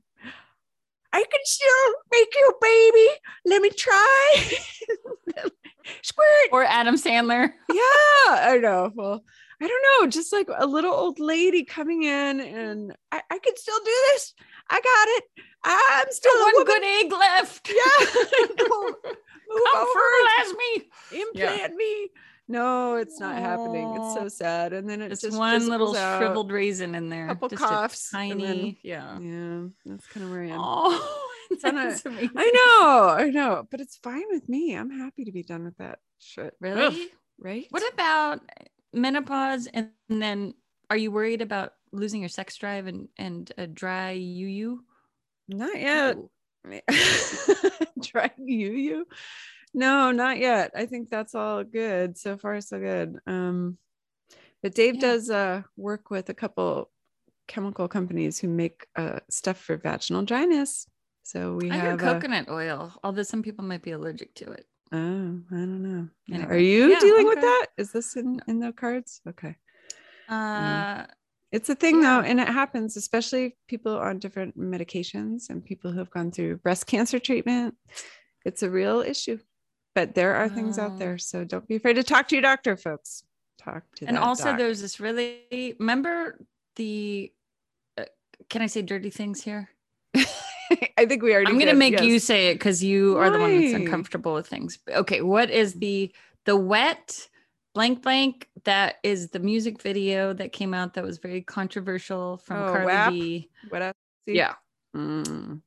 I 1.14 1.24
can 1.24 1.40
still 1.44 1.94
make 2.12 2.34
you 2.36 2.50
a 2.50 2.54
baby. 2.62 3.08
Let 3.46 3.62
me 3.62 3.70
try. 3.70 4.36
Squirt. 6.02 6.50
Or 6.52 6.64
Adam 6.64 6.96
Sandler. 6.96 7.52
yeah, 7.70 7.82
I 8.30 8.58
know. 8.62 8.92
Well, 8.96 9.24
I 9.62 9.68
don't 9.68 9.84
know, 10.02 10.10
just 10.10 10.34
like 10.34 10.48
a 10.54 10.66
little 10.66 10.94
old 10.94 11.20
lady 11.20 11.64
coming 11.64 12.04
in, 12.04 12.40
and 12.42 12.96
I, 13.12 13.22
I 13.30 13.40
can 13.40 13.56
still 13.56 13.78
do 13.80 13.92
this. 14.12 14.34
I 14.70 14.76
got 14.82 15.08
it. 15.18 15.24
I'm 15.64 16.08
still 16.12 16.34
One 16.42 16.54
woman. 16.56 16.66
good 16.66 16.84
egg 16.84 17.12
left. 17.12 17.70
Yeah, 17.70 17.76
I 17.86 18.48
know. 18.60 18.96
Move 19.50 19.62
Come 19.72 19.88
over, 19.88 20.58
me. 20.58 21.20
implant 21.20 21.76
me. 21.76 22.10
No, 22.48 22.96
it's 22.98 23.20
not 23.20 23.38
happening. 23.38 23.96
It's 23.96 24.14
so 24.16 24.28
sad. 24.28 24.74
And 24.74 24.90
then 24.90 25.02
it's 25.02 25.22
Just, 25.22 25.24
just 25.34 25.38
one 25.38 25.68
little 25.70 25.96
out. 25.96 26.20
shriveled 26.20 26.52
raisin 26.52 26.94
in 26.94 27.10
there. 27.10 27.28
Couple 27.28 27.50
just 27.50 27.62
coughs, 27.62 28.10
tiny. 28.12 28.44
then- 28.46 28.78
yeah. 28.84 29.18
Yeah, 29.20 29.62
that's 29.86 30.08
kind 30.08 30.26
of 30.26 30.32
where 30.32 30.42
I 30.44 30.48
am. 30.48 30.60
Oh, 30.60 31.30
that's 31.62 32.06
amazing. 32.06 32.32
I 32.36 32.52
know, 32.52 33.10
I 33.10 33.30
know, 33.30 33.66
but 33.72 33.80
it's 33.80 33.98
fine 33.98 34.26
with 34.30 34.48
me. 34.50 34.74
I'm 34.76 34.90
happy 34.92 35.26
to 35.26 35.32
be 35.32 35.44
done 35.44 35.64
with 35.64 35.78
that 35.78 36.00
shit. 36.20 36.54
Really? 36.60 36.82
Ugh, 36.86 36.96
right? 37.40 37.66
What 37.70 37.94
about 37.94 38.42
menopause? 38.94 39.68
And 39.74 39.92
then 40.10 40.54
are 40.90 40.98
you 40.98 41.12
worried 41.12 41.42
about 41.42 41.74
losing 41.92 42.20
your 42.22 42.30
sex 42.30 42.58
drive 42.58 42.88
and 42.88 43.08
and 43.18 43.52
a 43.58 43.68
dry 43.68 44.12
you 44.12 44.48
you? 44.48 44.84
Not 45.48 45.80
yet. 45.80 46.18
Dry 48.02 48.32
you 48.38 48.72
you. 48.72 49.08
No, 49.74 50.12
not 50.12 50.38
yet. 50.38 50.72
I 50.76 50.86
think 50.86 51.10
that's 51.10 51.34
all 51.36 51.64
good. 51.64 52.18
So 52.18 52.38
far, 52.38 52.62
so 52.62 52.80
good. 52.80 53.18
Um, 53.26 53.78
but 54.62 54.76
Dave 54.76 54.96
Yeah. 54.96 55.02
does 55.02 55.30
uh 55.30 55.62
work 55.78 56.10
with 56.10 56.30
a 56.30 56.34
couple 56.34 56.92
chemical 57.48 57.88
companies 57.88 58.40
who 58.40 58.48
make 58.48 58.88
uh, 58.96 59.20
stuff 59.30 59.58
for 59.58 59.76
vaginal 59.78 60.24
dryness. 60.24 60.88
So 61.24 61.56
we 61.56 61.70
I 61.70 61.76
have 61.76 62.00
uh, 62.02 62.14
coconut 62.14 62.50
oil, 62.50 62.94
although 63.04 63.24
some 63.24 63.44
people 63.44 63.66
might 63.66 63.82
be 63.82 63.92
allergic 63.92 64.34
to 64.36 64.52
it. 64.52 64.66
oh, 64.92 64.98
I 65.52 65.56
don't 65.56 65.84
know. 65.84 66.08
Yeah. 66.28 66.46
Are 66.46 66.58
you 66.58 66.92
Yeah, 66.92 67.00
dealing 67.00 67.28
with 67.28 67.42
that? 67.42 67.68
Is 67.78 67.92
this 67.92 68.16
in 68.16 68.40
in 68.48 68.60
the 68.60 68.72
cards? 68.72 69.22
Okay. 69.28 69.56
Uh, 70.30 71.06
It's 71.52 71.70
a 71.70 71.76
thing 71.76 72.02
though, 72.02 72.22
and 72.22 72.40
it 72.40 72.48
happens, 72.48 72.98
especially 72.98 73.56
people 73.68 73.98
on 73.98 74.20
different 74.20 74.58
medications 74.58 75.50
and 75.50 75.64
people 75.64 75.92
who 75.92 76.00
have 76.00 76.10
gone 76.12 76.32
through 76.32 76.58
breast 76.58 76.88
cancer 76.88 77.20
treatment. 77.20 77.76
It's 78.46 78.64
a 78.64 78.70
real 78.70 79.02
issue, 79.02 79.40
but 79.96 80.16
there 80.16 80.36
are 80.36 80.50
things 80.50 80.78
out 80.80 80.94
Oh. 80.96 80.98
there. 80.98 81.18
So 81.18 81.44
don't 81.44 81.68
be 81.68 81.76
afraid 81.76 81.94
to 81.94 82.04
talk 82.04 82.28
to 82.30 82.36
your 82.36 82.42
doctor, 82.42 82.76
folks. 82.76 83.24
Talk 83.58 83.84
to 83.98 84.06
and 84.06 84.18
also 84.18 84.46
doc. 84.46 84.58
there's 84.58 84.82
this 84.82 85.00
really 85.00 85.76
remember 85.80 86.38
the 86.76 87.32
uh, 87.98 88.06
can 88.50 88.62
I 88.62 88.68
say 88.68 88.82
dirty 88.82 89.10
things 89.10 89.42
here? 89.42 89.70
I 90.98 91.06
think 91.06 91.22
we 91.24 91.34
already. 91.34 91.52
I'm 91.52 91.60
gonna 91.60 91.72
did, 91.72 91.78
make 91.78 92.02
you 92.02 92.20
say 92.20 92.50
it 92.50 92.56
because 92.56 92.84
you 92.84 93.18
are 93.18 93.30
the 93.30 93.40
one 93.40 93.60
that's 93.62 93.74
uncomfortable 93.74 94.34
with 94.34 94.48
things. 94.48 94.80
Okay, 94.90 95.22
what 95.22 95.50
is 95.50 95.76
the 95.76 96.12
the 96.46 96.58
wet 96.58 97.28
blank 97.74 98.02
blank 98.04 98.50
that 98.66 98.96
is 99.04 99.30
the 99.30 99.40
music 99.40 99.82
video 99.82 100.34
that 100.34 100.52
came 100.52 100.74
out 100.74 100.94
that 100.96 101.04
was 101.04 101.18
very 101.18 101.42
controversial 101.42 102.38
from 102.38 102.62
Oh, 102.62 102.72
Cardi 102.72 102.86
WAP? 102.86 103.10
B. 103.12 103.50
What 103.70 103.82
else? 103.82 103.94
Yeah. 104.26 104.54
Mm. 104.96 105.62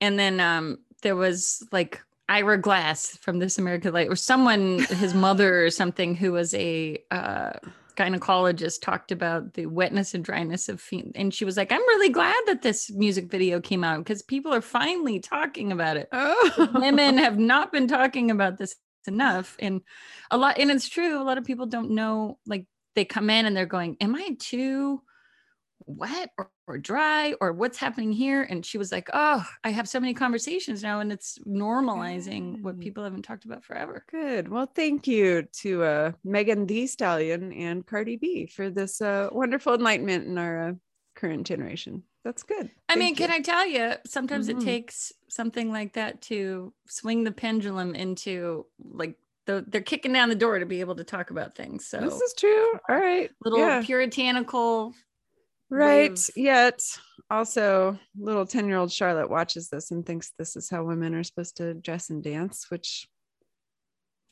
And 0.00 0.18
then 0.18 0.40
um 0.40 0.78
there 1.02 1.16
was 1.16 1.66
like 1.72 2.02
Ira 2.28 2.58
Glass 2.58 3.16
from 3.18 3.38
This 3.38 3.58
American 3.58 3.92
Life 3.92 4.08
or 4.08 4.16
someone 4.16 4.80
his 4.80 5.14
mother 5.14 5.64
or 5.64 5.70
something 5.70 6.14
who 6.14 6.32
was 6.32 6.54
a 6.54 6.98
uh 7.10 7.52
gynecologist 7.96 8.80
talked 8.80 9.12
about 9.12 9.52
the 9.52 9.66
wetness 9.66 10.14
and 10.14 10.24
dryness 10.24 10.68
of 10.70 10.80
fe- 10.80 11.12
and 11.14 11.34
she 11.34 11.44
was 11.44 11.56
like 11.56 11.70
I'm 11.70 11.80
really 11.80 12.08
glad 12.08 12.40
that 12.46 12.62
this 12.62 12.90
music 12.90 13.30
video 13.30 13.60
came 13.60 13.84
out 13.84 13.98
because 13.98 14.22
people 14.22 14.52
are 14.52 14.62
finally 14.62 15.20
talking 15.20 15.72
about 15.72 15.98
it. 15.98 16.08
Oh. 16.10 16.70
women 16.74 17.18
have 17.18 17.38
not 17.52 17.70
been 17.70 17.86
talking 17.86 18.30
about 18.30 18.56
this 18.56 18.74
enough 19.06 19.56
and 19.58 19.80
a 20.30 20.36
lot 20.36 20.58
and 20.58 20.70
it's 20.70 20.88
true 20.88 21.20
a 21.20 21.24
lot 21.24 21.38
of 21.38 21.44
people 21.44 21.66
don't 21.66 21.90
know 21.90 22.38
like 22.46 22.66
they 22.94 23.04
come 23.04 23.30
in 23.30 23.46
and 23.46 23.56
they're 23.56 23.66
going 23.66 23.96
am 24.00 24.14
i 24.14 24.36
too 24.38 25.02
wet 25.86 26.30
or, 26.38 26.50
or 26.66 26.78
dry 26.78 27.34
or 27.40 27.52
what's 27.52 27.78
happening 27.78 28.12
here 28.12 28.42
and 28.42 28.64
she 28.64 28.78
was 28.78 28.90
like 28.92 29.08
oh 29.12 29.44
i 29.64 29.70
have 29.70 29.88
so 29.88 29.98
many 30.00 30.14
conversations 30.14 30.82
now 30.82 31.00
and 31.00 31.12
it's 31.12 31.38
normalizing 31.46 32.60
what 32.62 32.78
people 32.80 33.02
haven't 33.04 33.22
talked 33.22 33.44
about 33.44 33.64
forever 33.64 34.04
Good. 34.10 34.48
Well, 34.48 34.66
thank 34.74 35.06
you 35.06 35.46
to 35.62 35.82
uh, 35.84 36.12
Megan 36.24 36.66
Thee 36.66 36.86
Stallion 36.86 37.52
and 37.52 37.86
Cardi 37.86 38.16
B 38.16 38.46
for 38.46 38.70
this 38.70 39.00
uh, 39.00 39.28
wonderful 39.32 39.74
enlightenment 39.74 40.26
in 40.26 40.38
our 40.38 40.68
uh, 40.68 40.72
current 41.14 41.46
generation. 41.46 42.02
That's 42.24 42.42
good. 42.44 42.70
i 42.88 42.94
mean 42.96 43.14
can 43.16 43.30
i 43.32 43.40
tell 43.40 43.66
you 43.66 43.94
sometimes 44.06 44.48
Mhm. 44.48 44.60
it 44.60 44.64
takes 44.64 45.12
something 45.28 45.72
like 45.72 45.94
that 45.94 46.20
to 46.22 46.72
swing 46.86 47.24
the 47.24 47.32
pendulum 47.32 47.94
into 47.96 48.66
like 48.78 49.16
the, 49.46 49.64
they're 49.66 49.80
kicking 49.80 50.12
down 50.12 50.28
the 50.28 50.36
door 50.36 50.60
to 50.60 50.66
be 50.66 50.78
able 50.80 50.94
to 50.94 51.02
talk 51.04 51.30
about 51.30 51.56
things 51.56 51.84
so 51.86 51.98
This 52.00 52.14
is 52.20 52.32
true. 52.38 52.72
All 52.88 52.96
right. 52.96 53.28
little 53.44 53.58
yeah. 53.58 53.82
puritanical 53.84 54.94
Right. 55.72 56.20
Yet, 56.36 56.82
also, 57.30 57.98
little 58.18 58.44
10 58.44 58.68
year 58.68 58.76
old 58.76 58.92
Charlotte 58.92 59.30
watches 59.30 59.70
this 59.70 59.90
and 59.90 60.04
thinks 60.04 60.32
this 60.38 60.54
is 60.54 60.68
how 60.68 60.84
women 60.84 61.14
are 61.14 61.24
supposed 61.24 61.56
to 61.56 61.72
dress 61.74 62.10
and 62.10 62.22
dance, 62.22 62.66
which, 62.68 63.08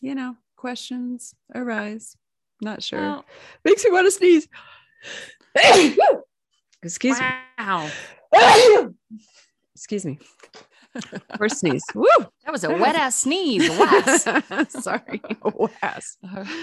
you 0.00 0.14
know, 0.14 0.36
questions 0.56 1.34
arise. 1.54 2.14
Not 2.60 2.82
sure. 2.82 3.00
well, 3.00 3.24
Makes 3.64 3.84
me 3.84 3.90
want 3.90 4.06
to 4.06 4.10
sneeze. 4.10 4.48
Excuse 6.82 7.18
wow 7.58 7.90
me. 8.32 8.88
Excuse 9.74 10.04
me. 10.04 10.18
Or 11.38 11.48
sneeze. 11.48 11.84
Woo! 11.94 12.06
That 12.44 12.50
was 12.52 12.64
a 12.64 12.70
wet 12.70 12.96
ass 12.96 13.16
sneeze. 13.16 13.68
Wes. 13.70 14.24
Sorry. 14.82 15.20
Was. 15.44 16.16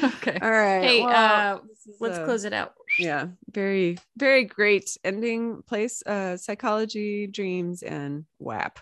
okay. 0.03 0.38
All 0.41 0.51
right. 0.51 0.84
Hey, 0.84 1.01
well, 1.03 1.55
uh, 1.55 1.59
let's 1.99 2.17
a- 2.17 2.25
close 2.25 2.43
it 2.43 2.53
out. 2.53 2.73
yeah 2.99 3.28
very 3.51 3.97
very 4.17 4.43
great 4.43 4.97
ending 5.03 5.61
place 5.67 6.03
uh 6.05 6.36
psychology 6.38 7.28
dreams 7.28 7.82
and 7.84 8.25
wap 8.39 8.80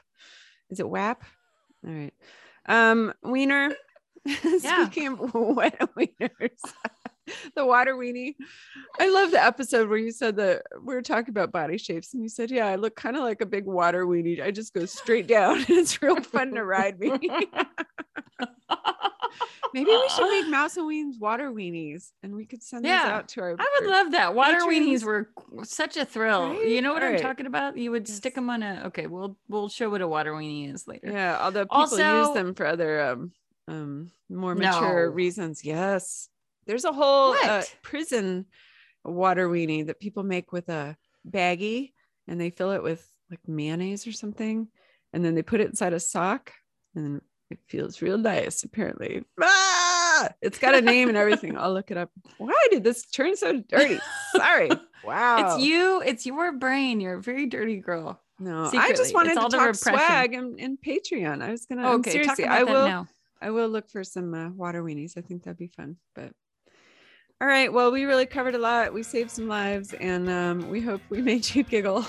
is 0.70 0.80
it 0.80 0.90
wap 0.90 1.24
all 1.86 1.94
right 1.94 2.14
um 2.68 3.14
wiener 3.24 3.76
Yeah. 4.26 4.86
speaking 4.88 5.08
of 5.10 5.34
wet 5.34 5.80
wieners 5.96 6.62
the 7.56 7.66
water 7.66 7.96
weenie 7.96 8.36
i 9.00 9.10
love 9.10 9.32
the 9.32 9.44
episode 9.44 9.90
where 9.90 9.98
you 9.98 10.12
said 10.12 10.36
that 10.36 10.62
we 10.84 10.94
were 10.94 11.02
talking 11.02 11.30
about 11.32 11.52
body 11.52 11.78
shapes 11.78 12.14
and 12.14 12.22
you 12.24 12.30
said 12.30 12.52
yeah 12.52 12.68
i 12.68 12.76
look 12.76 12.96
kind 12.96 13.16
of 13.16 13.24
like 13.24 13.42
a 13.42 13.46
big 13.46 13.66
water 13.66 14.06
weenie 14.06 14.42
i 14.42 14.52
just 14.52 14.74
go 14.74 14.86
straight 14.86 15.28
down 15.28 15.64
it's 15.70 16.02
real 16.02 16.22
fun 16.22 16.52
to 16.54 16.64
ride 16.64 17.00
me 17.00 17.10
maybe 19.74 19.90
we 19.90 20.10
should 20.10 20.30
make 20.30 20.48
mouse 20.50 20.78
and 20.78 20.86
weens 20.90 21.20
water 21.20 21.52
weenies 21.52 22.12
and 22.24 22.34
we 22.34 22.46
could 22.46 22.64
send 22.64 22.86
Yeah. 22.86 23.04
those 23.04 23.12
out 23.12 23.28
to 23.30 23.42
our 23.42 23.56
I 23.60 23.80
would 23.82 23.90
love 23.90 24.12
that. 24.12 24.34
Water 24.36 24.60
Patrons. 24.60 25.04
weenies 25.04 25.04
were 25.04 25.30
such 25.64 25.98
a 25.98 26.06
thrill. 26.06 26.50
Right? 26.52 26.68
You 26.68 26.82
know 26.82 26.94
what 26.94 27.02
I'm 27.04 27.08
Alright. 27.10 27.22
talking 27.22 27.46
about? 27.46 27.78
You 27.78 27.92
would 27.92 28.08
Yes. 28.08 28.18
stick 28.18 28.36
them 28.36 28.50
on 28.50 28.64
a. 28.64 28.84
Okay, 28.88 29.08
we'll 29.08 29.38
we'll 29.50 29.68
show 29.70 29.90
what 29.90 30.02
a 30.02 30.08
water 30.08 30.32
weenie 30.34 30.74
is 30.74 30.88
later. 30.88 31.10
Yeah, 31.12 31.38
although 31.42 31.66
people 31.66 32.00
use 32.00 32.34
them 32.34 32.54
for 32.56 32.66
other 32.66 33.02
um 33.02 33.32
um 33.68 34.12
more 34.30 34.56
mature 34.56 35.08
No. 35.08 35.12
reasons. 35.14 35.66
Yes. 35.66 36.30
There's 36.68 36.86
a 36.86 36.92
whole 36.94 37.34
uh, 37.34 37.64
prison 37.84 38.46
water 39.04 39.48
weenie 39.50 39.86
that 39.88 40.00
people 40.00 40.24
make 40.24 40.52
with 40.52 40.68
a 40.70 40.98
baggie 41.30 41.92
and 42.28 42.40
they 42.42 42.50
fill 42.50 42.72
it 42.72 42.82
with 42.84 43.08
like 43.30 43.40
mayonnaise 43.48 44.08
or 44.08 44.12
something 44.12 44.68
and 45.14 45.24
then 45.24 45.36
they 45.36 45.42
put 45.44 45.60
it 45.62 45.68
inside 45.68 45.94
a 45.94 46.00
sock 46.00 46.52
and 46.96 47.22
it 47.52 47.60
feels 47.68 48.02
real 48.02 48.18
nice 48.18 48.64
apparently. 48.64 49.24
Ah! 49.42 50.30
It's 50.42 50.58
got 50.58 50.74
a 50.76 50.82
name 50.82 51.10
and 51.10 51.18
everything. 51.18 51.58
I'll 51.58 51.74
look 51.74 51.92
it 51.92 51.98
up. 51.98 52.10
Why 52.38 52.68
did 52.72 52.84
this 52.84 53.06
turn 53.08 53.36
so 53.36 53.60
dirty? 53.60 54.00
Sorry. 54.36 54.70
Wow. 55.04 55.56
It's 55.56 55.64
you. 55.64 56.02
It's 56.02 56.26
your 56.26 56.54
brain. 56.54 57.00
You're 57.00 57.16
a 57.18 57.22
very 57.22 57.46
dirty 57.46 57.78
girl. 57.78 58.20
No, 58.40 58.70
I 58.74 58.92
just 58.94 59.14
wanted 59.14 59.30
It's 59.32 59.38
to 59.38 59.44
all 59.44 59.50
the 59.50 59.58
talk 59.58 59.68
repression. 59.68 60.00
swag 60.00 60.34
and, 60.34 60.60
and 60.60 60.78
Patreon. 60.86 61.42
I 61.44 61.52
was 61.52 61.66
gonna 61.66 61.90
Okay, 61.94 62.12
seriously. 62.12 62.44
talk 62.46 62.52
about 62.54 62.62
I 62.62 62.64
that 62.66 62.72
will. 62.72 62.88
now. 62.88 63.08
I 63.42 63.50
will 63.52 63.70
look 63.70 63.90
for 63.90 64.04
some 64.04 64.34
uh, 64.34 64.50
water 64.50 64.84
weenies. 64.84 65.18
I 65.18 65.22
think 65.22 65.44
that'd 65.44 65.58
be 65.58 65.68
fun. 65.68 65.98
But 66.16 66.32
all 67.42 67.48
right, 67.50 67.72
well, 67.72 67.92
we 67.92 68.06
really 68.06 68.26
covered 68.26 68.56
a 68.56 68.58
lot. 68.58 68.94
We 68.94 69.04
saved 69.04 69.30
some 69.30 69.50
lives, 69.50 69.94
and 69.94 70.30
um, 70.30 70.70
we 70.70 70.80
hope 70.80 71.02
we 71.10 71.22
made 71.22 71.54
you 71.54 71.64
giggle. 71.64 72.06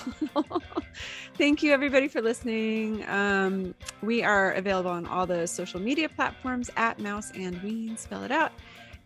Thank 1.36 1.64
you, 1.64 1.72
everybody, 1.72 2.06
for 2.06 2.22
listening. 2.22 3.04
Um, 3.08 3.74
we 4.02 4.22
are 4.22 4.52
available 4.52 4.90
on 4.90 5.04
all 5.06 5.26
the 5.26 5.48
social 5.48 5.80
media 5.80 6.08
platforms 6.08 6.70
at 6.76 7.00
Mouse 7.00 7.32
and 7.34 7.60
Ween. 7.62 7.96
Spell 7.96 8.22
it 8.22 8.30
out. 8.30 8.52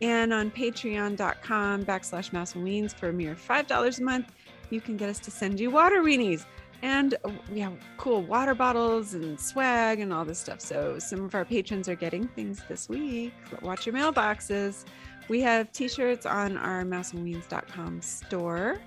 And 0.03 0.33
on 0.33 0.51
patreon.com 0.51 1.85
backslash 1.85 2.33
mouse 2.33 2.55
and 2.55 2.67
weens 2.67 2.95
for 2.95 3.09
a 3.09 3.13
mere 3.13 3.35
$5 3.35 3.99
a 3.99 4.03
month, 4.03 4.33
you 4.69 4.81
can 4.81 4.97
get 4.99 5.09
us 5.09 5.19
to 5.21 5.31
send 5.31 5.59
you 5.59 5.71
water 5.71 6.03
weenies. 6.03 6.45
And 6.83 7.15
uh, 7.25 7.31
we 7.51 7.61
have 7.61 7.75
cool 7.97 8.23
water 8.23 8.55
bottles 8.55 9.15
and 9.15 9.39
swag 9.41 10.01
and 10.01 10.13
all 10.13 10.25
this 10.25 10.39
stuff. 10.39 10.61
So 10.61 10.99
some 10.99 11.25
of 11.25 11.35
our 11.35 11.45
patrons 11.45 11.89
are 11.89 11.95
getting 11.95 12.29
things 12.29 12.63
this 12.69 12.89
week. 12.89 13.33
Watch 13.63 13.87
your 13.87 13.95
mailboxes. 13.95 14.85
We 15.31 15.41
have 15.43 15.71
t-shirts 15.73 16.27
on 16.27 16.57
our 16.59 16.83
mouseandweens.com 16.85 18.03
store 18.03 18.79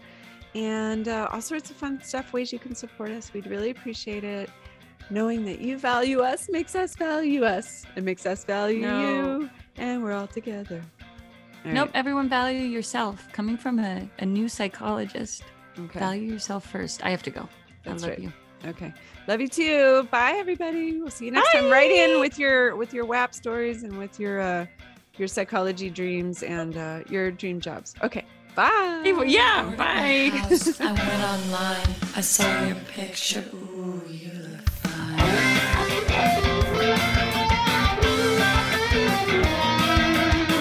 and 0.53 1.07
uh, 1.07 1.29
all 1.31 1.41
sorts 1.41 1.71
of 1.71 1.77
fun 1.77 2.01
stuff, 2.03 2.33
ways 2.33 2.51
you 2.51 2.59
can 2.59 2.75
support 2.75 3.09
us. 3.11 3.31
We'd 3.33 3.47
really 3.47 3.69
appreciate 3.71 4.23
it. 4.23 4.49
Knowing 5.09 5.45
that 5.45 5.59
you 5.59 5.77
value 5.77 6.19
us 6.19 6.49
makes 6.49 6.75
us 6.75 6.95
value 6.95 7.43
us. 7.43 7.85
It 7.95 8.03
makes 8.03 8.25
us 8.25 8.43
value 8.43 8.81
No. 8.81 9.39
you. 9.39 9.49
And 9.77 10.03
we're 10.03 10.11
all 10.13 10.27
together. 10.27 10.81
All 11.65 11.71
Nope. 11.71 11.87
right. 11.87 11.95
Everyone 11.95 12.27
value 12.29 12.63
yourself. 12.63 13.25
Coming 13.31 13.55
from 13.57 13.79
a, 13.79 14.09
a 14.19 14.25
new 14.25 14.47
psychologist, 14.49 15.43
Okay. 15.79 15.97
value 15.99 16.29
yourself 16.31 16.65
first. 16.69 17.05
I 17.05 17.09
have 17.09 17.23
to 17.23 17.29
go. 17.31 17.47
That's 17.85 18.03
I 18.03 18.07
love 18.07 18.17
right. 18.17 18.23
you. 18.23 18.33
Okay. 18.65 18.93
Love 19.27 19.41
you 19.41 19.47
too. 19.47 20.07
Bye 20.11 20.33
everybody. 20.37 20.99
We'll 20.99 21.09
see 21.09 21.25
you 21.25 21.31
next 21.31 21.51
time. 21.53 21.69
Write 21.69 21.91
in 21.91 22.19
with 22.19 22.37
your 22.37 22.75
with 22.75 22.93
your 22.93 23.05
WAP 23.05 23.33
stories 23.33 23.83
and 23.83 23.97
with 23.97 24.19
your 24.19 24.39
uh 24.41 24.65
your 25.17 25.27
psychology 25.27 25.89
dreams 25.89 26.43
and 26.43 26.77
uh 26.77 26.99
your 27.09 27.31
dream 27.31 27.59
jobs. 27.59 27.93
Okay. 28.03 28.25
Bye. 28.55 29.01
Yeah. 29.25 29.63
Over 29.65 29.71
at 29.73 29.77
Bye. 29.77 30.29
my 30.31 30.37
house, 30.37 30.79
I 30.79 30.91
went 30.91 31.23
online. 31.23 31.95
I 32.15 32.21
saw 32.21 32.65
your 32.65 32.75
picture. 32.93 33.43
Ooh, 33.53 34.01
you 34.07 34.31
look 34.31 34.69
fine. 34.69 35.17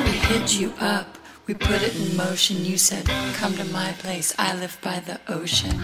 We 0.05 0.13
hit 0.33 0.59
you 0.59 0.73
up. 0.81 1.19
We 1.47 1.53
put 1.55 1.83
it 1.83 1.95
in 1.97 2.17
motion. 2.17 2.65
You 2.65 2.79
said, 2.79 3.05
Come 3.35 3.55
to 3.57 3.65
my 3.65 3.93
place. 3.99 4.35
I 4.39 4.55
live 4.57 4.79
by 4.83 5.01
the 5.01 5.21
ocean. 5.29 5.77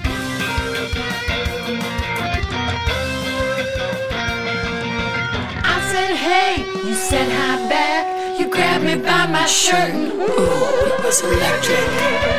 I 5.70 5.88
said, 5.92 6.14
Hey, 6.16 6.64
you 6.88 6.94
said 6.94 7.28
hi 7.30 7.68
back. 7.68 7.97
You 8.38 8.48
grabbed 8.48 8.84
me 8.84 8.94
by 8.94 9.26
my 9.26 9.46
shirt 9.46 9.90
and 9.90 10.12
ooh, 10.12 10.22
it 10.22 11.04
was 11.04 11.22
electric. 11.22 12.38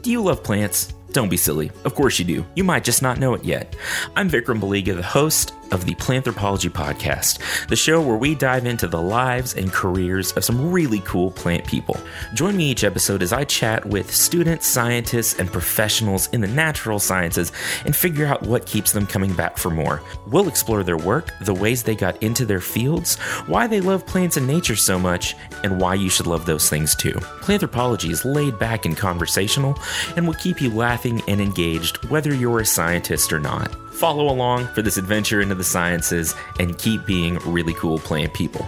Do 0.00 0.10
you 0.10 0.22
love 0.22 0.42
plants? 0.42 0.94
Don't 1.12 1.28
be 1.28 1.36
silly. 1.36 1.70
Of 1.84 1.94
course 1.94 2.18
you 2.18 2.24
do. 2.24 2.46
You 2.54 2.64
might 2.64 2.82
just 2.82 3.02
not 3.02 3.18
know 3.18 3.34
it 3.34 3.44
yet. 3.44 3.76
I'm 4.16 4.30
Vikram 4.30 4.58
Baliga, 4.58 4.96
the 4.96 5.02
host 5.02 5.52
of 5.72 5.86
the 5.86 5.94
Planthropology 5.94 6.70
Podcast, 6.70 7.66
the 7.68 7.76
show 7.76 8.00
where 8.00 8.16
we 8.16 8.34
dive 8.34 8.66
into 8.66 8.86
the 8.86 9.00
lives 9.00 9.54
and 9.54 9.72
careers 9.72 10.32
of 10.32 10.44
some 10.44 10.70
really 10.70 11.00
cool 11.00 11.30
plant 11.30 11.66
people. 11.66 11.96
Join 12.34 12.56
me 12.56 12.70
each 12.70 12.84
episode 12.84 13.22
as 13.22 13.32
I 13.32 13.44
chat 13.44 13.86
with 13.86 14.14
students, 14.14 14.66
scientists, 14.66 15.38
and 15.38 15.50
professionals 15.52 16.28
in 16.28 16.40
the 16.40 16.48
natural 16.48 16.98
sciences 16.98 17.52
and 17.84 17.94
figure 17.94 18.26
out 18.26 18.42
what 18.42 18.66
keeps 18.66 18.92
them 18.92 19.06
coming 19.06 19.32
back 19.32 19.58
for 19.58 19.70
more. 19.70 20.02
We'll 20.26 20.48
explore 20.48 20.82
their 20.82 20.96
work, 20.96 21.32
the 21.40 21.54
ways 21.54 21.82
they 21.82 21.94
got 21.94 22.22
into 22.22 22.44
their 22.44 22.60
fields, 22.60 23.16
why 23.46 23.66
they 23.66 23.80
love 23.80 24.06
plants 24.06 24.36
and 24.36 24.46
nature 24.46 24.76
so 24.76 24.98
much, 24.98 25.34
and 25.64 25.80
why 25.80 25.94
you 25.94 26.10
should 26.10 26.26
love 26.26 26.46
those 26.46 26.68
things 26.68 26.94
too. 26.94 27.14
Planthropology 27.42 28.10
is 28.10 28.24
laid 28.24 28.58
back 28.58 28.86
and 28.86 28.96
conversational 28.96 29.78
and 30.16 30.26
will 30.26 30.34
keep 30.34 30.60
you 30.60 30.70
laughing 30.70 31.22
and 31.28 31.40
engaged 31.40 32.04
whether 32.10 32.34
you're 32.34 32.60
a 32.60 32.66
scientist 32.66 33.32
or 33.32 33.40
not. 33.40 33.74
Follow 33.92 34.32
along 34.32 34.66
for 34.68 34.82
this 34.82 34.96
adventure 34.96 35.40
into 35.40 35.54
the 35.54 35.64
sciences 35.64 36.34
and 36.58 36.78
keep 36.78 37.04
being 37.06 37.38
really 37.40 37.74
cool 37.74 37.98
plant 37.98 38.32
people. 38.34 38.66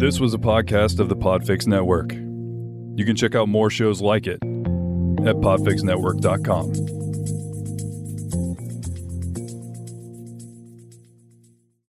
This 0.00 0.18
was 0.18 0.32
a 0.32 0.38
podcast 0.38 0.98
of 0.98 1.10
the 1.10 1.16
Podfix 1.16 1.66
Network. 1.66 2.14
You 2.14 3.04
can 3.04 3.14
check 3.16 3.34
out 3.34 3.50
more 3.50 3.68
shows 3.68 4.00
like 4.00 4.26
it 4.26 4.38
at 4.42 5.36
podfixnetwork.com. 5.36 6.72